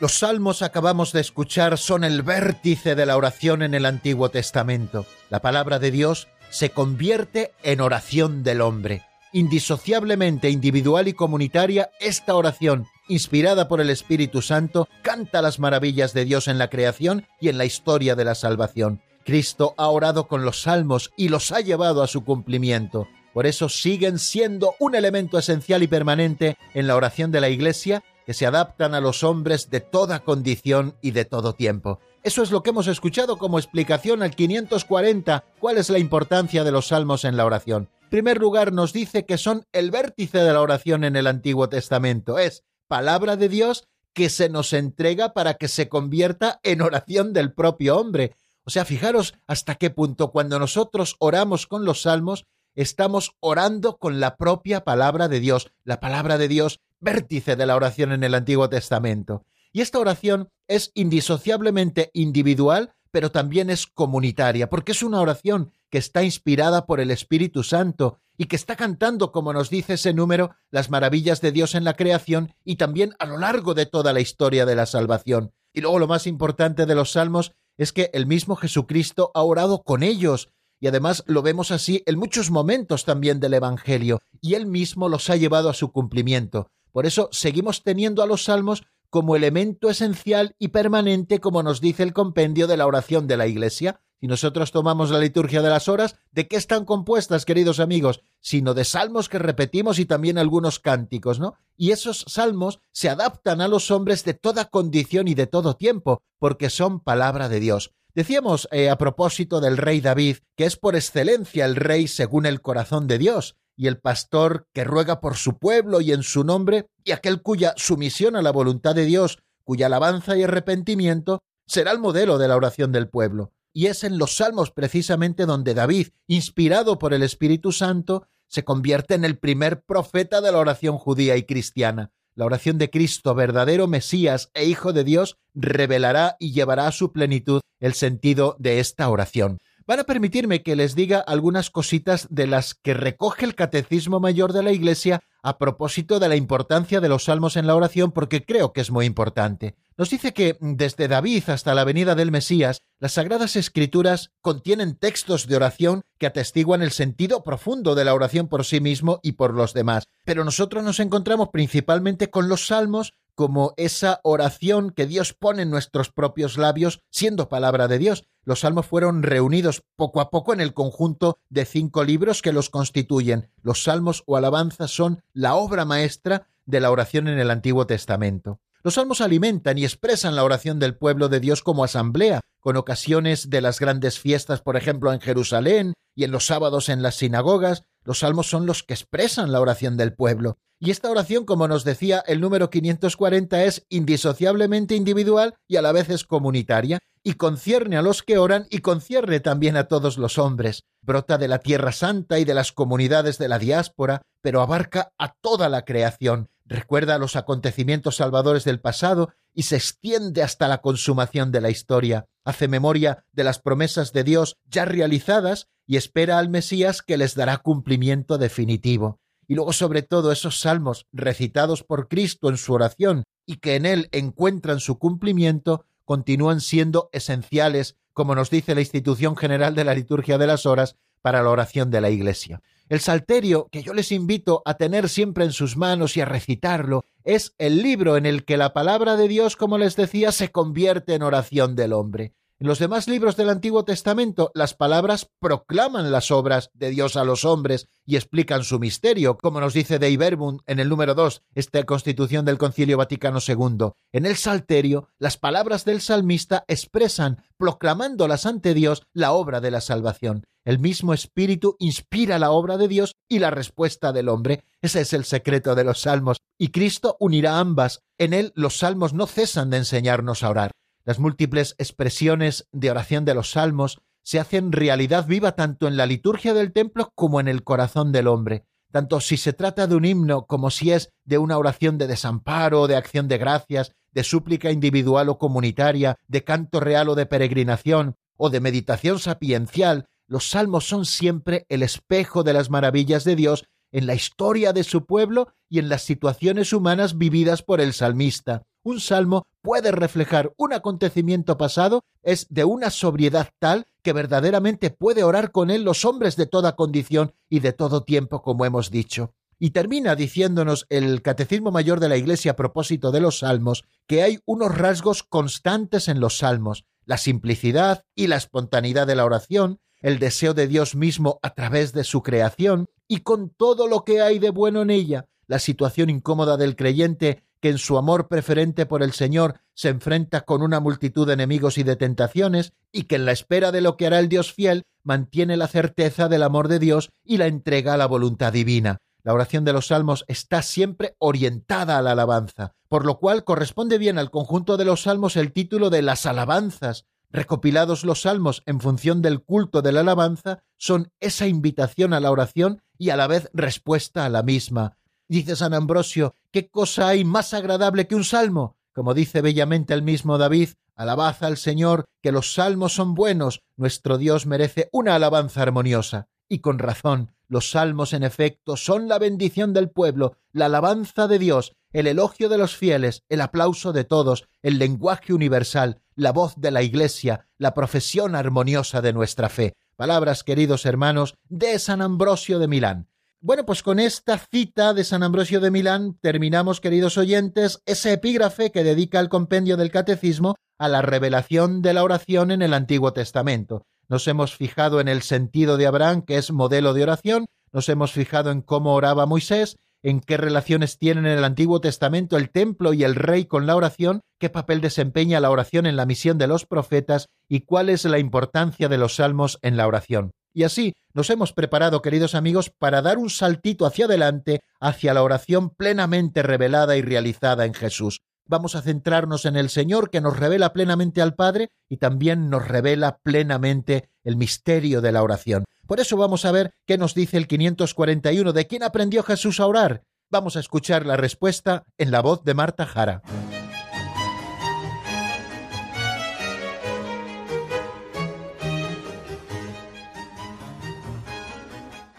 Los 0.00 0.14
salmos 0.14 0.62
acabamos 0.62 1.12
de 1.12 1.20
escuchar 1.20 1.78
son 1.78 2.02
el 2.02 2.22
vértice 2.22 2.96
de 2.96 3.06
la 3.06 3.16
oración 3.16 3.62
en 3.62 3.74
el 3.74 3.86
Antiguo 3.86 4.30
Testamento. 4.30 5.06
La 5.30 5.38
palabra 5.38 5.78
de 5.78 5.92
Dios 5.92 6.26
se 6.50 6.70
convierte 6.70 7.52
en 7.62 7.80
oración 7.80 8.42
del 8.42 8.60
hombre. 8.60 9.02
Indisociablemente 9.32 10.50
individual 10.50 11.06
y 11.06 11.12
comunitaria, 11.12 11.90
esta 12.00 12.34
oración, 12.34 12.88
inspirada 13.08 13.68
por 13.68 13.80
el 13.80 13.90
Espíritu 13.90 14.42
Santo, 14.42 14.88
canta 15.02 15.42
las 15.42 15.58
maravillas 15.58 16.12
de 16.12 16.24
Dios 16.24 16.48
en 16.48 16.58
la 16.58 16.70
creación 16.70 17.26
y 17.40 17.48
en 17.48 17.58
la 17.58 17.64
historia 17.64 18.14
de 18.14 18.24
la 18.24 18.34
salvación. 18.34 19.02
Cristo 19.24 19.74
ha 19.76 19.88
orado 19.88 20.28
con 20.28 20.44
los 20.44 20.62
salmos 20.62 21.12
y 21.16 21.28
los 21.28 21.52
ha 21.52 21.60
llevado 21.60 22.02
a 22.02 22.08
su 22.08 22.24
cumplimiento. 22.24 23.06
Por 23.32 23.46
eso 23.46 23.68
siguen 23.68 24.18
siendo 24.18 24.74
un 24.78 24.94
elemento 24.94 25.38
esencial 25.38 25.82
y 25.82 25.86
permanente 25.86 26.58
en 26.74 26.86
la 26.86 26.96
oración 26.96 27.30
de 27.30 27.40
la 27.40 27.48
Iglesia 27.48 28.02
que 28.26 28.34
se 28.34 28.46
adaptan 28.46 28.94
a 28.94 29.00
los 29.00 29.24
hombres 29.24 29.70
de 29.70 29.80
toda 29.80 30.20
condición 30.20 30.96
y 31.00 31.12
de 31.12 31.24
todo 31.24 31.54
tiempo. 31.54 31.98
Eso 32.22 32.42
es 32.42 32.50
lo 32.50 32.62
que 32.62 32.70
hemos 32.70 32.86
escuchado 32.86 33.36
como 33.36 33.58
explicación 33.58 34.22
al 34.22 34.34
540. 34.34 35.44
¿Cuál 35.58 35.78
es 35.78 35.90
la 35.90 35.98
importancia 35.98 36.62
de 36.62 36.70
los 36.70 36.88
salmos 36.88 37.24
en 37.24 37.36
la 37.36 37.44
oración? 37.44 37.88
En 38.02 38.10
primer 38.10 38.38
lugar, 38.38 38.72
nos 38.72 38.92
dice 38.92 39.24
que 39.24 39.38
son 39.38 39.66
el 39.72 39.90
vértice 39.90 40.38
de 40.38 40.52
la 40.52 40.60
oración 40.60 41.02
en 41.02 41.16
el 41.16 41.26
Antiguo 41.26 41.68
Testamento. 41.68 42.38
Es 42.38 42.62
palabra 42.92 43.36
de 43.36 43.48
Dios 43.48 43.88
que 44.12 44.28
se 44.28 44.50
nos 44.50 44.74
entrega 44.74 45.32
para 45.32 45.54
que 45.54 45.68
se 45.68 45.88
convierta 45.88 46.60
en 46.62 46.82
oración 46.82 47.32
del 47.32 47.54
propio 47.54 47.96
hombre. 47.96 48.34
O 48.64 48.70
sea, 48.70 48.84
fijaros 48.84 49.32
hasta 49.46 49.76
qué 49.76 49.88
punto 49.88 50.30
cuando 50.30 50.58
nosotros 50.58 51.16
oramos 51.18 51.66
con 51.66 51.86
los 51.86 52.02
salmos, 52.02 52.44
estamos 52.74 53.34
orando 53.40 53.96
con 53.96 54.20
la 54.20 54.36
propia 54.36 54.84
palabra 54.84 55.28
de 55.28 55.40
Dios, 55.40 55.72
la 55.84 56.00
palabra 56.00 56.36
de 56.36 56.48
Dios, 56.48 56.80
vértice 57.00 57.56
de 57.56 57.64
la 57.64 57.76
oración 57.76 58.12
en 58.12 58.24
el 58.24 58.34
Antiguo 58.34 58.68
Testamento. 58.68 59.46
Y 59.72 59.80
esta 59.80 59.98
oración 59.98 60.50
es 60.68 60.90
indisociablemente 60.92 62.10
individual, 62.12 62.92
pero 63.12 63.30
también 63.30 63.70
es 63.70 63.86
comunitaria, 63.86 64.68
porque 64.68 64.92
es 64.92 65.02
una 65.02 65.20
oración 65.20 65.70
que 65.90 65.98
está 65.98 66.24
inspirada 66.24 66.86
por 66.86 66.98
el 66.98 67.10
Espíritu 67.10 67.62
Santo 67.62 68.18
y 68.36 68.46
que 68.46 68.56
está 68.56 68.74
cantando, 68.74 69.30
como 69.30 69.52
nos 69.52 69.70
dice 69.70 69.94
ese 69.94 70.14
número, 70.14 70.56
las 70.70 70.90
maravillas 70.90 71.40
de 71.40 71.52
Dios 71.52 71.74
en 71.74 71.84
la 71.84 71.94
creación 71.94 72.54
y 72.64 72.76
también 72.76 73.14
a 73.18 73.26
lo 73.26 73.38
largo 73.38 73.74
de 73.74 73.86
toda 73.86 74.12
la 74.12 74.20
historia 74.20 74.66
de 74.66 74.74
la 74.74 74.86
salvación. 74.86 75.52
Y 75.72 75.82
luego 75.82 75.98
lo 75.98 76.08
más 76.08 76.26
importante 76.26 76.86
de 76.86 76.94
los 76.94 77.12
salmos 77.12 77.52
es 77.76 77.92
que 77.92 78.10
el 78.14 78.26
mismo 78.26 78.56
Jesucristo 78.56 79.30
ha 79.34 79.42
orado 79.42 79.82
con 79.82 80.02
ellos, 80.02 80.50
y 80.80 80.88
además 80.88 81.22
lo 81.26 81.42
vemos 81.42 81.70
así 81.70 82.02
en 82.06 82.18
muchos 82.18 82.50
momentos 82.50 83.04
también 83.04 83.40
del 83.40 83.54
Evangelio, 83.54 84.20
y 84.40 84.54
él 84.54 84.66
mismo 84.66 85.08
los 85.08 85.30
ha 85.30 85.36
llevado 85.36 85.68
a 85.68 85.74
su 85.74 85.92
cumplimiento. 85.92 86.68
Por 86.92 87.06
eso 87.06 87.28
seguimos 87.32 87.82
teniendo 87.82 88.22
a 88.22 88.26
los 88.26 88.44
salmos 88.44 88.82
como 89.12 89.36
elemento 89.36 89.90
esencial 89.90 90.56
y 90.58 90.68
permanente, 90.68 91.38
como 91.38 91.62
nos 91.62 91.82
dice 91.82 92.02
el 92.02 92.14
compendio 92.14 92.66
de 92.66 92.78
la 92.78 92.86
oración 92.86 93.26
de 93.26 93.36
la 93.36 93.46
Iglesia. 93.46 94.00
Si 94.18 94.26
nosotros 94.26 94.72
tomamos 94.72 95.10
la 95.10 95.18
liturgia 95.18 95.60
de 95.60 95.68
las 95.68 95.86
horas, 95.86 96.16
¿de 96.30 96.48
qué 96.48 96.56
están 96.56 96.86
compuestas, 96.86 97.44
queridos 97.44 97.78
amigos? 97.78 98.22
Sino 98.40 98.72
de 98.72 98.86
salmos 98.86 99.28
que 99.28 99.38
repetimos 99.38 99.98
y 99.98 100.06
también 100.06 100.38
algunos 100.38 100.78
cánticos, 100.78 101.40
¿no? 101.40 101.56
Y 101.76 101.90
esos 101.90 102.24
salmos 102.26 102.80
se 102.90 103.10
adaptan 103.10 103.60
a 103.60 103.68
los 103.68 103.90
hombres 103.90 104.24
de 104.24 104.32
toda 104.32 104.70
condición 104.70 105.28
y 105.28 105.34
de 105.34 105.46
todo 105.46 105.76
tiempo, 105.76 106.22
porque 106.38 106.70
son 106.70 106.98
palabra 106.98 107.50
de 107.50 107.60
Dios. 107.60 107.92
Decíamos 108.14 108.66
eh, 108.72 108.88
a 108.88 108.96
propósito 108.96 109.60
del 109.60 109.76
rey 109.76 110.00
David, 110.00 110.38
que 110.56 110.64
es 110.64 110.78
por 110.78 110.96
excelencia 110.96 111.66
el 111.66 111.76
rey 111.76 112.08
según 112.08 112.46
el 112.46 112.62
corazón 112.62 113.06
de 113.06 113.18
Dios, 113.18 113.56
y 113.76 113.86
el 113.86 113.98
pastor 113.98 114.66
que 114.72 114.84
ruega 114.84 115.20
por 115.20 115.36
su 115.36 115.58
pueblo 115.58 116.00
y 116.00 116.12
en 116.12 116.22
su 116.22 116.44
nombre, 116.44 116.86
y 117.04 117.12
aquel 117.12 117.42
cuya 117.42 117.74
sumisión 117.76 118.36
a 118.36 118.42
la 118.42 118.52
voluntad 118.52 118.94
de 118.94 119.04
Dios, 119.04 119.38
cuya 119.64 119.86
alabanza 119.86 120.36
y 120.36 120.42
arrepentimiento 120.42 121.42
será 121.66 121.92
el 121.92 121.98
modelo 121.98 122.38
de 122.38 122.48
la 122.48 122.56
oración 122.56 122.92
del 122.92 123.08
pueblo. 123.08 123.52
Y 123.72 123.86
es 123.86 124.04
en 124.04 124.18
los 124.18 124.36
salmos 124.36 124.70
precisamente 124.70 125.46
donde 125.46 125.74
David, 125.74 126.08
inspirado 126.26 126.98
por 126.98 127.14
el 127.14 127.22
Espíritu 127.22 127.72
Santo, 127.72 128.26
se 128.46 128.64
convierte 128.64 129.14
en 129.14 129.24
el 129.24 129.38
primer 129.38 129.82
profeta 129.82 130.42
de 130.42 130.52
la 130.52 130.58
oración 130.58 130.98
judía 130.98 131.36
y 131.36 131.44
cristiana. 131.44 132.12
La 132.34 132.44
oración 132.44 132.78
de 132.78 132.90
Cristo, 132.90 133.34
verdadero 133.34 133.86
Mesías 133.88 134.50
e 134.54 134.66
Hijo 134.66 134.92
de 134.92 135.04
Dios, 135.04 135.38
revelará 135.54 136.36
y 136.38 136.52
llevará 136.52 136.86
a 136.86 136.92
su 136.92 137.12
plenitud 137.12 137.60
el 137.80 137.94
sentido 137.94 138.56
de 138.58 138.80
esta 138.80 139.08
oración. 139.08 139.58
Van 139.86 139.98
a 139.98 140.04
permitirme 140.04 140.62
que 140.62 140.76
les 140.76 140.94
diga 140.94 141.18
algunas 141.18 141.70
cositas 141.70 142.28
de 142.30 142.46
las 142.46 142.74
que 142.74 142.94
recoge 142.94 143.44
el 143.44 143.56
Catecismo 143.56 144.20
Mayor 144.20 144.52
de 144.52 144.62
la 144.62 144.70
Iglesia 144.72 145.22
a 145.42 145.58
propósito 145.58 146.20
de 146.20 146.28
la 146.28 146.36
importancia 146.36 147.00
de 147.00 147.08
los 147.08 147.24
salmos 147.24 147.56
en 147.56 147.66
la 147.66 147.74
oración, 147.74 148.12
porque 148.12 148.44
creo 148.44 148.72
que 148.72 148.80
es 148.80 148.92
muy 148.92 149.06
importante. 149.06 149.74
Nos 149.96 150.10
dice 150.10 150.32
que 150.32 150.56
desde 150.60 151.08
David 151.08 151.44
hasta 151.48 151.74
la 151.74 151.84
venida 151.84 152.14
del 152.14 152.30
Mesías, 152.30 152.82
las 153.00 153.12
Sagradas 153.12 153.56
Escrituras 153.56 154.30
contienen 154.40 154.94
textos 154.94 155.48
de 155.48 155.56
oración 155.56 156.02
que 156.18 156.26
atestiguan 156.26 156.82
el 156.82 156.92
sentido 156.92 157.42
profundo 157.42 157.94
de 157.94 158.04
la 158.04 158.14
oración 158.14 158.48
por 158.48 158.64
sí 158.64 158.80
mismo 158.80 159.18
y 159.22 159.32
por 159.32 159.52
los 159.52 159.74
demás. 159.74 160.04
Pero 160.24 160.44
nosotros 160.44 160.84
nos 160.84 161.00
encontramos 161.00 161.48
principalmente 161.52 162.30
con 162.30 162.48
los 162.48 162.68
salmos 162.68 163.14
como 163.34 163.74
esa 163.76 164.20
oración 164.22 164.90
que 164.90 165.06
Dios 165.06 165.32
pone 165.32 165.62
en 165.62 165.70
nuestros 165.70 166.10
propios 166.10 166.58
labios, 166.58 167.00
siendo 167.10 167.48
palabra 167.48 167.88
de 167.88 167.98
Dios. 167.98 168.24
Los 168.44 168.60
salmos 168.60 168.86
fueron 168.86 169.22
reunidos 169.22 169.82
poco 169.96 170.20
a 170.20 170.30
poco 170.30 170.52
en 170.52 170.60
el 170.60 170.74
conjunto 170.74 171.38
de 171.48 171.64
cinco 171.64 172.04
libros 172.04 172.42
que 172.42 172.52
los 172.52 172.70
constituyen. 172.70 173.50
Los 173.62 173.84
salmos 173.84 174.24
o 174.26 174.36
alabanzas 174.36 174.90
son 174.90 175.22
la 175.32 175.54
obra 175.54 175.84
maestra 175.84 176.48
de 176.66 176.80
la 176.80 176.90
oración 176.90 177.28
en 177.28 177.38
el 177.38 177.50
Antiguo 177.50 177.86
Testamento. 177.86 178.60
Los 178.84 178.94
salmos 178.94 179.20
alimentan 179.20 179.78
y 179.78 179.84
expresan 179.84 180.34
la 180.34 180.42
oración 180.42 180.80
del 180.80 180.96
pueblo 180.96 181.28
de 181.28 181.38
Dios 181.38 181.62
como 181.62 181.84
asamblea, 181.84 182.40
con 182.58 182.76
ocasiones 182.76 183.48
de 183.48 183.60
las 183.60 183.78
grandes 183.78 184.18
fiestas, 184.18 184.60
por 184.60 184.76
ejemplo, 184.76 185.12
en 185.12 185.20
Jerusalén 185.20 185.94
y 186.16 186.24
en 186.24 186.32
los 186.32 186.46
sábados 186.46 186.88
en 186.88 187.00
las 187.00 187.14
sinagogas, 187.16 187.84
Los 188.04 188.20
salmos 188.20 188.48
son 188.48 188.66
los 188.66 188.82
que 188.82 188.94
expresan 188.94 189.52
la 189.52 189.60
oración 189.60 189.96
del 189.96 190.14
pueblo. 190.14 190.58
Y 190.78 190.90
esta 190.90 191.10
oración, 191.10 191.44
como 191.44 191.68
nos 191.68 191.84
decía 191.84 192.24
el 192.26 192.40
número 192.40 192.68
540, 192.68 193.64
es 193.64 193.86
indisociablemente 193.88 194.96
individual 194.96 195.54
y 195.68 195.76
a 195.76 195.82
la 195.82 195.92
vez 195.92 196.10
es 196.10 196.24
comunitaria, 196.24 196.98
y 197.22 197.34
concierne 197.34 197.96
a 197.96 198.02
los 198.02 198.22
que 198.22 198.38
oran 198.38 198.66
y 198.68 198.80
concierne 198.80 199.38
también 199.38 199.76
a 199.76 199.86
todos 199.86 200.18
los 200.18 200.38
hombres. 200.38 200.82
Brota 201.00 201.38
de 201.38 201.48
la 201.48 201.60
Tierra 201.60 201.92
Santa 201.92 202.38
y 202.38 202.44
de 202.44 202.54
las 202.54 202.72
comunidades 202.72 203.38
de 203.38 203.48
la 203.48 203.60
diáspora, 203.60 204.22
pero 204.40 204.60
abarca 204.60 205.12
a 205.18 205.34
toda 205.40 205.68
la 205.68 205.84
creación, 205.84 206.48
recuerda 206.64 207.18
los 207.18 207.36
acontecimientos 207.36 208.16
salvadores 208.16 208.64
del 208.64 208.80
pasado 208.80 209.32
y 209.54 209.64
se 209.64 209.76
extiende 209.76 210.42
hasta 210.42 210.68
la 210.68 210.78
consumación 210.78 211.52
de 211.52 211.60
la 211.60 211.70
historia, 211.70 212.26
hace 212.44 212.68
memoria 212.68 213.24
de 213.32 213.44
las 213.44 213.58
promesas 213.58 214.12
de 214.12 214.24
Dios 214.24 214.56
ya 214.64 214.84
realizadas 214.84 215.68
y 215.86 215.96
espera 215.96 216.38
al 216.38 216.48
Mesías 216.48 217.02
que 217.02 217.16
les 217.16 217.34
dará 217.34 217.58
cumplimiento 217.58 218.38
definitivo. 218.38 219.20
Y 219.46 219.54
luego 219.54 219.72
sobre 219.72 220.02
todo 220.02 220.32
esos 220.32 220.60
salmos 220.60 221.06
recitados 221.12 221.82
por 221.82 222.08
Cristo 222.08 222.48
en 222.48 222.56
su 222.56 222.72
oración 222.72 223.24
y 223.44 223.56
que 223.56 223.76
en 223.76 223.86
él 223.86 224.08
encuentran 224.12 224.80
su 224.80 224.98
cumplimiento, 224.98 225.84
continúan 226.04 226.60
siendo 226.60 227.10
esenciales, 227.12 227.96
como 228.12 228.34
nos 228.34 228.50
dice 228.50 228.74
la 228.74 228.80
institución 228.80 229.36
general 229.36 229.74
de 229.74 229.84
la 229.84 229.94
liturgia 229.94 230.38
de 230.38 230.46
las 230.46 230.66
horas, 230.66 230.96
para 231.20 231.42
la 231.42 231.50
oración 231.50 231.90
de 231.90 232.00
la 232.00 232.10
Iglesia. 232.10 232.62
El 232.92 233.00
salterio, 233.00 233.70
que 233.72 233.82
yo 233.82 233.94
les 233.94 234.12
invito 234.12 234.60
a 234.66 234.74
tener 234.74 235.08
siempre 235.08 235.46
en 235.46 235.52
sus 235.52 235.78
manos 235.78 236.14
y 236.18 236.20
a 236.20 236.26
recitarlo, 236.26 237.06
es 237.24 237.54
el 237.56 237.82
libro 237.82 238.18
en 238.18 238.26
el 238.26 238.44
que 238.44 238.58
la 238.58 238.74
palabra 238.74 239.16
de 239.16 239.28
Dios, 239.28 239.56
como 239.56 239.78
les 239.78 239.96
decía, 239.96 240.30
se 240.30 240.50
convierte 240.50 241.14
en 241.14 241.22
oración 241.22 241.74
del 241.74 241.94
hombre. 241.94 242.34
En 242.62 242.68
los 242.68 242.78
demás 242.78 243.08
libros 243.08 243.36
del 243.36 243.50
Antiguo 243.50 243.84
Testamento, 243.84 244.52
las 244.54 244.74
palabras 244.74 245.28
proclaman 245.40 246.12
las 246.12 246.30
obras 246.30 246.70
de 246.74 246.90
Dios 246.90 247.16
a 247.16 247.24
los 247.24 247.44
hombres 247.44 247.88
y 248.06 248.14
explican 248.14 248.62
su 248.62 248.78
misterio, 248.78 249.36
como 249.36 249.58
nos 249.60 249.74
dice 249.74 249.98
Dei 249.98 250.16
Verbum 250.16 250.60
en 250.68 250.78
el 250.78 250.88
número 250.88 251.16
2, 251.16 251.42
esta 251.56 251.82
constitución 251.82 252.44
del 252.44 252.58
Concilio 252.58 252.98
Vaticano 252.98 253.40
II. 253.44 253.90
En 254.12 254.26
el 254.26 254.36
Salterio, 254.36 255.08
las 255.18 255.38
palabras 255.38 255.84
del 255.84 256.00
salmista 256.00 256.64
expresan, 256.68 257.42
proclamándolas 257.56 258.46
ante 258.46 258.74
Dios, 258.74 259.02
la 259.12 259.32
obra 259.32 259.60
de 259.60 259.72
la 259.72 259.80
salvación. 259.80 260.44
El 260.64 260.78
mismo 260.78 261.14
Espíritu 261.14 261.74
inspira 261.80 262.38
la 262.38 262.52
obra 262.52 262.76
de 262.76 262.86
Dios 262.86 263.16
y 263.28 263.40
la 263.40 263.50
respuesta 263.50 264.12
del 264.12 264.28
hombre. 264.28 264.62
Ese 264.80 265.00
es 265.00 265.12
el 265.14 265.24
secreto 265.24 265.74
de 265.74 265.82
los 265.82 266.02
salmos. 266.02 266.36
Y 266.56 266.68
Cristo 266.68 267.16
unirá 267.18 267.58
ambas. 267.58 268.02
En 268.18 268.32
él 268.32 268.52
los 268.54 268.78
salmos 268.78 269.14
no 269.14 269.26
cesan 269.26 269.70
de 269.70 269.78
enseñarnos 269.78 270.44
a 270.44 270.50
orar. 270.50 270.70
Las 271.04 271.18
múltiples 271.18 271.74
expresiones 271.78 272.68
de 272.72 272.90
oración 272.90 273.24
de 273.24 273.34
los 273.34 273.50
salmos 273.50 274.00
se 274.22 274.38
hacen 274.38 274.70
realidad 274.70 275.26
viva 275.26 275.56
tanto 275.56 275.88
en 275.88 275.96
la 275.96 276.06
liturgia 276.06 276.54
del 276.54 276.72
templo 276.72 277.10
como 277.14 277.40
en 277.40 277.48
el 277.48 277.64
corazón 277.64 278.12
del 278.12 278.28
hombre, 278.28 278.64
tanto 278.92 279.20
si 279.20 279.36
se 279.36 279.52
trata 279.52 279.88
de 279.88 279.96
un 279.96 280.04
himno 280.04 280.46
como 280.46 280.70
si 280.70 280.92
es 280.92 281.10
de 281.24 281.38
una 281.38 281.58
oración 281.58 281.98
de 281.98 282.06
desamparo, 282.06 282.86
de 282.86 282.94
acción 282.94 283.26
de 283.26 283.38
gracias, 283.38 283.92
de 284.12 284.22
súplica 284.22 284.70
individual 284.70 285.28
o 285.28 285.38
comunitaria, 285.38 286.16
de 286.28 286.44
canto 286.44 286.78
real 286.78 287.08
o 287.08 287.14
de 287.16 287.26
peregrinación, 287.26 288.14
o 288.36 288.50
de 288.50 288.60
meditación 288.60 289.18
sapiencial, 289.18 290.06
los 290.28 290.50
salmos 290.50 290.86
son 290.86 291.04
siempre 291.04 291.66
el 291.68 291.82
espejo 291.82 292.44
de 292.44 292.52
las 292.52 292.70
maravillas 292.70 293.24
de 293.24 293.34
Dios 293.34 293.64
en 293.90 294.06
la 294.06 294.14
historia 294.14 294.72
de 294.72 294.84
su 294.84 295.04
pueblo 295.04 295.52
y 295.68 295.78
en 295.78 295.88
las 295.88 296.02
situaciones 296.02 296.72
humanas 296.72 297.18
vividas 297.18 297.62
por 297.62 297.80
el 297.80 297.92
salmista. 297.92 298.62
Un 298.84 298.98
salmo 298.98 299.46
puede 299.60 299.92
reflejar 299.92 300.52
un 300.56 300.72
acontecimiento 300.72 301.56
pasado, 301.56 302.04
es 302.22 302.46
de 302.50 302.64
una 302.64 302.90
sobriedad 302.90 303.50
tal 303.60 303.86
que 304.02 304.12
verdaderamente 304.12 304.90
puede 304.90 305.22
orar 305.22 305.52
con 305.52 305.70
él 305.70 305.84
los 305.84 306.04
hombres 306.04 306.34
de 306.34 306.46
toda 306.46 306.74
condición 306.74 307.32
y 307.48 307.60
de 307.60 307.72
todo 307.72 308.02
tiempo, 308.02 308.42
como 308.42 308.64
hemos 308.64 308.90
dicho. 308.90 309.34
Y 309.60 309.70
termina 309.70 310.16
diciéndonos 310.16 310.86
el 310.88 311.22
Catecismo 311.22 311.70
Mayor 311.70 312.00
de 312.00 312.08
la 312.08 312.16
Iglesia 312.16 312.52
a 312.52 312.56
propósito 312.56 313.12
de 313.12 313.20
los 313.20 313.38
salmos 313.38 313.84
que 314.08 314.24
hay 314.24 314.40
unos 314.46 314.76
rasgos 314.76 315.22
constantes 315.22 316.08
en 316.08 316.18
los 316.18 316.38
salmos, 316.38 316.84
la 317.04 317.18
simplicidad 317.18 318.04
y 318.16 318.26
la 318.26 318.36
espontaneidad 318.36 319.06
de 319.06 319.14
la 319.14 319.24
oración, 319.24 319.78
el 320.00 320.18
deseo 320.18 320.54
de 320.54 320.66
Dios 320.66 320.96
mismo 320.96 321.38
a 321.42 321.54
través 321.54 321.92
de 321.92 322.02
su 322.02 322.24
creación, 322.24 322.86
y 323.06 323.18
con 323.18 323.50
todo 323.50 323.86
lo 323.86 324.04
que 324.04 324.20
hay 324.20 324.40
de 324.40 324.50
bueno 324.50 324.82
en 324.82 324.90
ella, 324.90 325.26
la 325.46 325.60
situación 325.60 326.10
incómoda 326.10 326.56
del 326.56 326.74
creyente 326.74 327.44
que 327.62 327.70
en 327.70 327.78
su 327.78 327.96
amor 327.96 328.26
preferente 328.26 328.86
por 328.86 329.04
el 329.04 329.12
Señor 329.12 329.60
se 329.72 329.88
enfrenta 329.88 330.40
con 330.40 330.62
una 330.62 330.80
multitud 330.80 331.28
de 331.28 331.34
enemigos 331.34 331.78
y 331.78 331.84
de 331.84 331.94
tentaciones, 331.94 332.72
y 332.90 333.04
que 333.04 333.14
en 333.14 333.24
la 333.24 333.30
espera 333.30 333.70
de 333.70 333.80
lo 333.80 333.96
que 333.96 334.08
hará 334.08 334.18
el 334.18 334.28
Dios 334.28 334.52
fiel 334.52 334.82
mantiene 335.04 335.56
la 335.56 335.68
certeza 335.68 336.28
del 336.28 336.42
amor 336.42 336.66
de 336.66 336.80
Dios 336.80 337.10
y 337.24 337.36
la 337.36 337.46
entrega 337.46 337.94
a 337.94 337.96
la 337.96 338.06
voluntad 338.06 338.52
divina. 338.52 338.98
La 339.22 339.32
oración 339.32 339.64
de 339.64 339.72
los 339.72 339.86
salmos 339.86 340.24
está 340.26 340.60
siempre 340.62 341.14
orientada 341.20 341.98
a 341.98 342.02
la 342.02 342.10
alabanza, 342.12 342.74
por 342.88 343.06
lo 343.06 343.20
cual 343.20 343.44
corresponde 343.44 343.96
bien 343.96 344.18
al 344.18 344.32
conjunto 344.32 344.76
de 344.76 344.84
los 344.84 345.02
salmos 345.02 345.36
el 345.36 345.52
título 345.52 345.88
de 345.88 346.02
las 346.02 346.26
alabanzas, 346.26 347.06
recopilados 347.30 348.02
los 348.02 348.22
salmos 348.22 348.64
en 348.66 348.80
función 348.80 349.22
del 349.22 349.40
culto 349.40 349.82
de 349.82 349.92
la 349.92 350.00
alabanza, 350.00 350.64
son 350.78 351.12
esa 351.20 351.46
invitación 351.46 352.12
a 352.12 352.18
la 352.18 352.32
oración 352.32 352.82
y 352.98 353.10
a 353.10 353.16
la 353.16 353.28
vez 353.28 353.48
respuesta 353.52 354.24
a 354.24 354.28
la 354.28 354.42
misma. 354.42 354.98
Dice 355.28 355.56
San 355.56 355.74
Ambrosio, 355.74 356.34
¿qué 356.50 356.68
cosa 356.68 357.08
hay 357.08 357.24
más 357.24 357.54
agradable 357.54 358.06
que 358.06 358.14
un 358.14 358.24
salmo? 358.24 358.76
Como 358.92 359.14
dice 359.14 359.40
bellamente 359.40 359.94
el 359.94 360.02
mismo 360.02 360.36
David, 360.36 360.70
alabad 360.94 361.42
al 361.44 361.56
Señor, 361.56 362.04
que 362.20 362.32
los 362.32 362.54
salmos 362.54 362.94
son 362.94 363.14
buenos, 363.14 363.62
nuestro 363.76 364.18
Dios 364.18 364.46
merece 364.46 364.88
una 364.92 365.14
alabanza 365.14 365.62
armoniosa. 365.62 366.28
Y 366.48 366.58
con 366.58 366.78
razón, 366.78 367.32
los 367.48 367.70
salmos 367.70 368.12
en 368.12 368.22
efecto 368.22 368.76
son 368.76 369.08
la 369.08 369.18
bendición 369.18 369.72
del 369.72 369.90
pueblo, 369.90 370.36
la 370.52 370.66
alabanza 370.66 371.28
de 371.28 371.38
Dios, 371.38 371.74
el 371.92 372.06
elogio 372.06 372.48
de 372.48 372.58
los 372.58 372.76
fieles, 372.76 373.22
el 373.28 373.40
aplauso 373.40 373.92
de 373.92 374.04
todos, 374.04 374.48
el 374.62 374.78
lenguaje 374.78 375.32
universal, 375.32 376.02
la 376.14 376.32
voz 376.32 376.54
de 376.56 376.70
la 376.70 376.82
Iglesia, 376.82 377.48
la 377.58 377.74
profesión 377.74 378.34
armoniosa 378.34 379.00
de 379.00 379.12
nuestra 379.12 379.48
fe. 379.48 379.76
Palabras, 379.96 380.44
queridos 380.44 380.84
hermanos, 380.84 381.34
de 381.48 381.78
San 381.78 382.02
Ambrosio 382.02 382.58
de 382.58 382.68
Milán. 382.68 383.08
Bueno, 383.44 383.66
pues 383.66 383.82
con 383.82 383.98
esta 383.98 384.38
cita 384.38 384.94
de 384.94 385.02
San 385.02 385.24
Ambrosio 385.24 385.58
de 385.58 385.72
Milán 385.72 386.16
terminamos, 386.20 386.80
queridos 386.80 387.18
oyentes, 387.18 387.82
ese 387.86 388.12
epígrafe 388.12 388.70
que 388.70 388.84
dedica 388.84 389.18
el 389.18 389.28
compendio 389.28 389.76
del 389.76 389.90
Catecismo 389.90 390.54
a 390.78 390.86
la 390.86 391.02
revelación 391.02 391.82
de 391.82 391.92
la 391.92 392.04
oración 392.04 392.52
en 392.52 392.62
el 392.62 392.72
Antiguo 392.72 393.12
Testamento. 393.12 393.84
Nos 394.08 394.28
hemos 394.28 394.54
fijado 394.54 395.00
en 395.00 395.08
el 395.08 395.22
sentido 395.22 395.76
de 395.76 395.88
Abraham, 395.88 396.22
que 396.22 396.36
es 396.36 396.52
modelo 396.52 396.94
de 396.94 397.02
oración, 397.02 397.46
nos 397.72 397.88
hemos 397.88 398.12
fijado 398.12 398.52
en 398.52 398.62
cómo 398.62 398.94
oraba 398.94 399.26
Moisés, 399.26 399.76
en 400.04 400.20
qué 400.20 400.36
relaciones 400.36 400.96
tienen 400.98 401.26
en 401.26 401.38
el 401.38 401.44
Antiguo 401.44 401.80
Testamento 401.80 402.36
el 402.36 402.48
templo 402.48 402.92
y 402.92 403.02
el 403.02 403.16
rey 403.16 403.46
con 403.46 403.66
la 403.66 403.74
oración, 403.74 404.20
qué 404.38 404.50
papel 404.50 404.80
desempeña 404.80 405.40
la 405.40 405.50
oración 405.50 405.86
en 405.86 405.96
la 405.96 406.06
misión 406.06 406.38
de 406.38 406.46
los 406.46 406.64
profetas 406.64 407.26
y 407.48 407.62
cuál 407.62 407.88
es 407.88 408.04
la 408.04 408.20
importancia 408.20 408.88
de 408.88 408.98
los 408.98 409.16
salmos 409.16 409.58
en 409.62 409.76
la 409.76 409.88
oración. 409.88 410.30
Y 410.54 410.64
así 410.64 410.94
nos 411.14 411.30
hemos 411.30 411.52
preparado, 411.52 412.02
queridos 412.02 412.34
amigos, 412.34 412.70
para 412.70 413.02
dar 413.02 413.18
un 413.18 413.30
saltito 413.30 413.86
hacia 413.86 414.06
adelante, 414.06 414.60
hacia 414.80 415.14
la 415.14 415.22
oración 415.22 415.70
plenamente 415.70 416.42
revelada 416.42 416.96
y 416.96 417.02
realizada 417.02 417.64
en 417.64 417.74
Jesús. 417.74 418.20
Vamos 418.46 418.74
a 418.74 418.82
centrarnos 418.82 419.44
en 419.44 419.56
el 419.56 419.70
Señor 419.70 420.10
que 420.10 420.20
nos 420.20 420.38
revela 420.38 420.72
plenamente 420.72 421.22
al 421.22 421.34
Padre 421.34 421.70
y 421.88 421.98
también 421.98 422.50
nos 422.50 422.66
revela 422.66 423.18
plenamente 423.22 424.10
el 424.24 424.36
misterio 424.36 425.00
de 425.00 425.12
la 425.12 425.22
oración. 425.22 425.64
Por 425.86 426.00
eso 426.00 426.16
vamos 426.16 426.44
a 426.44 426.52
ver 426.52 426.72
qué 426.86 426.98
nos 426.98 427.14
dice 427.14 427.36
el 427.36 427.46
541 427.46 428.52
de 428.52 428.66
quién 428.66 428.82
aprendió 428.82 429.22
Jesús 429.22 429.60
a 429.60 429.66
orar. 429.66 430.02
Vamos 430.30 430.56
a 430.56 430.60
escuchar 430.60 431.06
la 431.06 431.16
respuesta 431.16 431.84
en 431.98 432.10
la 432.10 432.20
voz 432.20 432.42
de 432.44 432.54
Marta 432.54 432.86
Jara. 432.86 433.22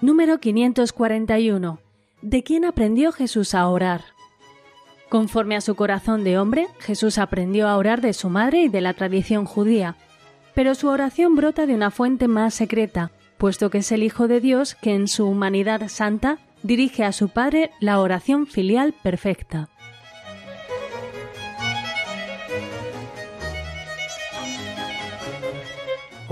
Número 0.03 0.41
541. 0.41 1.79
¿De 2.21 2.43
quién 2.43 2.65
aprendió 2.65 3.13
Jesús 3.13 3.55
a 3.55 3.65
orar? 3.69 4.01
Conforme 5.07 5.55
a 5.55 5.61
su 5.61 5.75
corazón 5.75 6.25
de 6.25 6.37
hombre, 6.37 6.67
Jesús 6.79 7.17
aprendió 7.17 7.69
a 7.69 7.77
orar 7.77 8.01
de 8.01 8.11
su 8.11 8.27
madre 8.27 8.63
y 8.63 8.67
de 8.67 8.81
la 8.81 8.93
tradición 8.95 9.45
judía, 9.45 9.95
pero 10.53 10.75
su 10.75 10.89
oración 10.89 11.37
brota 11.37 11.65
de 11.65 11.75
una 11.75 11.89
fuente 11.89 12.27
más 12.27 12.53
secreta, 12.53 13.11
puesto 13.37 13.69
que 13.69 13.77
es 13.77 13.93
el 13.93 14.03
Hijo 14.03 14.27
de 14.27 14.41
Dios 14.41 14.75
que 14.75 14.93
en 14.93 15.07
su 15.07 15.25
humanidad 15.25 15.87
santa 15.87 16.37
dirige 16.63 17.05
a 17.05 17.13
su 17.13 17.29
Padre 17.29 17.71
la 17.79 18.01
oración 18.01 18.45
filial 18.45 18.93
perfecta. 19.03 19.69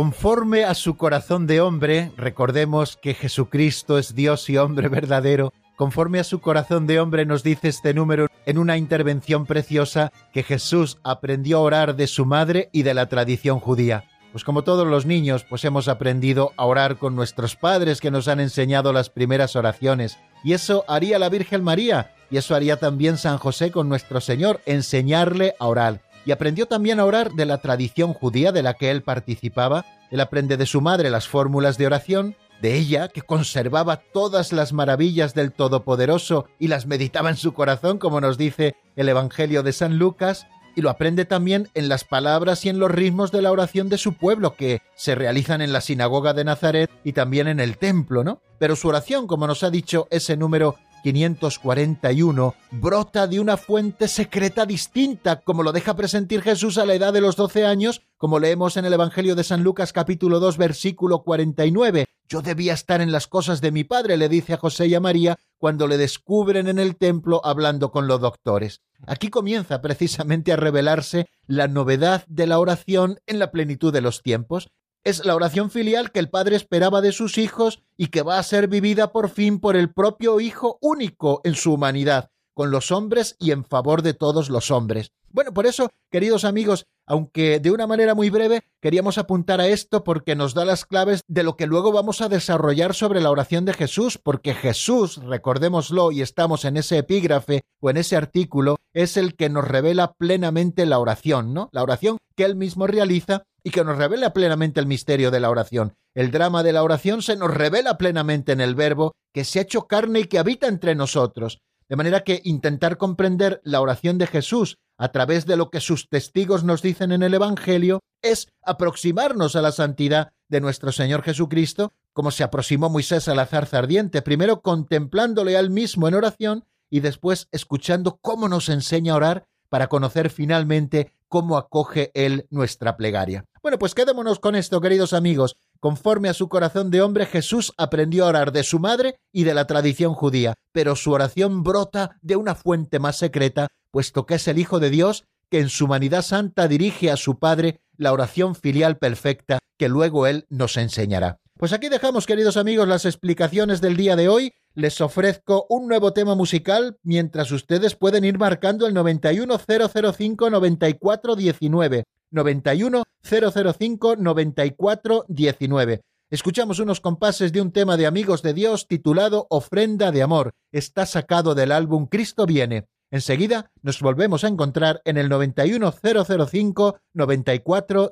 Conforme 0.01 0.63
a 0.63 0.73
su 0.73 0.97
corazón 0.97 1.45
de 1.45 1.61
hombre, 1.61 2.11
recordemos 2.17 2.97
que 2.99 3.13
Jesucristo 3.13 3.99
es 3.99 4.15
Dios 4.15 4.49
y 4.49 4.57
hombre 4.57 4.89
verdadero, 4.89 5.53
conforme 5.75 6.17
a 6.17 6.23
su 6.23 6.41
corazón 6.41 6.87
de 6.87 6.99
hombre 6.99 7.23
nos 7.27 7.43
dice 7.43 7.67
este 7.67 7.93
número 7.93 8.25
en 8.47 8.57
una 8.57 8.77
intervención 8.77 9.45
preciosa 9.45 10.11
que 10.33 10.41
Jesús 10.41 10.97
aprendió 11.03 11.59
a 11.59 11.61
orar 11.61 11.95
de 11.95 12.07
su 12.07 12.25
madre 12.25 12.69
y 12.71 12.81
de 12.81 12.95
la 12.95 13.09
tradición 13.09 13.59
judía. 13.59 14.05
Pues 14.31 14.43
como 14.43 14.63
todos 14.63 14.87
los 14.87 15.05
niños, 15.05 15.45
pues 15.47 15.63
hemos 15.65 15.87
aprendido 15.87 16.51
a 16.57 16.65
orar 16.65 16.97
con 16.97 17.15
nuestros 17.15 17.55
padres 17.55 18.01
que 18.01 18.09
nos 18.09 18.27
han 18.27 18.39
enseñado 18.39 18.93
las 18.93 19.11
primeras 19.11 19.55
oraciones. 19.55 20.17
Y 20.43 20.53
eso 20.53 20.83
haría 20.87 21.19
la 21.19 21.29
Virgen 21.29 21.63
María, 21.63 22.15
y 22.31 22.37
eso 22.37 22.55
haría 22.55 22.77
también 22.77 23.17
San 23.17 23.37
José 23.37 23.69
con 23.69 23.87
nuestro 23.87 24.19
Señor, 24.19 24.61
enseñarle 24.65 25.53
a 25.59 25.67
orar. 25.67 26.01
Y 26.25 26.31
aprendió 26.31 26.67
también 26.67 26.99
a 26.99 27.05
orar 27.05 27.31
de 27.31 27.45
la 27.45 27.59
tradición 27.59 28.13
judía 28.13 28.51
de 28.51 28.63
la 28.63 28.75
que 28.75 28.91
él 28.91 29.01
participaba. 29.01 29.85
Él 30.11 30.19
aprende 30.19 30.57
de 30.57 30.65
su 30.65 30.81
madre 30.81 31.09
las 31.09 31.27
fórmulas 31.27 31.77
de 31.77 31.87
oración, 31.87 32.35
de 32.61 32.77
ella 32.77 33.07
que 33.07 33.23
conservaba 33.23 33.97
todas 33.97 34.53
las 34.53 34.71
maravillas 34.71 35.33
del 35.33 35.51
Todopoderoso 35.51 36.45
y 36.59 36.67
las 36.67 36.85
meditaba 36.85 37.29
en 37.29 37.37
su 37.37 37.53
corazón, 37.53 37.97
como 37.97 38.21
nos 38.21 38.37
dice 38.37 38.75
el 38.95 39.09
Evangelio 39.09 39.63
de 39.63 39.73
San 39.73 39.97
Lucas, 39.97 40.45
y 40.75 40.81
lo 40.81 40.89
aprende 40.89 41.25
también 41.25 41.69
en 41.73 41.89
las 41.89 42.03
palabras 42.03 42.65
y 42.65 42.69
en 42.69 42.79
los 42.79 42.91
ritmos 42.91 43.31
de 43.31 43.41
la 43.41 43.51
oración 43.51 43.89
de 43.89 43.97
su 43.97 44.13
pueblo 44.13 44.55
que 44.55 44.81
se 44.95 45.15
realizan 45.15 45.61
en 45.61 45.73
la 45.73 45.81
sinagoga 45.81 46.33
de 46.33 46.45
Nazaret 46.45 46.89
y 47.03 47.13
también 47.13 47.47
en 47.47 47.59
el 47.59 47.77
templo, 47.77 48.23
¿no? 48.23 48.41
Pero 48.59 48.75
su 48.75 48.87
oración, 48.87 49.27
como 49.27 49.47
nos 49.47 49.63
ha 49.63 49.69
dicho 49.69 50.07
ese 50.11 50.37
número 50.37 50.75
541, 51.01 52.55
brota 52.71 53.27
de 53.27 53.39
una 53.39 53.57
fuente 53.57 54.07
secreta 54.07 54.65
distinta, 54.65 55.41
como 55.41 55.63
lo 55.63 55.71
deja 55.71 55.95
presentir 55.95 56.41
Jesús 56.41 56.77
a 56.77 56.85
la 56.85 56.93
edad 56.93 57.13
de 57.13 57.21
los 57.21 57.35
12 57.35 57.65
años, 57.65 58.01
como 58.17 58.39
leemos 58.39 58.77
en 58.77 58.85
el 58.85 58.93
Evangelio 58.93 59.35
de 59.35 59.43
San 59.43 59.63
Lucas 59.63 59.93
capítulo 59.93 60.39
2 60.39 60.57
versículo 60.57 61.23
49. 61.23 62.05
Yo 62.27 62.41
debía 62.41 62.73
estar 62.73 63.01
en 63.01 63.11
las 63.11 63.27
cosas 63.27 63.59
de 63.59 63.71
mi 63.71 63.83
padre, 63.83 64.15
le 64.15 64.29
dice 64.29 64.53
a 64.53 64.57
José 64.57 64.87
y 64.87 64.95
a 64.95 64.99
María 64.99 65.37
cuando 65.57 65.87
le 65.87 65.97
descubren 65.97 66.67
en 66.67 66.79
el 66.79 66.95
templo 66.95 67.41
hablando 67.43 67.91
con 67.91 68.07
los 68.07 68.21
doctores. 68.21 68.81
Aquí 69.05 69.29
comienza 69.29 69.81
precisamente 69.81 70.53
a 70.53 70.55
revelarse 70.55 71.27
la 71.45 71.67
novedad 71.67 72.23
de 72.27 72.47
la 72.47 72.59
oración 72.59 73.19
en 73.25 73.39
la 73.39 73.51
plenitud 73.51 73.91
de 73.91 74.01
los 74.01 74.21
tiempos, 74.21 74.69
es 75.03 75.25
la 75.25 75.35
oración 75.35 75.71
filial 75.71 76.11
que 76.11 76.19
el 76.19 76.29
Padre 76.29 76.55
esperaba 76.55 77.01
de 77.01 77.11
sus 77.11 77.37
hijos 77.37 77.81
y 77.97 78.07
que 78.07 78.21
va 78.21 78.37
a 78.37 78.43
ser 78.43 78.67
vivida 78.67 79.11
por 79.11 79.29
fin 79.29 79.59
por 79.59 79.75
el 79.75 79.91
propio 79.91 80.39
Hijo 80.39 80.77
único 80.81 81.41
en 81.43 81.55
su 81.55 81.73
humanidad, 81.73 82.29
con 82.53 82.71
los 82.71 82.91
hombres 82.91 83.35
y 83.39 83.51
en 83.51 83.65
favor 83.65 84.01
de 84.01 84.13
todos 84.13 84.49
los 84.49 84.69
hombres. 84.71 85.11
Bueno, 85.33 85.53
por 85.53 85.65
eso, 85.65 85.89
queridos 86.11 86.43
amigos, 86.43 86.87
aunque 87.05 87.59
de 87.59 87.71
una 87.71 87.87
manera 87.87 88.15
muy 88.15 88.29
breve, 88.29 88.61
queríamos 88.81 89.17
apuntar 89.17 89.61
a 89.61 89.67
esto 89.67 90.03
porque 90.03 90.35
nos 90.35 90.53
da 90.53 90.65
las 90.65 90.85
claves 90.85 91.23
de 91.27 91.43
lo 91.43 91.55
que 91.55 91.67
luego 91.67 91.91
vamos 91.91 92.21
a 92.21 92.27
desarrollar 92.27 92.93
sobre 92.93 93.21
la 93.21 93.31
oración 93.31 93.63
de 93.63 93.73
Jesús, 93.73 94.17
porque 94.17 94.53
Jesús, 94.53 95.17
recordémoslo 95.23 96.11
y 96.11 96.21
estamos 96.21 96.65
en 96.65 96.77
ese 96.77 96.97
epígrafe 96.97 97.61
o 97.79 97.89
en 97.89 97.97
ese 97.97 98.17
artículo, 98.17 98.77
es 98.93 99.15
el 99.15 99.35
que 99.35 99.49
nos 99.49 99.65
revela 99.65 100.13
plenamente 100.13 100.85
la 100.85 100.99
oración, 100.99 101.53
¿no? 101.53 101.69
La 101.71 101.81
oración 101.81 102.17
que 102.35 102.43
él 102.43 102.55
mismo 102.55 102.85
realiza 102.85 103.43
y 103.63 103.71
que 103.71 103.83
nos 103.83 103.97
revela 103.97 104.33
plenamente 104.33 104.79
el 104.79 104.85
misterio 104.85 105.31
de 105.31 105.39
la 105.39 105.49
oración. 105.49 105.95
El 106.13 106.31
drama 106.31 106.63
de 106.63 106.73
la 106.73 106.83
oración 106.83 107.21
se 107.21 107.35
nos 107.35 107.51
revela 107.51 107.97
plenamente 107.97 108.51
en 108.51 108.61
el 108.61 108.75
Verbo 108.75 109.13
que 109.33 109.43
se 109.43 109.59
ha 109.59 109.61
hecho 109.63 109.87
carne 109.87 110.21
y 110.21 110.25
que 110.25 110.39
habita 110.39 110.67
entre 110.67 110.95
nosotros. 110.95 111.59
De 111.87 111.95
manera 111.95 112.21
que 112.21 112.41
intentar 112.43 112.97
comprender 112.97 113.61
la 113.63 113.81
oración 113.81 114.17
de 114.17 114.27
Jesús 114.27 114.77
a 114.97 115.11
través 115.11 115.45
de 115.45 115.57
lo 115.57 115.69
que 115.69 115.81
sus 115.81 116.09
testigos 116.09 116.63
nos 116.63 116.81
dicen 116.81 117.11
en 117.11 117.23
el 117.23 117.33
Evangelio 117.33 117.99
es 118.21 118.47
aproximarnos 118.63 119.55
a 119.55 119.61
la 119.61 119.71
santidad 119.71 120.31
de 120.47 120.61
nuestro 120.61 120.91
Señor 120.91 121.23
Jesucristo, 121.23 121.93
como 122.13 122.31
se 122.31 122.43
aproximó 122.43 122.89
Moisés 122.89 123.27
a 123.27 123.35
la 123.35 123.45
zarza 123.45 123.79
ardiente, 123.79 124.21
primero 124.21 124.61
contemplándole 124.61 125.57
al 125.57 125.69
mismo 125.69 126.07
en 126.07 126.13
oración 126.13 126.65
y 126.89 126.99
después 126.99 127.47
escuchando 127.51 128.19
cómo 128.21 128.47
nos 128.47 128.69
enseña 128.69 129.13
a 129.13 129.15
orar 129.15 129.45
para 129.69 129.87
conocer 129.87 130.29
finalmente 130.29 131.13
cómo 131.29 131.57
acoge 131.57 132.11
Él 132.13 132.45
nuestra 132.49 132.97
plegaria. 132.97 133.45
Bueno, 133.63 133.77
pues 133.77 133.93
quedémonos 133.93 134.39
con 134.39 134.55
esto, 134.55 134.81
queridos 134.81 135.13
amigos. 135.13 135.55
Conforme 135.79 136.29
a 136.29 136.33
su 136.33 136.49
corazón 136.49 136.89
de 136.89 137.03
hombre, 137.03 137.27
Jesús 137.27 137.73
aprendió 137.77 138.25
a 138.25 138.29
orar 138.29 138.51
de 138.51 138.63
su 138.63 138.79
madre 138.79 139.19
y 139.31 139.43
de 139.43 139.53
la 139.53 139.67
tradición 139.67 140.15
judía, 140.15 140.55
pero 140.71 140.95
su 140.95 141.11
oración 141.11 141.61
brota 141.61 142.17
de 142.23 142.37
una 142.37 142.55
fuente 142.55 142.97
más 142.97 143.17
secreta, 143.17 143.67
puesto 143.91 144.25
que 144.25 144.35
es 144.35 144.47
el 144.47 144.57
Hijo 144.57 144.79
de 144.79 144.89
Dios 144.89 145.25
que 145.51 145.59
en 145.59 145.69
su 145.69 145.85
humanidad 145.85 146.23
santa 146.23 146.67
dirige 146.67 147.11
a 147.11 147.17
su 147.17 147.37
Padre 147.37 147.81
la 147.97 148.13
oración 148.13 148.55
filial 148.55 148.97
perfecta 148.97 149.59
que 149.77 149.89
luego 149.89 150.25
Él 150.25 150.47
nos 150.49 150.75
enseñará. 150.77 151.37
Pues 151.59 151.71
aquí 151.71 151.87
dejamos, 151.89 152.25
queridos 152.25 152.57
amigos, 152.57 152.87
las 152.87 153.05
explicaciones 153.05 153.79
del 153.79 153.95
día 153.95 154.15
de 154.15 154.27
hoy. 154.27 154.53
Les 154.73 155.01
ofrezco 155.01 155.67
un 155.69 155.87
nuevo 155.87 156.13
tema 156.13 156.33
musical 156.33 156.97
mientras 157.03 157.51
ustedes 157.51 157.95
pueden 157.95 158.23
ir 158.23 158.39
marcando 158.39 158.87
el 158.87 158.95
91005 158.95 160.49
9419 160.49 162.05
91 162.31 163.03
005 163.23 164.15
94 164.15 165.25
19. 165.27 166.01
Escuchamos 166.31 166.79
unos 166.79 167.01
compases 167.01 167.51
de 167.51 167.61
un 167.61 167.71
tema 167.71 167.97
de 167.97 168.07
Amigos 168.07 168.41
de 168.41 168.53
Dios 168.53 168.87
titulado 168.87 169.47
Ofrenda 169.49 170.11
de 170.11 170.21
Amor. 170.21 170.53
Está 170.71 171.05
sacado 171.05 171.55
del 171.55 171.73
álbum 171.73 172.07
Cristo 172.07 172.45
viene. 172.45 172.87
Enseguida 173.11 173.69
nos 173.81 173.99
volvemos 174.01 174.45
a 174.45 174.47
encontrar 174.47 175.01
en 175.03 175.17
el 175.17 175.27
91005 175.27 176.99
94 177.13 178.11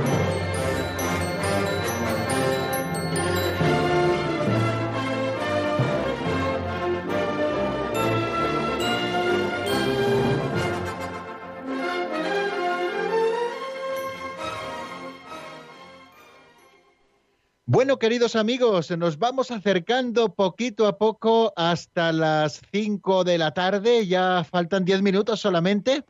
Bueno, 17.73 17.99
queridos 17.99 18.35
amigos, 18.35 18.91
nos 18.97 19.17
vamos 19.17 19.49
acercando 19.49 20.35
poquito 20.35 20.87
a 20.87 20.97
poco 20.97 21.53
hasta 21.55 22.11
las 22.11 22.59
5 22.73 23.23
de 23.23 23.37
la 23.37 23.53
tarde, 23.53 24.05
ya 24.07 24.43
faltan 24.43 24.83
10 24.83 25.01
minutos 25.01 25.39
solamente. 25.39 26.03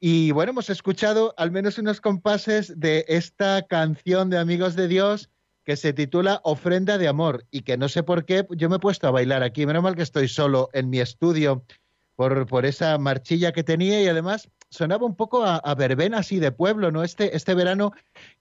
Y 0.00 0.32
bueno, 0.32 0.50
hemos 0.50 0.70
escuchado 0.70 1.34
al 1.36 1.52
menos 1.52 1.78
unos 1.78 2.00
compases 2.00 2.80
de 2.80 3.04
esta 3.06 3.64
canción 3.68 4.28
de 4.28 4.38
Amigos 4.38 4.74
de 4.74 4.88
Dios 4.88 5.30
que 5.64 5.76
se 5.76 5.92
titula 5.92 6.40
Ofrenda 6.42 6.98
de 6.98 7.06
Amor 7.06 7.46
y 7.52 7.60
que 7.60 7.76
no 7.76 7.88
sé 7.88 8.02
por 8.02 8.24
qué 8.24 8.44
yo 8.56 8.68
me 8.68 8.76
he 8.76 8.80
puesto 8.80 9.06
a 9.06 9.12
bailar 9.12 9.44
aquí. 9.44 9.66
Menos 9.66 9.84
mal 9.84 9.94
que 9.94 10.02
estoy 10.02 10.26
solo 10.26 10.68
en 10.72 10.90
mi 10.90 10.98
estudio 10.98 11.64
por, 12.18 12.66
esa 12.66 12.98
marchilla 12.98 13.52
que 13.52 13.62
tenía 13.62 14.02
y 14.02 14.08
además 14.08 14.48
sonaba 14.70 15.06
un 15.06 15.14
poco 15.14 15.44
a, 15.44 15.74
verbena 15.76 16.18
así 16.18 16.40
de 16.40 16.50
pueblo, 16.50 16.90
¿no? 16.90 17.04
Este, 17.04 17.36
este 17.36 17.54
verano 17.54 17.92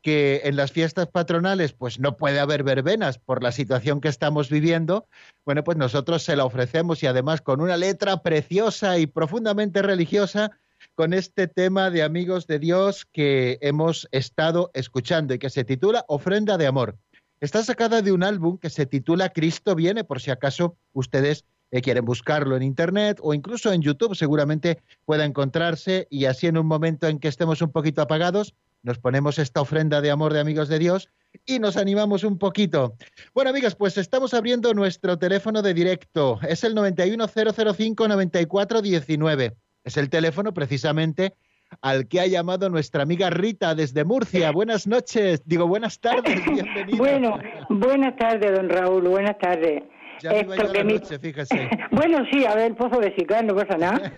que 0.02 0.42
en 0.46 0.56
las 0.56 0.72
fiestas 0.72 1.06
patronales 1.06 1.74
pues 1.74 2.00
no 2.00 2.18
puede 2.18 2.40
haber 2.40 2.64
verbenas 2.64 3.20
por 3.20 3.44
la 3.44 3.52
situación 3.52 4.02
que 4.02 4.08
estamos 4.08 4.50
viviendo, 4.50 5.06
bueno, 5.46 5.64
pues 5.64 5.78
nosotros 5.78 6.24
se 6.24 6.36
la 6.36 6.46
ofrecemos 6.46 7.04
y 7.04 7.06
además 7.06 7.42
con 7.42 7.62
una 7.62 7.78
letra 7.78 8.24
preciosa 8.24 8.98
y 8.98 9.06
profundamente 9.06 9.84
religiosa 9.84 10.50
con 10.96 11.14
este 11.14 11.48
tema 11.48 11.92
de 11.92 12.02
amigos 12.02 12.48
de 12.48 12.58
Dios 12.58 13.06
que 13.06 13.60
hemos 13.62 14.08
estado 14.12 14.72
escuchando 14.74 15.36
y 15.36 15.40
que 15.40 15.52
se 15.52 15.64
titula 15.64 16.04
Ofrenda 16.08 16.58
de 16.58 16.66
Amor. 16.66 16.98
Está 17.42 17.64
sacada 17.64 18.02
de 18.02 18.12
un 18.12 18.24
álbum 18.24 18.58
que 18.58 18.72
se 18.72 18.88
titula 18.88 19.30
Cristo 19.30 19.76
viene, 19.76 20.04
por 20.04 20.20
si 20.20 20.32
acaso 20.32 20.78
ustedes 20.94 21.46
eh, 21.72 21.82
quieren 21.82 22.06
buscarlo 22.06 22.56
en 22.56 22.64
Internet 22.64 23.20
o 23.22 23.34
incluso 23.34 23.74
en 23.74 23.82
YouTube, 23.82 24.16
seguramente 24.16 24.80
pueda 25.06 25.26
encontrarse 25.26 26.08
y 26.10 26.26
así 26.26 26.48
en 26.48 26.58
un 26.58 26.68
momento 26.68 27.08
en 27.08 27.20
que 27.20 27.28
estemos 27.28 27.62
un 27.62 27.72
poquito 27.72 28.02
apagados, 28.02 28.56
nos 28.84 29.00
ponemos 29.00 29.40
esta 29.40 29.62
ofrenda 29.62 30.02
de 30.02 30.12
amor 30.12 30.34
de 30.34 30.40
amigos 30.40 30.70
de 30.70 30.78
Dios 30.80 31.10
y 31.46 31.60
nos 31.60 31.78
animamos 31.78 32.24
un 32.24 32.38
poquito. 32.38 32.96
Bueno, 33.34 33.50
amigos, 33.50 33.76
pues 33.76 33.98
estamos 33.98 34.34
abriendo 34.34 34.74
nuestro 34.74 35.18
teléfono 35.18 35.62
de 35.62 35.74
directo. 35.74 36.40
Es 36.48 36.64
el 36.64 36.74
910059419. 36.76 39.56
Es 39.84 39.98
el 39.98 40.10
teléfono 40.10 40.54
precisamente 40.54 41.34
al 41.82 42.08
que 42.08 42.22
ha 42.22 42.28
llamado 42.28 42.70
nuestra 42.70 43.04
amiga 43.04 43.30
Rita 43.30 43.76
desde 43.76 44.06
Murcia. 44.06 44.52
Buenas 44.52 44.88
noches, 44.88 45.44
digo 45.46 45.68
buenas 45.68 46.00
tardes, 46.00 46.46
bienvenida. 46.46 46.98
Bueno, 46.98 47.38
buenas 47.70 48.16
tardes, 48.16 48.54
don 48.54 48.70
Raúl, 48.70 49.10
buenas 49.10 49.38
tardes. 49.38 49.84
Ya 50.22 50.32
me 50.32 50.40
Esto 50.40 50.74
la 50.74 50.84
noche, 50.84 51.20
fíjese. 51.20 51.70
bueno, 51.92 52.26
sí, 52.32 52.46
a 52.46 52.56
ver, 52.56 52.76
pozo 52.76 53.00
de 53.00 53.14
cigar, 53.16 53.44
no 53.46 53.56
pasa 53.56 53.78
nada. 53.78 54.12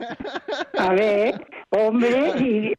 A 0.77 0.93
ver, 0.93 1.45
hombre, 1.69 2.31
y 2.39 2.73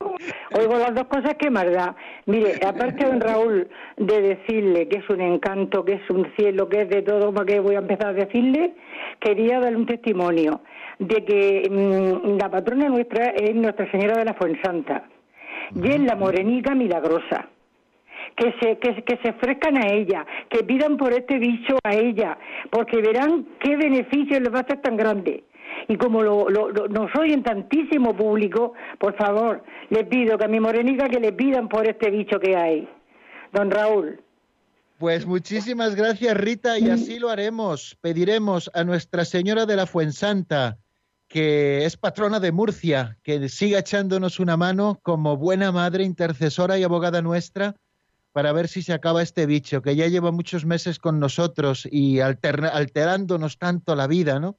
oigo 0.57 0.79
las 0.79 0.95
dos 0.95 1.05
cosas 1.05 1.35
que 1.39 1.51
más 1.51 1.71
da. 1.71 1.95
Mire, 2.27 2.55
aparte 2.66 3.05
don 3.05 3.21
Raúl 3.21 3.68
de 3.97 4.21
decirle 4.21 4.89
que 4.89 4.99
es 4.99 5.11
un 5.11 5.21
encanto, 5.21 5.85
que 5.85 5.95
es 5.95 6.11
un 6.11 6.27
cielo, 6.37 6.68
que 6.68 6.83
es 6.83 6.89
de 6.89 7.03
todo, 7.03 7.33
¿para 7.33 7.47
qué 7.47 7.61
voy 7.61 7.75
a 7.75 7.81
empezar 7.81 8.09
a 8.09 8.12
decirle? 8.12 8.75
Quería 9.21 9.61
darle 9.61 9.79
un 9.79 9.87
testimonio 9.87 10.62
de 10.99 11.25
que 11.25 11.68
mm, 11.71 12.39
la 12.39 12.51
patrona 12.51 12.89
nuestra 12.89 13.31
es 13.31 13.55
Nuestra 13.55 13.91
Señora 13.91 14.18
de 14.18 14.25
la 14.25 14.35
Fuensanta 14.35 15.05
y 15.75 15.89
es 15.89 16.01
la 16.01 16.14
morenica 16.14 16.75
milagrosa 16.75 17.49
que 18.37 18.55
se, 18.61 18.78
que, 18.78 19.03
que 19.05 19.18
se 19.22 19.31
ofrezcan 19.31 19.76
a 19.76 19.93
ella, 19.93 20.26
que 20.49 20.64
pidan 20.64 20.97
por 20.97 21.12
este 21.12 21.39
bicho 21.39 21.78
a 21.85 21.95
ella, 21.95 22.39
porque 22.70 23.01
verán 23.01 23.47
qué 23.61 23.76
beneficio 23.76 24.41
les 24.41 24.53
va 24.53 24.59
a 24.59 24.62
hacer 24.62 24.81
tan 24.81 24.97
grande. 24.97 25.45
Y 25.89 25.97
como 25.97 26.22
lo, 26.22 26.49
lo, 26.49 26.70
nos 26.89 27.14
oyen 27.16 27.43
tantísimo 27.43 28.14
público, 28.16 28.74
por 28.99 29.16
favor, 29.16 29.62
les 29.89 30.05
pido 30.07 30.39
que 30.39 30.45
a 30.45 30.49
mi 30.49 30.61
morenica 30.61 31.09
que 31.09 31.20
le 31.20 31.33
pidan 31.33 31.68
por 31.68 31.87
este 31.87 32.11
bicho 32.11 32.39
que 32.39 32.57
hay. 32.57 32.89
Don 33.53 33.70
Raúl. 33.70 34.20
Pues 34.99 35.26
muchísimas 35.26 35.95
gracias, 35.95 36.37
Rita, 36.37 36.78
y 36.78 36.91
así 36.91 37.18
lo 37.18 37.31
haremos. 37.31 37.97
Pediremos 38.03 38.70
a 38.74 38.85
Nuestra 38.85 39.24
Señora 39.24 39.64
de 39.64 39.76
la 39.76 39.87
Fuensanta, 39.87 40.76
que 41.26 41.87
es 41.87 41.97
patrona 41.97 42.39
de 42.39 42.53
Murcia, 42.53 43.16
que 43.22 43.49
siga 43.49 43.78
echándonos 43.78 44.41
una 44.41 44.59
mano 44.59 45.01
como 45.03 45.39
buena 45.39 45.72
madre, 45.72 46.05
intercesora 46.05 46.76
y 46.78 46.83
abogada 46.83 47.22
nuestra 47.22 47.76
para 48.33 48.53
ver 48.53 48.68
si 48.68 48.83
se 48.83 48.93
acaba 48.93 49.22
este 49.22 49.47
bicho 49.47 49.83
que 49.83 49.97
ya 49.97 50.07
lleva 50.07 50.31
muchos 50.31 50.64
meses 50.64 50.99
con 50.99 51.18
nosotros 51.18 51.89
y 51.91 52.20
alterándonos 52.20 53.59
tanto 53.59 53.97
la 53.97 54.07
vida, 54.07 54.39
¿no? 54.39 54.59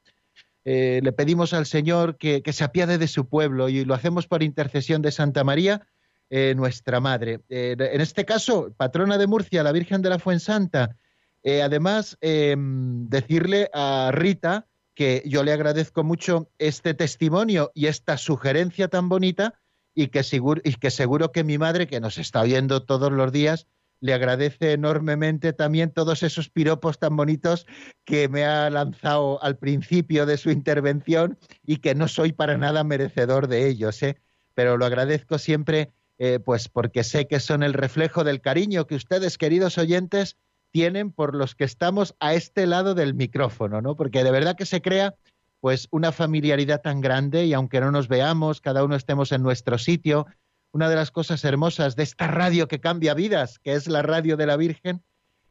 Eh, 0.64 1.00
le 1.02 1.12
pedimos 1.12 1.54
al 1.54 1.66
Señor 1.66 2.16
que, 2.18 2.42
se 2.52 2.64
apiade 2.64 2.98
de 2.98 3.08
su 3.08 3.28
pueblo 3.28 3.68
y 3.68 3.84
lo 3.84 3.94
hacemos 3.94 4.28
por 4.28 4.42
intercesión 4.42 5.02
de 5.02 5.10
Santa 5.10 5.42
María, 5.42 5.86
eh, 6.30 6.54
nuestra 6.54 7.00
Madre. 7.00 7.40
Eh, 7.48 7.76
en 7.78 8.00
este 8.00 8.24
caso, 8.24 8.72
patrona 8.76 9.18
de 9.18 9.26
Murcia, 9.26 9.62
la 9.62 9.72
Virgen 9.72 10.02
de 10.02 10.10
la 10.10 10.18
Fuensanta. 10.18 10.96
además, 11.44 12.16
decirle 12.20 13.68
a 13.74 14.10
Rita 14.12 14.68
que 14.94 15.22
yo 15.26 15.42
le 15.42 15.52
agradezco 15.52 16.04
mucho 16.04 16.50
este 16.58 16.94
testimonio 16.94 17.72
y 17.74 17.86
esta 17.86 18.16
sugerencia 18.16 18.86
tan 18.86 19.08
bonita 19.08 19.61
y 19.94 20.08
que, 20.08 20.22
seguro, 20.22 20.60
y 20.64 20.74
que 20.74 20.90
seguro 20.90 21.32
que 21.32 21.44
mi 21.44 21.58
madre, 21.58 21.86
que 21.86 22.00
nos 22.00 22.18
está 22.18 22.40
oyendo 22.40 22.84
todos 22.84 23.12
los 23.12 23.32
días, 23.32 23.66
le 24.00 24.14
agradece 24.14 24.72
enormemente 24.72 25.52
también 25.52 25.92
todos 25.92 26.24
esos 26.24 26.50
piropos 26.50 26.98
tan 26.98 27.16
bonitos 27.16 27.66
que 28.04 28.28
me 28.28 28.44
ha 28.44 28.68
lanzado 28.68 29.42
al 29.42 29.58
principio 29.58 30.26
de 30.26 30.38
su 30.38 30.50
intervención 30.50 31.38
y 31.64 31.76
que 31.76 31.94
no 31.94 32.08
soy 32.08 32.32
para 32.32 32.58
nada 32.58 32.82
merecedor 32.82 33.46
de 33.46 33.68
ellos, 33.68 34.02
¿eh? 34.02 34.16
pero 34.54 34.76
lo 34.76 34.86
agradezco 34.86 35.38
siempre 35.38 35.92
eh, 36.18 36.40
pues 36.40 36.68
porque 36.68 37.04
sé 37.04 37.26
que 37.26 37.40
son 37.40 37.62
el 37.62 37.72
reflejo 37.72 38.24
del 38.24 38.40
cariño 38.40 38.86
que 38.86 38.96
ustedes, 38.96 39.38
queridos 39.38 39.78
oyentes, 39.78 40.36
tienen 40.72 41.12
por 41.12 41.34
los 41.34 41.54
que 41.54 41.64
estamos 41.64 42.14
a 42.18 42.34
este 42.34 42.66
lado 42.66 42.94
del 42.94 43.14
micrófono, 43.14 43.82
¿no? 43.82 43.96
Porque 43.96 44.24
de 44.24 44.30
verdad 44.30 44.56
que 44.56 44.66
se 44.66 44.82
crea 44.82 45.14
pues 45.62 45.86
una 45.92 46.10
familiaridad 46.10 46.82
tan 46.82 47.00
grande 47.00 47.46
y 47.46 47.52
aunque 47.52 47.80
no 47.80 47.92
nos 47.92 48.08
veamos, 48.08 48.60
cada 48.60 48.82
uno 48.82 48.96
estemos 48.96 49.30
en 49.30 49.44
nuestro 49.44 49.78
sitio, 49.78 50.26
una 50.72 50.90
de 50.90 50.96
las 50.96 51.12
cosas 51.12 51.44
hermosas 51.44 51.94
de 51.94 52.02
esta 52.02 52.26
radio 52.26 52.66
que 52.66 52.80
cambia 52.80 53.14
vidas, 53.14 53.60
que 53.60 53.74
es 53.74 53.86
la 53.86 54.02
radio 54.02 54.36
de 54.36 54.46
la 54.46 54.56
Virgen, 54.56 55.04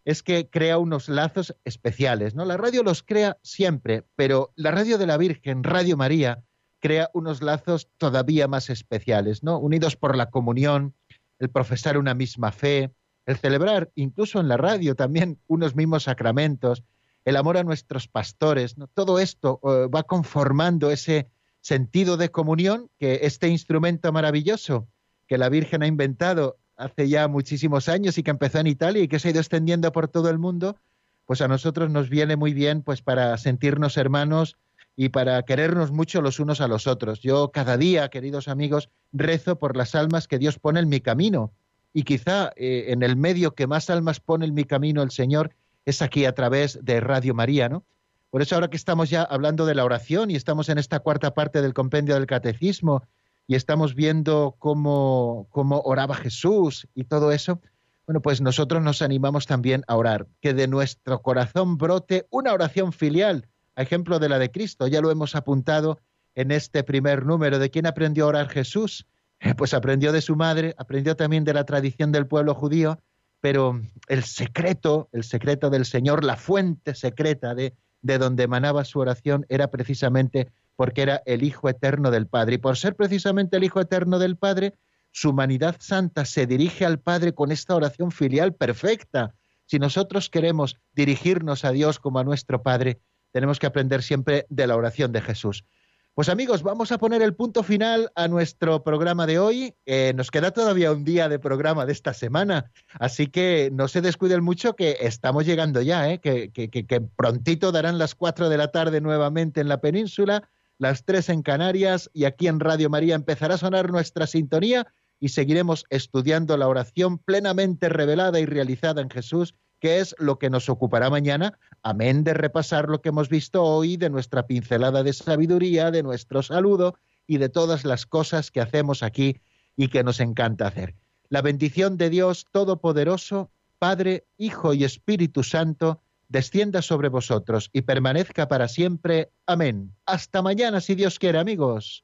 es 0.04 0.22
que 0.22 0.50
crea 0.50 0.80
unos 0.80 1.08
lazos 1.08 1.56
especiales, 1.64 2.36
¿no? 2.36 2.44
La 2.44 2.58
radio 2.58 2.84
los 2.84 3.04
crea 3.04 3.38
siempre, 3.42 4.04
pero 4.18 4.52
la 4.58 4.72
radio 4.72 4.98
de 4.98 5.08
la 5.08 5.16
Virgen, 5.16 5.64
Radio 5.64 5.96
María, 5.96 6.44
crea 6.82 7.10
unos 7.14 7.42
lazos 7.42 7.88
todavía 7.98 8.50
más 8.50 8.70
especiales, 8.70 9.44
¿no? 9.44 9.60
Unidos 9.60 9.96
por 9.96 10.18
la 10.18 10.30
comunión, 10.30 10.94
el 11.40 11.50
profesar 11.50 11.98
una 11.98 12.16
misma 12.16 12.52
fe, 12.52 12.92
el 13.26 13.38
celebrar 13.38 13.90
incluso 13.96 14.42
en 14.42 14.50
la 14.50 14.58
radio 14.58 14.94
también 14.94 15.40
unos 15.48 15.74
mismos 15.74 16.04
sacramentos, 16.04 16.84
el 17.26 17.36
amor 17.36 17.58
a 17.58 17.64
nuestros 17.64 18.08
pastores, 18.08 18.78
¿no? 18.78 18.88
todo 18.88 19.20
esto 19.20 19.60
eh, 19.64 19.88
va 19.88 20.04
conformando 20.04 20.92
ese 20.92 21.28
sentido 21.62 22.18
de 22.18 22.32
comunión 22.32 22.90
que 23.00 23.20
este 23.24 23.48
instrumento 23.48 24.12
maravilloso 24.12 24.88
que 25.28 25.38
la 25.38 25.50
Virgen 25.50 25.84
ha 25.84 25.88
inventado 25.88 26.58
hace 26.76 27.08
ya 27.08 27.28
muchísimos 27.28 27.88
años 27.88 28.18
y 28.18 28.24
que 28.24 28.32
empezó 28.32 28.60
en 28.60 28.68
Italia 28.68 29.04
y 29.04 29.08
que 29.08 29.20
se 29.20 29.28
ha 29.28 29.32
ido 29.32 29.40
extendiendo 29.40 29.92
por 29.92 30.08
todo 30.08 30.30
el 30.30 30.40
mundo, 30.40 30.78
pues 31.26 31.42
a 31.42 31.48
nosotros 31.48 31.92
nos 31.92 32.10
viene 32.10 32.36
muy 32.36 32.54
bien 32.54 32.82
pues 32.82 33.02
para 33.02 33.38
sentirnos 33.38 33.98
hermanos 33.98 34.58
y 34.96 35.10
para 35.10 35.42
querernos 35.44 35.92
mucho 35.92 36.22
los 36.22 36.40
unos 36.40 36.60
a 36.60 36.68
los 36.68 36.88
otros. 36.88 37.22
Yo 37.22 37.52
cada 37.52 37.78
día, 37.78 38.10
queridos 38.10 38.48
amigos, 38.48 38.90
rezo 39.14 39.58
por 39.58 39.78
las 39.78 39.96
almas 39.96 40.28
que 40.28 40.40
Dios 40.40 40.60
pone 40.60 40.80
en 40.80 40.90
mi 40.90 41.00
camino 41.00 41.54
y 41.94 42.04
quizá 42.04 42.52
eh, 42.56 42.86
en 42.88 43.04
el 43.04 43.16
medio 43.16 43.54
que 43.54 43.68
más 43.68 43.90
almas 43.90 44.20
pone 44.20 44.46
en 44.46 44.54
mi 44.54 44.64
camino 44.64 45.04
el 45.04 45.12
Señor 45.12 45.52
es 45.86 46.02
aquí 46.02 46.26
a 46.26 46.34
través 46.34 46.80
de 46.84 47.00
Radio 47.00 47.34
María, 47.34 47.70
¿no? 47.70 47.86
Por 48.30 48.42
eso 48.42 48.56
ahora 48.56 48.70
que 48.70 48.78
estamos 48.78 49.10
ya 49.10 49.24
hablando 49.24 49.66
de 49.66 49.76
la 49.76 49.84
oración 49.84 50.32
y 50.32 50.36
estamos 50.36 50.70
en 50.70 50.78
esta 50.78 51.00
cuarta 51.00 51.34
parte 51.34 51.62
del 51.62 51.74
compendio 51.74 52.16
del 52.16 52.28
catecismo 52.28 53.04
y 53.46 53.56
estamos 53.56 53.94
viendo 53.94 54.56
cómo, 54.58 55.48
cómo 55.50 55.82
oraba 55.82 56.16
Jesús 56.16 56.88
y 56.96 57.04
todo 57.04 57.34
eso, 57.34 57.60
bueno, 58.06 58.22
pues 58.22 58.42
nosotros 58.42 58.82
nos 58.82 59.02
animamos 59.02 59.46
también 59.46 59.84
a 59.88 59.96
orar, 59.96 60.28
que 60.42 60.54
de 60.54 60.68
nuestro 60.68 61.22
corazón 61.22 61.78
brote 61.78 62.28
una 62.30 62.54
oración 62.54 62.94
filial, 62.94 63.48
a 63.76 63.84
ejemplo 63.84 64.20
de 64.20 64.30
la 64.30 64.40
de 64.40 64.52
Cristo. 64.52 64.88
Ya 64.88 65.02
lo 65.02 65.12
hemos 65.12 65.36
apuntado 65.36 66.00
en 66.36 66.52
este 66.52 66.84
primer 66.84 67.26
número. 67.26 67.60
¿De 67.60 67.70
quién 67.70 67.86
aprendió 67.86 68.26
a 68.26 68.28
orar 68.28 68.50
Jesús? 68.50 69.08
Pues 69.58 69.74
aprendió 69.74 70.12
de 70.12 70.22
su 70.22 70.36
madre, 70.36 70.76
aprendió 70.78 71.16
también 71.16 71.44
de 71.44 71.54
la 71.54 71.66
tradición 71.66 72.12
del 72.12 72.28
pueblo 72.28 72.54
judío, 72.54 73.00
pero 73.42 73.82
el 74.08 74.24
secreto, 74.24 75.10
el 75.12 75.24
secreto 75.24 75.70
del 75.70 75.86
Señor, 75.86 76.24
la 76.24 76.38
fuente 76.38 76.96
secreta 76.96 77.56
de, 77.56 77.74
de 78.02 78.18
donde 78.18 78.44
emanaba 78.44 78.86
su 78.86 79.00
oración 79.00 79.46
era 79.50 79.70
precisamente 79.70 80.52
porque 80.76 81.02
era 81.02 81.22
el 81.26 81.44
Hijo 81.44 81.70
Eterno 81.70 82.12
del 82.12 82.28
Padre. 82.28 82.56
Y 82.56 82.60
por 82.60 82.78
ser 82.78 82.96
precisamente 82.96 83.58
el 83.58 83.64
Hijo 83.64 83.82
Eterno 83.82 84.20
del 84.20 84.38
Padre, 84.38 84.76
su 85.12 85.32
humanidad 85.32 85.76
santa 85.80 86.26
se 86.26 86.48
dirige 86.48 86.86
al 86.86 87.00
Padre 87.00 87.34
con 87.34 87.52
esta 87.52 87.76
oración 87.76 88.12
filial 88.12 88.54
perfecta. 88.54 89.36
Si 89.66 89.78
nosotros 89.80 90.30
queremos 90.30 90.78
dirigirnos 90.94 91.66
a 91.66 91.72
Dios 91.72 92.00
como 92.00 92.20
a 92.20 92.24
nuestro 92.24 92.62
Padre, 92.64 93.00
tenemos 93.32 93.60
que 93.60 93.68
aprender 93.68 94.04
siempre 94.04 94.46
de 94.50 94.68
la 94.68 94.76
oración 94.76 95.12
de 95.12 95.22
Jesús. 95.22 95.66
Pues 96.14 96.28
amigos, 96.28 96.62
vamos 96.62 96.92
a 96.92 96.98
poner 96.98 97.22
el 97.22 97.34
punto 97.36 97.64
final 97.64 98.12
a 98.16 98.28
nuestro 98.28 98.84
programa 98.84 99.26
de 99.26 99.40
hoy. 99.40 99.76
Eh, 99.86 100.12
nos 100.14 100.30
queda 100.30 100.52
todavía 100.52 100.92
un 100.92 101.06
día 101.06 101.30
de 101.30 101.40
programa 101.40 101.86
de 101.86 101.94
esta 101.94 102.14
semana, 102.14 102.70
así 103.00 103.28
que 103.28 103.70
no 103.72 103.88
se 103.88 104.02
descuiden 104.02 104.44
mucho 104.44 104.76
que 104.76 104.98
estamos 105.00 105.46
llegando 105.46 105.82
ya, 105.82 106.12
¿eh? 106.12 106.20
que, 106.20 106.52
que 106.52 107.02
prontito 107.16 107.72
darán 107.72 107.98
las 107.98 108.14
4 108.14 108.50
de 108.50 108.58
la 108.58 108.72
tarde 108.72 109.00
nuevamente 109.00 109.62
en 109.62 109.70
la 109.70 109.80
península, 109.80 110.50
las 110.78 111.06
3 111.06 111.30
en 111.30 111.44
Canarias 111.44 112.10
y 112.14 112.26
aquí 112.26 112.50
en 112.50 112.60
Radio 112.60 112.90
María 112.90 113.16
empezará 113.16 113.56
a 113.56 113.60
sonar 113.60 113.90
nuestra 113.90 114.28
sintonía 114.28 114.88
y 115.18 115.30
seguiremos 115.30 115.86
estudiando 115.90 116.58
la 116.58 116.68
oración 116.68 117.20
plenamente 117.20 117.88
revelada 117.88 118.38
y 118.42 118.46
realizada 118.46 119.02
en 119.02 119.10
Jesús 119.10 119.56
que 119.82 120.00
es 120.00 120.16
lo 120.20 120.40
que 120.40 120.50
nos 120.50 120.70
ocupará 120.70 121.10
mañana, 121.10 121.58
amén 121.84 122.24
de 122.24 122.34
repasar 122.34 122.90
lo 122.90 123.02
que 123.02 123.10
hemos 123.10 123.30
visto 123.30 123.64
hoy, 123.64 123.98
de 123.98 124.10
nuestra 124.10 124.48
pincelada 124.48 125.04
de 125.04 125.14
sabiduría, 125.14 125.92
de 125.92 126.04
nuestro 126.04 126.44
saludo 126.44 126.96
y 127.28 127.38
de 127.38 127.50
todas 127.50 127.86
las 127.86 128.06
cosas 128.06 128.52
que 128.52 128.62
hacemos 128.62 129.04
aquí 129.04 129.42
y 129.76 129.88
que 129.88 130.04
nos 130.04 130.20
encanta 130.20 130.68
hacer. 130.68 130.96
La 131.30 131.42
bendición 131.42 131.98
de 131.98 132.10
Dios 132.10 132.46
Todopoderoso, 132.52 133.52
Padre, 133.80 134.26
Hijo 134.38 134.74
y 134.74 134.84
Espíritu 134.84 135.44
Santo, 135.44 136.02
descienda 136.28 136.82
sobre 136.82 137.10
vosotros 137.10 137.70
y 137.74 137.82
permanezca 137.82 138.48
para 138.48 138.68
siempre. 138.68 139.32
Amén. 139.46 139.96
Hasta 140.06 140.42
mañana, 140.42 140.82
si 140.82 140.96
Dios 140.96 141.20
quiere, 141.20 141.40
amigos. 141.40 142.04